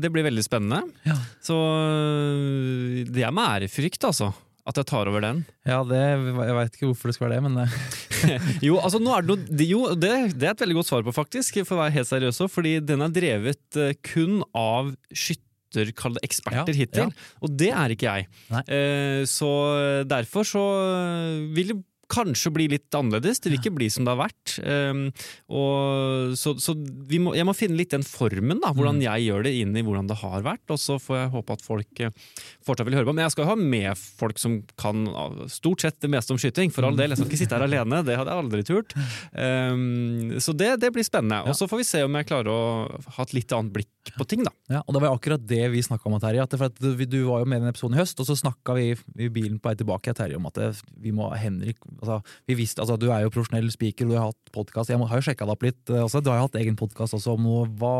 det 0.00 0.08
blir 0.14 0.24
veldig 0.24 0.44
spennende. 0.46 0.78
Ja, 1.04 1.18
Så 1.44 1.58
øh, 1.58 3.04
det 3.12 3.24
er 3.26 3.34
med 3.36 3.44
ærefrykt, 3.58 4.04
altså. 4.08 4.30
At 4.64 4.78
jeg 4.80 4.86
tar 4.88 5.10
over 5.10 5.20
den. 5.20 5.42
ja 5.68 5.82
det, 5.84 5.98
jeg 6.00 6.54
veit 6.56 6.72
ikke 6.78 6.86
hvorfor 6.88 7.10
det 7.10 7.14
skal 7.18 7.28
være 7.28 7.36
det, 7.36 7.44
men 7.50 7.66
eh, 7.66 8.46
Jo, 8.70 8.78
altså 8.80 8.96
nå 9.04 9.12
er 9.12 9.26
det 9.26 9.34
noe 9.34 9.66
Jo, 9.68 9.80
det, 9.92 10.12
det 10.40 10.48
er 10.48 10.54
et 10.54 10.62
veldig 10.64 10.78
godt 10.78 10.88
svar 10.88 11.04
på, 11.04 11.12
faktisk, 11.12 11.58
for 11.68 11.76
å 11.76 11.82
være 11.82 11.98
helt 11.98 12.08
seriøs 12.08 12.38
også. 12.38 12.48
Fordi 12.54 12.78
den 12.80 13.04
er 13.04 13.12
drevet 13.12 13.76
eh, 13.76 13.92
kun 14.08 14.40
av 14.56 14.94
skytter, 15.12 15.92
kall 16.00 16.16
det 16.16 16.24
eksperter, 16.30 16.72
Ja, 16.72 16.80
hittil. 16.80 17.10
ja. 17.12 17.28
Og 17.44 17.52
det 17.60 17.68
er 17.76 17.92
ikke 17.92 18.14
jeg. 18.16 18.30
Eh, 18.64 19.20
så 19.28 19.50
derfor 20.08 20.48
så 20.48 20.64
vil 21.52 21.74
det 21.74 21.82
kanskje 22.14 22.52
bli 22.54 22.68
litt 22.76 22.94
annerledes. 22.94 23.40
Det 23.42 23.50
vil 23.50 23.58
ikke 23.58 23.74
bli 23.76 23.88
som 23.90 24.06
det 24.06 24.14
har 24.14 24.20
vært. 24.22 24.54
Um, 24.62 25.02
og 25.50 26.34
så 26.38 26.54
så 26.62 26.74
vi 27.10 27.18
må, 27.22 27.34
jeg 27.34 27.46
må 27.48 27.54
finne 27.56 27.76
litt 27.78 27.92
den 27.94 28.06
formen, 28.06 28.60
da, 28.62 28.70
hvordan 28.72 29.00
Mm. 29.00 29.02
jeg 29.08 29.24
gjør 29.26 29.42
det 29.48 29.52
inn 29.58 29.74
i 29.76 29.82
hvordan 29.82 30.06
det 30.10 30.16
har 30.22 30.44
vært. 30.46 30.62
Og 30.70 30.78
så 30.78 30.98
får 31.02 31.16
jeg 31.18 31.32
håpe 31.34 31.56
at 31.58 31.64
folk 31.66 32.00
eh, 32.06 32.12
fortsatt 32.64 32.86
vil 32.86 32.94
høre 33.00 33.08
på. 33.10 33.14
Men 33.16 33.24
jeg 33.26 33.34
skal 33.34 33.48
ha 33.50 33.56
med 33.58 33.98
folk 33.98 34.38
som 34.38 34.60
kan 34.80 35.04
ah, 35.10 35.34
stort 35.50 35.82
sett 35.82 35.98
det 36.04 36.12
meste 36.14 36.32
om 36.34 36.38
skyting. 36.38 36.70
For 36.74 36.86
all 36.86 36.96
del, 36.98 37.10
jeg 37.10 37.18
skal 37.20 37.30
ikke 37.32 37.42
sitte 37.42 37.58
her 37.58 37.66
alene. 37.66 38.02
Det 38.06 38.16
hadde 38.20 38.30
jeg 38.34 38.44
aldri 38.44 38.62
turt. 38.70 38.94
Um, 39.34 40.38
så 40.38 40.54
det, 40.56 40.70
det 40.82 40.92
blir 40.94 41.06
spennende. 41.06 41.42
Og 41.50 41.58
så 41.58 41.68
får 41.70 41.82
vi 41.82 41.88
se 41.88 42.04
om 42.06 42.18
jeg 42.20 42.28
klarer 42.30 42.50
å 42.54 42.62
ha 43.18 43.26
et 43.26 43.34
litt 43.36 43.52
annet 43.56 43.74
blikk 43.74 43.90
på 44.18 44.26
ting, 44.28 44.42
da. 44.44 44.52
Ja, 44.70 44.80
og 44.84 44.94
det 44.94 45.00
var 45.02 45.14
akkurat 45.14 45.42
det 45.48 45.62
vi 45.72 45.82
snakka 45.84 46.08
om, 46.08 46.16
Terje. 46.20 46.44
At 46.44 46.78
du, 46.80 47.18
var 47.26 47.42
jo 47.42 47.48
med 47.48 47.60
i 47.60 47.64
den 47.64 47.70
episoden 47.70 47.96
i 47.96 48.00
høst, 48.00 48.20
og 48.20 48.28
så 48.28 48.36
snakka 48.38 48.76
vi 48.76 48.86
i 48.92 49.28
bilen 49.32 49.58
på 49.62 49.70
vei 49.70 49.78
tilbake 49.80 50.14
Terje, 50.16 50.36
om 50.38 50.48
at 50.50 50.60
vi 51.00 51.12
må 51.14 51.30
Henrik 51.38 51.80
altså, 52.00 52.20
vi 52.48 52.56
visste, 52.58 52.84
altså, 52.84 52.98
Du 53.00 53.08
er 53.10 53.24
jo 53.24 53.32
profesjonell 53.34 53.70
speaker, 53.72 54.08
du 54.08 54.16
har 54.16 54.30
hatt 54.30 54.52
podkast. 54.54 54.92
Jeg 54.92 55.00
må, 55.00 55.08
har 55.10 55.20
jo 55.20 55.26
sjekka 55.28 55.48
deg 55.48 55.56
opp 55.56 55.66
litt. 55.66 55.80
eh, 55.90 56.04
Også. 56.04 56.22
Du 56.24 56.30
har 56.32 56.40
jo 56.42 56.46
hatt 56.48 56.60
egen 56.60 56.78
podkast 56.78 57.16
også 57.16 57.34
om 57.38 57.44
noe 57.48 57.66
hva, 57.80 57.94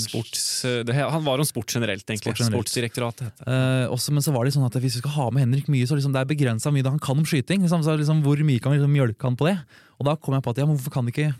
Sports, 0.00 0.46
det, 0.86 0.94
han 0.96 1.26
var 1.26 1.42
om 1.42 1.48
sport 1.48 1.72
generelt, 1.72 2.04
egentlig. 2.06 2.22
Sport 2.30 2.44
generelt. 2.44 2.60
Sportsdirektoratet. 2.60 3.44
Eh, 3.46 3.86
også, 3.90 4.14
men 4.16 4.24
så 4.24 4.34
var 4.36 4.46
det 4.46 4.54
sånn 4.56 4.68
at 4.68 4.76
hvis 4.80 5.00
vi 5.00 5.04
skal 5.04 5.16
ha 5.18 5.30
med 5.34 5.46
Henrik 5.48 5.70
mye, 5.72 5.88
så 5.88 5.98
liksom, 5.98 6.14
det 6.14 6.22
er 6.22 6.30
begrensa 6.30 6.72
mye 6.74 6.86
han 6.86 7.02
kan 7.02 7.18
om 7.20 7.26
skyting. 7.28 7.64
Liksom, 7.64 7.84
så 7.86 7.96
liksom, 7.98 8.24
hvor 8.26 8.40
mye 8.44 8.62
kan 8.62 8.74
vi 8.74 8.80
liksom, 8.80 8.92
mjølke 8.94 9.28
han 9.28 9.38
på 9.40 9.50
det? 9.50 9.58
Og 10.00 10.08
da 10.08 10.16
kom 10.16 10.36
jeg 10.36 10.44
på 10.44 10.52
at 10.54 10.60
ja, 10.62 10.66
men 10.68 10.78
hvorfor 10.78 10.94
kan 11.00 11.08
ikke 11.10 11.32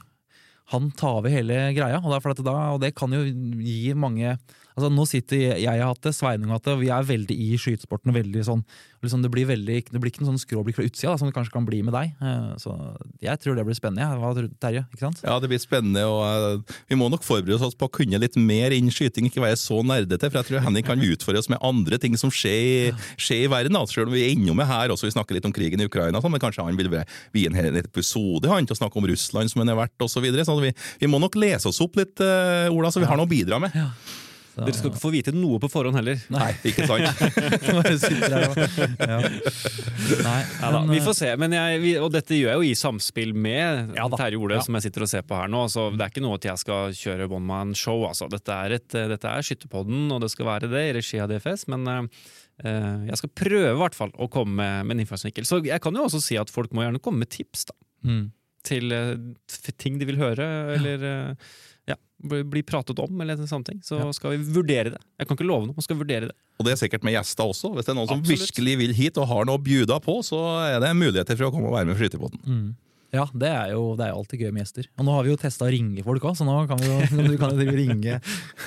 han 0.70 0.90
tar 0.94 1.20
over 1.20 1.32
hele 1.32 1.58
greia? 1.76 1.98
Og, 1.98 2.10
det 2.14 2.46
da, 2.46 2.56
og 2.74 2.80
det 2.82 2.94
kan 2.98 3.12
jo 3.14 3.24
gi 3.26 3.94
mange 3.98 4.36
Altså, 4.80 4.90
nå 4.96 5.04
sitter 5.08 5.42
jeg, 5.42 5.56
jeg 5.66 5.82
har 5.82 5.90
hatt 5.92 6.06
det, 6.06 6.14
Sveinung 6.16 6.48
har 6.48 6.60
hatt 6.60 6.68
det, 6.68 6.76
og 6.78 6.80
vi 6.80 6.88
er 6.94 7.04
veldig 7.04 7.36
i 7.36 7.48
skytesporten. 7.60 8.14
veldig 8.16 8.44
sånn, 8.46 8.62
liksom, 9.04 9.20
det, 9.24 9.30
blir 9.32 9.48
veldig, 9.50 9.76
det 9.92 10.00
blir 10.00 10.12
ikke 10.12 10.22
noe 10.24 10.32
sånn 10.32 10.40
skråblikk 10.40 10.78
fra 10.78 10.86
utsida, 10.88 11.12
da, 11.12 11.20
som 11.20 11.28
det 11.28 11.36
kanskje 11.36 11.52
kan 11.52 11.66
bli 11.68 11.82
med 11.84 11.94
deg. 11.96 12.14
Eh, 12.16 12.46
Så 12.60 12.72
jeg 13.20 13.42
tror 13.42 13.58
det 13.58 13.66
blir 13.68 13.76
spennende. 13.76 14.06
Ja. 14.06 14.16
Hva 14.20 14.32
tror 14.36 14.48
du, 14.48 14.56
Terje? 14.60 14.86
Ikke 14.88 15.04
sant? 15.04 15.20
Ja, 15.26 15.36
det 15.42 15.50
blir 15.52 15.60
spennende, 15.60 16.06
og 16.08 16.20
uh, 16.24 16.78
vi 16.88 16.98
må 16.98 17.10
nok 17.12 17.26
forberede 17.26 17.60
oss 17.60 17.76
på 17.76 17.88
å 17.90 17.92
kunne 18.00 18.20
litt 18.22 18.38
mer 18.40 18.74
innen 18.76 18.94
skyting, 18.94 19.28
ikke 19.28 19.44
være 19.44 19.60
så 19.60 19.82
nerdete, 19.84 20.30
for 20.30 20.40
jeg 20.40 20.48
tror 20.48 20.64
Henning 20.64 20.86
kan 20.86 21.04
utfordre 21.04 21.44
oss 21.44 21.50
med 21.52 21.60
andre 21.66 22.00
ting 22.00 22.16
som 22.20 22.32
skjer, 22.32 22.96
skjer 23.20 23.44
i 23.44 23.52
verden, 23.52 23.76
da. 23.76 23.84
selv 23.90 24.08
om 24.08 24.16
vi 24.16 24.24
er 24.24 24.34
innom 24.34 24.60
det 24.60 24.68
her, 24.70 24.94
også 24.94 25.08
vi 25.08 25.14
snakker 25.16 25.36
litt 25.36 25.48
om 25.48 25.54
krigen 25.56 25.82
i 25.82 25.88
Ukraina, 25.90 26.22
sånn, 26.22 26.32
men 26.32 26.42
kanskje 26.42 26.64
han 26.64 26.78
vil 26.80 26.90
vie 26.90 27.50
en 27.50 27.58
hel 27.58 27.76
episode 27.80 28.50
han, 28.50 28.66
til 28.66 28.76
å 28.76 28.80
snakke 28.82 29.00
om 29.00 29.08
Russland 29.10 29.52
som 29.52 29.64
han 29.64 29.72
er 29.72 29.78
verdt, 29.78 29.98
og 30.00 30.10
så 30.12 30.22
videre. 30.24 30.46
Så 30.46 30.56
vi, 30.62 30.72
vi 31.00 31.10
må 31.10 31.20
nok 31.22 31.38
lese 31.40 31.70
oss 31.70 31.80
opp 31.84 32.00
litt, 32.00 32.16
uh, 32.24 32.70
Ola, 32.72 32.92
så 32.92 33.02
vi 33.02 33.08
har 33.10 33.18
noe 33.18 33.28
å 33.28 33.30
bidra 33.30 33.60
med. 33.62 33.76
Så, 34.50 34.64
Dere 34.66 34.74
skal 34.74 34.90
ikke 34.90 35.02
få 35.02 35.12
vite 35.14 35.34
noe 35.34 35.60
på 35.62 35.70
forhånd 35.70 35.98
heller. 36.00 36.18
Nei, 36.34 36.50
ikke 36.66 36.86
sant? 36.90 37.06
ja. 39.00 39.20
Nei, 40.26 40.40
men, 40.60 40.90
vi 40.90 41.00
får 41.04 41.16
se, 41.20 41.30
men 41.38 41.54
jeg, 41.54 41.78
vi, 41.84 41.94
og 42.02 42.10
dette 42.14 42.34
gjør 42.34 42.50
jeg 42.52 42.58
jo 42.58 42.66
i 42.66 42.74
samspill 42.78 43.32
med. 43.34 43.94
Terje 44.18 44.40
Ole, 44.40 44.58
som 44.66 44.76
jeg 44.78 44.88
sitter 44.88 45.06
og 45.06 45.12
ser 45.12 45.24
på 45.26 45.38
her 45.38 45.50
nå. 45.52 45.62
Så 45.70 45.86
det 45.94 46.02
er 46.02 46.12
ikke 46.12 46.24
noe 46.26 46.40
at 46.40 46.50
jeg 46.50 46.64
skal 46.64 46.94
kjøre 46.98 47.30
one 47.30 47.46
man 47.46 47.72
show. 47.78 48.02
Altså. 48.08 48.28
Dette 48.32 48.58
er, 48.66 48.76
et, 48.80 48.90
dette 49.14 49.30
er 49.30 49.46
Skytterpodden, 49.46 50.08
og 50.10 50.24
det 50.24 50.32
skal 50.34 50.50
være 50.50 50.70
det 50.72 50.84
i 50.88 50.94
regi 50.98 51.22
av 51.22 51.30
DFS. 51.30 51.68
Men 51.70 52.10
Uh, 52.60 53.06
jeg 53.08 53.16
skal 53.16 53.32
prøve 53.40 53.72
i 53.72 53.78
hvert 53.80 53.96
fall 53.96 54.10
å 54.20 54.28
komme 54.32 54.58
med, 54.58 54.88
med 54.88 54.98
en 54.98 55.02
innfallsvinkel. 55.06 55.46
Så 55.48 55.62
jeg 55.64 55.80
kan 55.80 55.96
jo 55.96 56.04
også 56.04 56.20
si 56.20 56.36
at 56.36 56.52
folk 56.52 56.74
må 56.76 56.84
gjerne 56.84 57.00
komme 57.00 57.24
med 57.24 57.32
tips 57.32 57.70
da, 57.70 57.76
mm. 58.04 58.24
til 58.68 58.92
uh, 58.92 59.14
ting 59.80 59.96
de 60.00 60.08
vil 60.10 60.20
høre, 60.20 60.46
eller 60.76 61.06
eh, 61.08 61.50
ja, 62.20 62.28
bli 62.28 62.42
bli 62.44 62.62
pratet 62.66 62.98
om, 63.00 63.20
eller 63.20 63.36
sånne 63.36 63.64
ting. 63.64 63.80
Så 63.82 63.98
Ja. 63.98 64.10
skal 64.12 64.36
vi 64.36 64.44
vurdere 64.52 64.90
det. 64.94 65.00
Jeg 65.18 65.28
kan 65.28 65.36
ikke 65.36 65.46
love 65.46 65.66
noe, 65.66 65.74
man 65.76 65.82
skal 65.82 65.96
vurdere 65.96 66.28
det. 66.28 66.36
Og 66.58 66.66
det 66.66 66.72
er 66.72 66.80
sikkert 66.88 67.02
med 67.04 67.14
gjester 67.14 67.44
også. 67.48 67.72
Hvis 67.74 67.86
det 67.86 67.94
er 67.94 67.98
noen 68.00 68.08
som 68.08 68.22
virkelig 68.22 68.76
vil 68.78 68.92
hit 68.94 69.16
og 69.18 69.26
har 69.28 69.44
noe 69.48 69.56
å 69.58 69.62
bjuda 69.62 70.00
på, 70.04 70.20
så 70.22 70.38
er 70.68 70.80
det 70.80 70.94
muligheter 70.96 71.36
for 71.36 71.48
å 71.48 71.52
komme 71.54 71.66
og 71.68 71.76
være 71.78 71.86
med 71.86 71.96
i 71.96 72.00
Skytebåten. 72.04 72.40
Mm. 72.46 72.74
Ja, 73.12 73.24
det 73.34 73.48
er, 73.48 73.70
jo, 73.74 73.96
det 73.98 74.04
er 74.06 74.12
jo 74.12 74.18
alltid 74.20 74.38
gøy 74.44 74.52
med 74.54 74.62
gjester. 74.62 74.86
Og 74.96 75.04
nå 75.04 75.14
har 75.16 75.24
vi 75.26 75.30
jo 75.32 75.36
testa 75.40 75.64
å 75.66 75.70
ringe 75.72 76.04
folk 76.06 76.22
òg, 76.22 76.36
så 76.38 76.44
nå 76.46 76.58
kan 76.70 76.78
vi 76.78 76.86
jo 76.86 77.24
du 77.32 77.38
kan 77.40 77.56
jo 77.58 77.72
ringe 77.74 78.20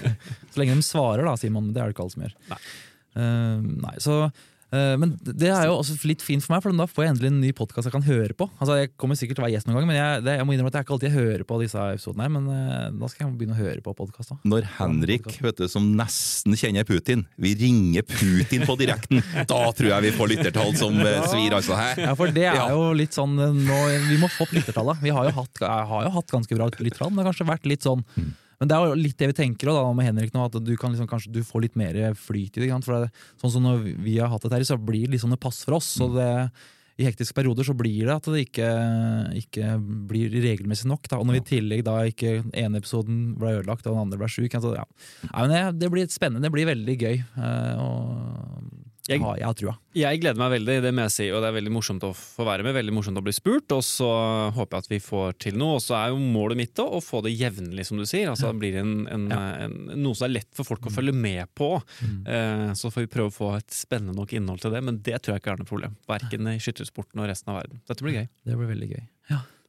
Så 0.52 0.60
lenge 0.60 0.76
de 0.76 0.84
svarer, 0.84 1.24
da, 1.24 1.36
sier 1.40 1.54
man. 1.54 1.70
Det 1.72 1.80
er 1.80 1.88
det 1.88 1.96
ikke 1.96 2.04
alle 2.04 2.16
som 2.18 2.26
gjør. 2.26 2.34
Nei. 2.52 2.60
Uh, 3.14 3.62
nei, 3.86 3.94
så 4.04 4.18
men 4.74 5.14
det 5.22 5.50
er 5.54 5.68
jo 5.70 5.76
også 5.78 5.96
litt 6.10 6.24
fint 6.26 6.44
for 6.44 6.56
meg, 6.56 6.64
for 6.66 6.74
da 6.78 6.88
får 6.90 7.06
jeg 7.06 7.14
endelig 7.14 7.30
en 7.30 7.40
ny 7.44 7.52
podkast 7.56 7.88
jeg 7.90 7.94
kan 7.94 8.06
høre 8.08 8.34
på. 8.38 8.48
Altså, 8.58 8.78
Jeg 8.82 8.92
kommer 8.98 9.18
sikkert 9.20 9.38
til 9.38 9.44
å 9.44 9.46
være 9.46 9.54
gjest 9.56 9.68
noen 9.70 9.78
gang, 9.80 9.90
men 9.92 10.00
jeg, 10.00 10.24
det, 10.26 10.36
jeg 10.40 10.48
må 10.48 10.56
innrømme 10.56 10.72
at 10.74 10.80
er 10.80 10.86
ikke 10.88 10.96
alltid 10.98 11.14
hører 11.14 11.44
på 11.50 11.60
disse 11.62 11.86
episodene. 11.94 12.26
her, 12.26 12.34
Men 12.34 12.50
eh, 12.54 12.88
da 13.02 13.10
skal 13.12 13.26
jeg 13.28 13.38
begynne 13.40 13.58
å 13.58 13.62
høre 13.62 13.84
på 13.86 13.96
podkast. 13.98 14.34
Når 14.50 14.68
Henrik, 14.80 15.30
vet 15.46 15.62
du, 15.62 15.68
som 15.72 15.88
nesten 16.00 16.58
kjenner 16.60 16.88
Putin, 16.90 17.26
vi 17.38 17.54
ringer 17.60 18.06
Putin 18.08 18.66
på 18.68 18.78
direkten, 18.82 19.24
da 19.54 19.62
tror 19.78 19.92
jeg 19.92 20.08
vi 20.08 20.14
får 20.18 20.34
lyttertall 20.34 20.74
som 20.80 20.98
eh, 21.04 21.20
svir, 21.30 21.58
altså. 21.60 21.78
Hæ? 21.78 21.90
Ja, 22.08 22.14
for 22.20 22.34
det 22.34 22.48
er 22.52 22.74
jo 22.74 22.92
litt 22.98 23.16
sånn 23.16 23.38
eh, 23.38 23.54
nå, 23.64 23.82
Vi 24.10 24.22
må 24.22 24.32
få 24.34 24.48
opp 24.48 24.56
lyttertallet. 24.58 25.04
Vi 25.04 25.14
har 25.14 25.30
jo 25.30 25.36
hatt, 25.42 25.64
jeg 25.64 25.90
har 25.94 26.08
jo 26.08 26.16
hatt 26.18 26.34
ganske 26.40 26.58
bra 26.58 26.72
lyttertall, 26.74 27.12
men 27.14 27.22
det 27.22 27.28
har 27.28 27.32
kanskje 27.34 27.52
vært 27.54 27.70
litt 27.70 27.86
sånn 27.86 28.02
Men 28.64 28.70
det 28.72 28.76
er 28.78 28.86
jo 28.88 28.96
litt 28.96 29.18
det 29.20 29.28
vi 29.34 29.36
tenker 29.36 29.68
da, 29.68 29.82
med 29.92 30.06
Henrik 30.08 30.32
nå, 30.32 30.46
at 30.48 30.54
du 30.64 30.72
kan 30.80 30.94
liksom, 30.94 31.10
kanskje 31.12 31.34
du 31.36 31.42
får 31.44 31.66
litt 31.66 31.74
mer 31.76 31.98
flyt 32.16 32.56
i 32.56 32.64
det. 32.64 32.70
For 32.86 32.96
det, 32.96 33.26
sånn 33.42 33.52
som 33.58 33.66
når 33.68 33.84
vi 34.06 34.14
har 34.22 34.32
hatt 34.32 34.46
det 34.48 34.56
her, 34.56 34.64
så 34.70 34.78
blir 34.80 35.04
det 35.04 35.18
litt 35.18 35.24
sånn 35.26 35.36
det 35.36 35.42
pass 35.44 35.66
for 35.68 35.76
oss. 35.82 35.90
Så 35.98 36.08
det, 36.14 36.30
I 36.96 37.10
hektiske 37.10 37.36
perioder 37.36 37.68
så 37.68 37.76
blir 37.76 38.08
det 38.08 38.16
at 38.16 38.30
det 38.32 38.46
ikke, 38.46 38.70
ikke 39.42 39.74
blir 40.08 40.32
regelmessig 40.46 40.88
nok. 40.88 41.12
Da. 41.12 41.20
Og 41.20 41.28
når 41.28 41.42
vi 41.42 41.44
i 41.44 41.50
tillegg 41.50 41.84
da 41.90 41.98
ikke 42.08 42.38
ene 42.56 42.80
episoden 42.80 43.34
ble 43.36 43.58
ødelagt 43.58 43.84
og 43.84 43.98
den 43.98 44.06
andre 44.06 44.22
ble 44.24 44.32
sjuk. 44.32 44.56
Altså, 44.56 44.78
ja. 44.80 44.88
Det, 45.28 45.62
det 45.84 45.92
blir 45.92 46.08
spennende, 46.14 46.48
det 46.48 46.56
blir 46.56 46.72
veldig 46.72 46.98
gøy. 47.04 47.20
Uh, 47.36 47.84
og 47.84 48.93
Jeg- 49.10 49.20
ja, 49.20 49.34
jeg 49.36 49.44
har 49.44 49.54
trua. 49.60 49.74
Jeg 49.94 50.20
gleder 50.22 50.40
meg 50.40 50.52
veldig, 50.54 50.76
det 50.82 50.92
må 50.96 51.04
jeg 51.04 51.12
si, 51.12 51.26
og 51.36 51.42
det 51.44 51.50
er 51.50 51.56
veldig 51.60 51.72
morsomt 51.76 52.04
å 52.08 52.14
få 52.16 52.46
være 52.48 52.64
med. 52.64 52.74
Veldig 52.74 52.94
morsomt 52.96 53.20
å 53.20 53.24
bli 53.26 53.34
spurt, 53.36 53.68
og 53.76 53.82
så 53.84 54.08
håper 54.56 54.78
jeg 54.78 54.84
at 54.86 54.88
vi 54.94 55.00
får 55.04 55.34
til 55.44 55.58
noe. 55.60 55.76
Og 55.76 55.82
så 55.84 55.98
er 56.00 56.14
jo 56.14 56.22
målet 56.24 56.56
mitt 56.56 56.74
da, 56.80 56.86
å 56.88 57.02
få 57.04 57.20
det 57.22 57.34
jevnlig, 57.36 57.84
som 57.86 57.98
du 58.00 58.06
sier. 58.08 58.30
Altså 58.32 58.54
Det 58.54 58.60
blir 58.62 58.78
en, 58.80 58.94
en, 59.12 59.26
en, 59.36 59.76
noe 60.00 60.16
som 60.16 60.30
er 60.30 60.36
lett 60.40 60.48
for 60.56 60.64
folk 60.64 60.88
å 60.88 60.94
følge 60.96 61.14
med 61.14 61.52
på. 61.54 61.76
Eh, 62.26 62.72
så 62.80 62.88
får 62.94 63.04
vi 63.04 63.12
prøve 63.18 63.28
å 63.28 63.36
få 63.36 63.50
et 63.58 63.76
spennende 63.76 64.16
nok 64.16 64.32
innhold 64.40 64.64
til 64.64 64.72
det, 64.72 64.82
men 64.88 65.02
det 65.04 65.20
tror 65.22 65.36
jeg 65.36 65.44
ikke 65.44 65.52
er 65.58 65.62
noe 65.66 65.72
problem. 65.74 65.98
Verken 66.08 66.48
i 66.54 66.58
skyttersporten 66.64 67.20
og 67.20 67.28
resten 67.28 67.52
av 67.52 67.60
verden. 67.62 67.84
Dette 67.86 68.08
blir 68.08 68.22
gøy. 68.22 68.28
Det 68.48 68.56
blir 68.58 68.72
veldig 68.72 68.90
gøy. 68.96 69.04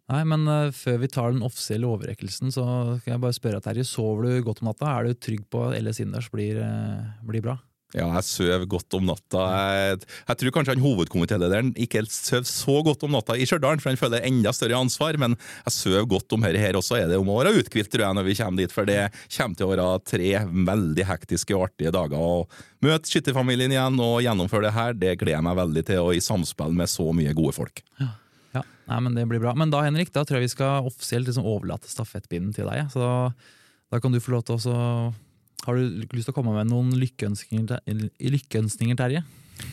Nei, 0.04 0.22
men 0.28 0.42
uh, 0.46 0.70
Før 0.70 0.98
vi 1.00 1.08
tar 1.08 1.32
den 1.32 1.40
offisielle 1.42 1.88
overrekkelsen, 1.88 2.52
så 2.52 2.62
skal 3.00 3.14
jeg 3.14 3.20
bare 3.22 3.32
spørre 3.32 3.60
Terje, 3.64 3.86
sover 3.88 4.26
du 4.28 4.42
godt 4.44 4.60
om 4.62 4.68
natta? 4.68 4.90
Er 5.00 5.08
du 5.08 5.14
trygg 5.16 5.46
på 5.50 5.62
at 5.70 5.78
LS 5.80 6.02
innendørs 6.04 6.28
blir, 6.30 6.60
uh, 6.60 7.14
blir 7.24 7.40
bra? 7.42 7.58
Ja, 7.94 8.08
jeg 8.16 8.26
sover 8.26 8.64
godt 8.66 8.96
om 8.98 9.04
natta. 9.06 9.42
Jeg, 9.54 9.98
jeg 10.26 10.38
tror 10.40 10.54
kanskje 10.56 10.74
han 10.74 10.82
hovedkomitélederen 10.82 11.70
ikke 11.78 12.02
sover 12.10 12.48
så 12.48 12.80
godt 12.86 13.04
om 13.06 13.14
natta 13.14 13.36
i 13.38 13.46
Stjørdal, 13.46 13.78
for 13.78 13.92
han 13.92 14.00
føler 14.00 14.26
enda 14.26 14.50
større 14.56 14.80
ansvar, 14.82 15.18
men 15.22 15.36
jeg 15.36 15.76
sover 15.76 16.08
godt 16.10 16.34
om 16.34 16.42
dette 16.42 16.62
her 16.62 16.78
også. 16.80 16.98
Er 16.98 17.12
det 17.12 17.20
om 17.20 17.30
å 17.30 17.38
være 17.38 17.54
uthvilt, 17.60 17.92
tror 17.92 18.08
jeg, 18.08 18.18
når 18.18 18.26
vi 18.26 18.36
kommer 18.40 18.64
dit, 18.64 18.74
for 18.74 18.90
det 18.90 18.98
kommer 19.36 19.60
til 19.60 19.68
å 19.68 19.70
være 19.70 19.86
tre 20.10 20.32
veldig 20.72 21.06
hektiske 21.12 21.54
og 21.54 21.68
artige 21.68 21.94
dager. 21.94 22.18
Å 22.18 22.84
møte 22.84 23.12
skytterfamilien 23.12 23.76
igjen 23.76 24.02
og 24.02 24.18
gjennomføre 24.26 24.66
det 24.66 24.74
her, 24.74 24.98
det 24.98 25.16
gleder 25.22 25.38
jeg 25.38 25.46
meg 25.46 25.62
veldig 25.62 25.86
til, 25.92 26.02
og 26.08 26.18
i 26.18 26.24
samspill 26.24 26.74
med 26.74 26.90
så 26.90 27.06
mye 27.14 27.34
gode 27.36 27.54
folk. 27.56 27.84
Ja, 28.02 28.10
Nei, 28.84 28.98
men 29.00 29.14
det 29.16 29.24
blir 29.30 29.40
bra. 29.40 29.54
Men 29.56 29.70
da 29.72 29.80
Henrik, 29.84 30.10
da 30.12 30.26
tror 30.26 30.38
jeg 30.38 30.50
vi 30.50 30.56
skal 30.58 30.88
offisielt 30.88 31.28
liksom 31.28 31.46
overlate 31.48 31.88
stafettpinnen 31.88 32.52
til 32.52 32.68
deg. 32.68 32.90
Så 32.92 33.00
da, 33.00 33.14
da 33.94 34.00
kan 34.02 34.12
du 34.12 34.20
få 34.20 34.34
lov 34.34 34.44
til 34.44 34.58
å 34.58 34.90
Har 35.64 35.78
du 35.80 36.04
lyst 36.12 36.28
til 36.28 36.34
å 36.34 36.36
komme 36.36 36.52
med 36.56 36.68
noen 36.70 36.92
lykkeønskninger, 37.00 37.80
lykkeønskninger 38.20 38.96
Terje? 39.00 39.22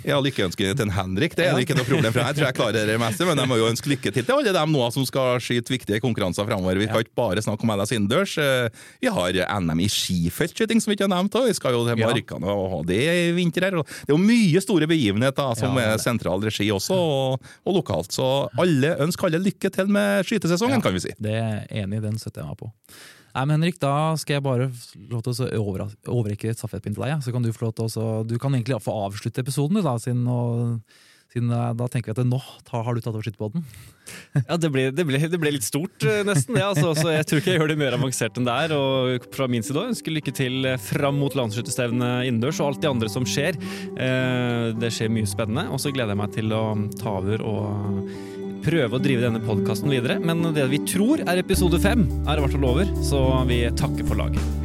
Ja, 0.06 0.20
lykkeønskninger 0.22 0.76
til 0.78 0.86
en 0.86 0.94
Henrik, 0.94 1.34
det 1.36 1.48
er 1.50 1.56
det 1.58 1.64
ikke 1.66 1.74
noe 1.76 1.88
problem, 1.88 2.14
for 2.14 2.22
jeg 2.22 2.36
tror 2.38 2.46
jeg 2.48 2.56
klarer 2.58 2.86
det 2.90 2.98
meste. 3.02 3.26
Men 3.26 3.40
jeg 3.42 3.50
må 3.50 3.56
jo 3.58 3.66
ønske 3.66 3.90
lykke 3.90 4.12
til 4.14 4.24
til 4.28 4.36
alle 4.36 4.54
dem 4.54 4.72
nå 4.76 4.86
som 4.94 5.06
skal 5.10 5.40
skyte 5.42 5.74
viktige 5.74 5.98
konkurranser 6.04 6.46
fremover. 6.46 6.78
Vi 6.78 6.86
kan 6.90 7.02
ikke 7.02 7.16
bare 7.18 7.42
snakke 7.42 7.66
om 7.66 7.74
LS 7.74 7.94
innendørs. 7.98 8.36
Eh, 8.42 8.70
Vi 9.02 9.10
har 9.10 9.40
NM 9.60 9.82
i 9.82 9.90
skifeltskyting 9.90 10.82
som 10.82 10.92
vi 10.92 10.98
ikke 11.00 11.08
har 11.10 11.14
nevnt, 11.16 11.34
vi 11.34 11.54
skal 11.58 11.74
jo 11.74 11.82
til 11.90 11.98
Markene 11.98 12.54
og 12.54 12.68
ha 12.76 12.82
det 12.88 13.02
i 13.10 13.32
vinter 13.38 13.66
her. 13.68 13.80
Det 13.82 14.10
er 14.10 14.14
jo 14.16 14.22
mye 14.22 14.62
store 14.62 14.88
begivenheter 14.90 15.58
som 15.58 15.76
Ja, 15.82 15.96
er 15.96 15.98
sentral 15.98 16.46
regi 16.46 16.70
også, 16.72 16.94
og, 16.94 17.50
og 17.66 17.80
lokalt. 17.82 18.14
Så 18.14 18.28
alle 18.62 18.94
ønsker 19.02 19.32
alle 19.32 19.42
lykke 19.42 19.74
til 19.74 19.90
med 19.90 20.30
skytesesongen, 20.30 20.78
Ja. 20.78 20.82
kan 20.86 20.94
vi 20.94 21.00
si. 21.10 21.16
Det 21.20 21.34
er 21.34 21.66
enig 21.84 22.02
den 22.06 22.22
støtter 22.22 22.46
jeg 22.46 22.54
meg 22.54 22.62
på. 22.62 22.70
Nei, 23.32 23.46
men 23.46 23.58
Henrik, 23.58 23.80
Da 23.82 24.16
skal 24.20 24.40
jeg 24.40 24.46
bare 24.48 24.72
lov 25.12 25.24
til 25.26 25.46
å 25.48 25.70
overrekke 26.18 26.52
et 26.52 26.60
stafettpinn 26.60 26.96
til 26.98 27.06
deg. 27.06 27.16
Ja. 27.16 27.22
Så 27.24 27.34
kan 27.34 27.46
Du 27.46 27.52
få 27.56 27.70
lov 27.70 27.78
til 27.78 27.88
å 28.02 28.12
Du 28.28 28.38
kan 28.42 28.54
egentlig 28.54 28.82
få 28.82 28.98
avslutte 29.08 29.42
episoden, 29.44 29.82
da, 29.82 29.96
siden, 30.02 30.28
og, 30.28 30.82
siden 31.32 31.52
eh, 31.52 31.74
da 31.78 31.88
tenker 31.88 32.12
vi 32.12 32.22
at 32.22 32.28
nå 32.28 32.40
tar, 32.68 32.84
har 32.84 32.96
du 32.96 33.02
tatt 33.02 33.14
over 33.14 33.24
skytterpodden. 33.26 33.66
Ja, 34.48 34.58
det 34.60 34.70
ble, 34.72 34.84
det 34.92 35.04
ble, 35.08 35.20
det 35.32 35.40
ble 35.40 35.54
litt 35.56 35.66
stort, 35.66 36.04
eh, 36.04 36.22
nesten. 36.28 36.58
Ja, 36.60 36.72
altså, 36.72 36.92
så 36.96 37.14
jeg 37.14 37.28
tror 37.28 37.40
ikke 37.42 37.54
jeg 37.54 37.62
gjør 37.62 37.72
det 37.72 37.78
mer 37.80 37.96
avansert 37.96 38.38
enn 38.40 38.48
det 38.48 38.58
er. 38.66 38.74
Og 38.76 39.30
fra 39.32 39.48
min 39.52 39.64
side 39.64 39.80
også, 39.80 39.94
ønsker 39.94 40.16
lykke 40.16 40.34
til 40.36 40.68
eh, 40.68 40.82
fram 40.82 41.20
mot 41.22 41.36
landsskytterstevnet 41.38 42.28
innendørs 42.28 42.60
og 42.60 42.74
alt 42.74 42.84
det 42.84 42.92
andre 42.92 43.12
som 43.12 43.28
skjer. 43.28 43.60
Det 44.82 44.92
skjer 44.92 45.12
mye 45.14 45.30
spennende. 45.30 45.70
Og 45.72 45.80
så 45.84 45.94
gleder 45.94 46.16
jeg 46.16 46.22
meg 46.24 46.36
til 46.36 46.56
å 46.56 46.64
ta 47.00 47.18
over 47.22 47.44
og 47.48 48.12
prøve 48.66 48.98
å 48.98 49.04
drive 49.04 49.26
denne 49.26 49.44
podkasten 49.44 49.92
videre. 49.94 50.20
Men 50.22 50.44
det 50.56 50.68
vi 50.72 50.82
tror 50.88 51.24
er 51.26 51.42
episode 51.42 51.82
fem, 51.82 52.08
er 52.26 52.38
i 52.38 52.46
hvert 52.46 52.58
fall 52.58 52.70
over. 52.74 52.92
Så 53.06 53.22
vi 53.50 53.64
takker 53.80 54.08
for 54.08 54.22
laget. 54.22 54.61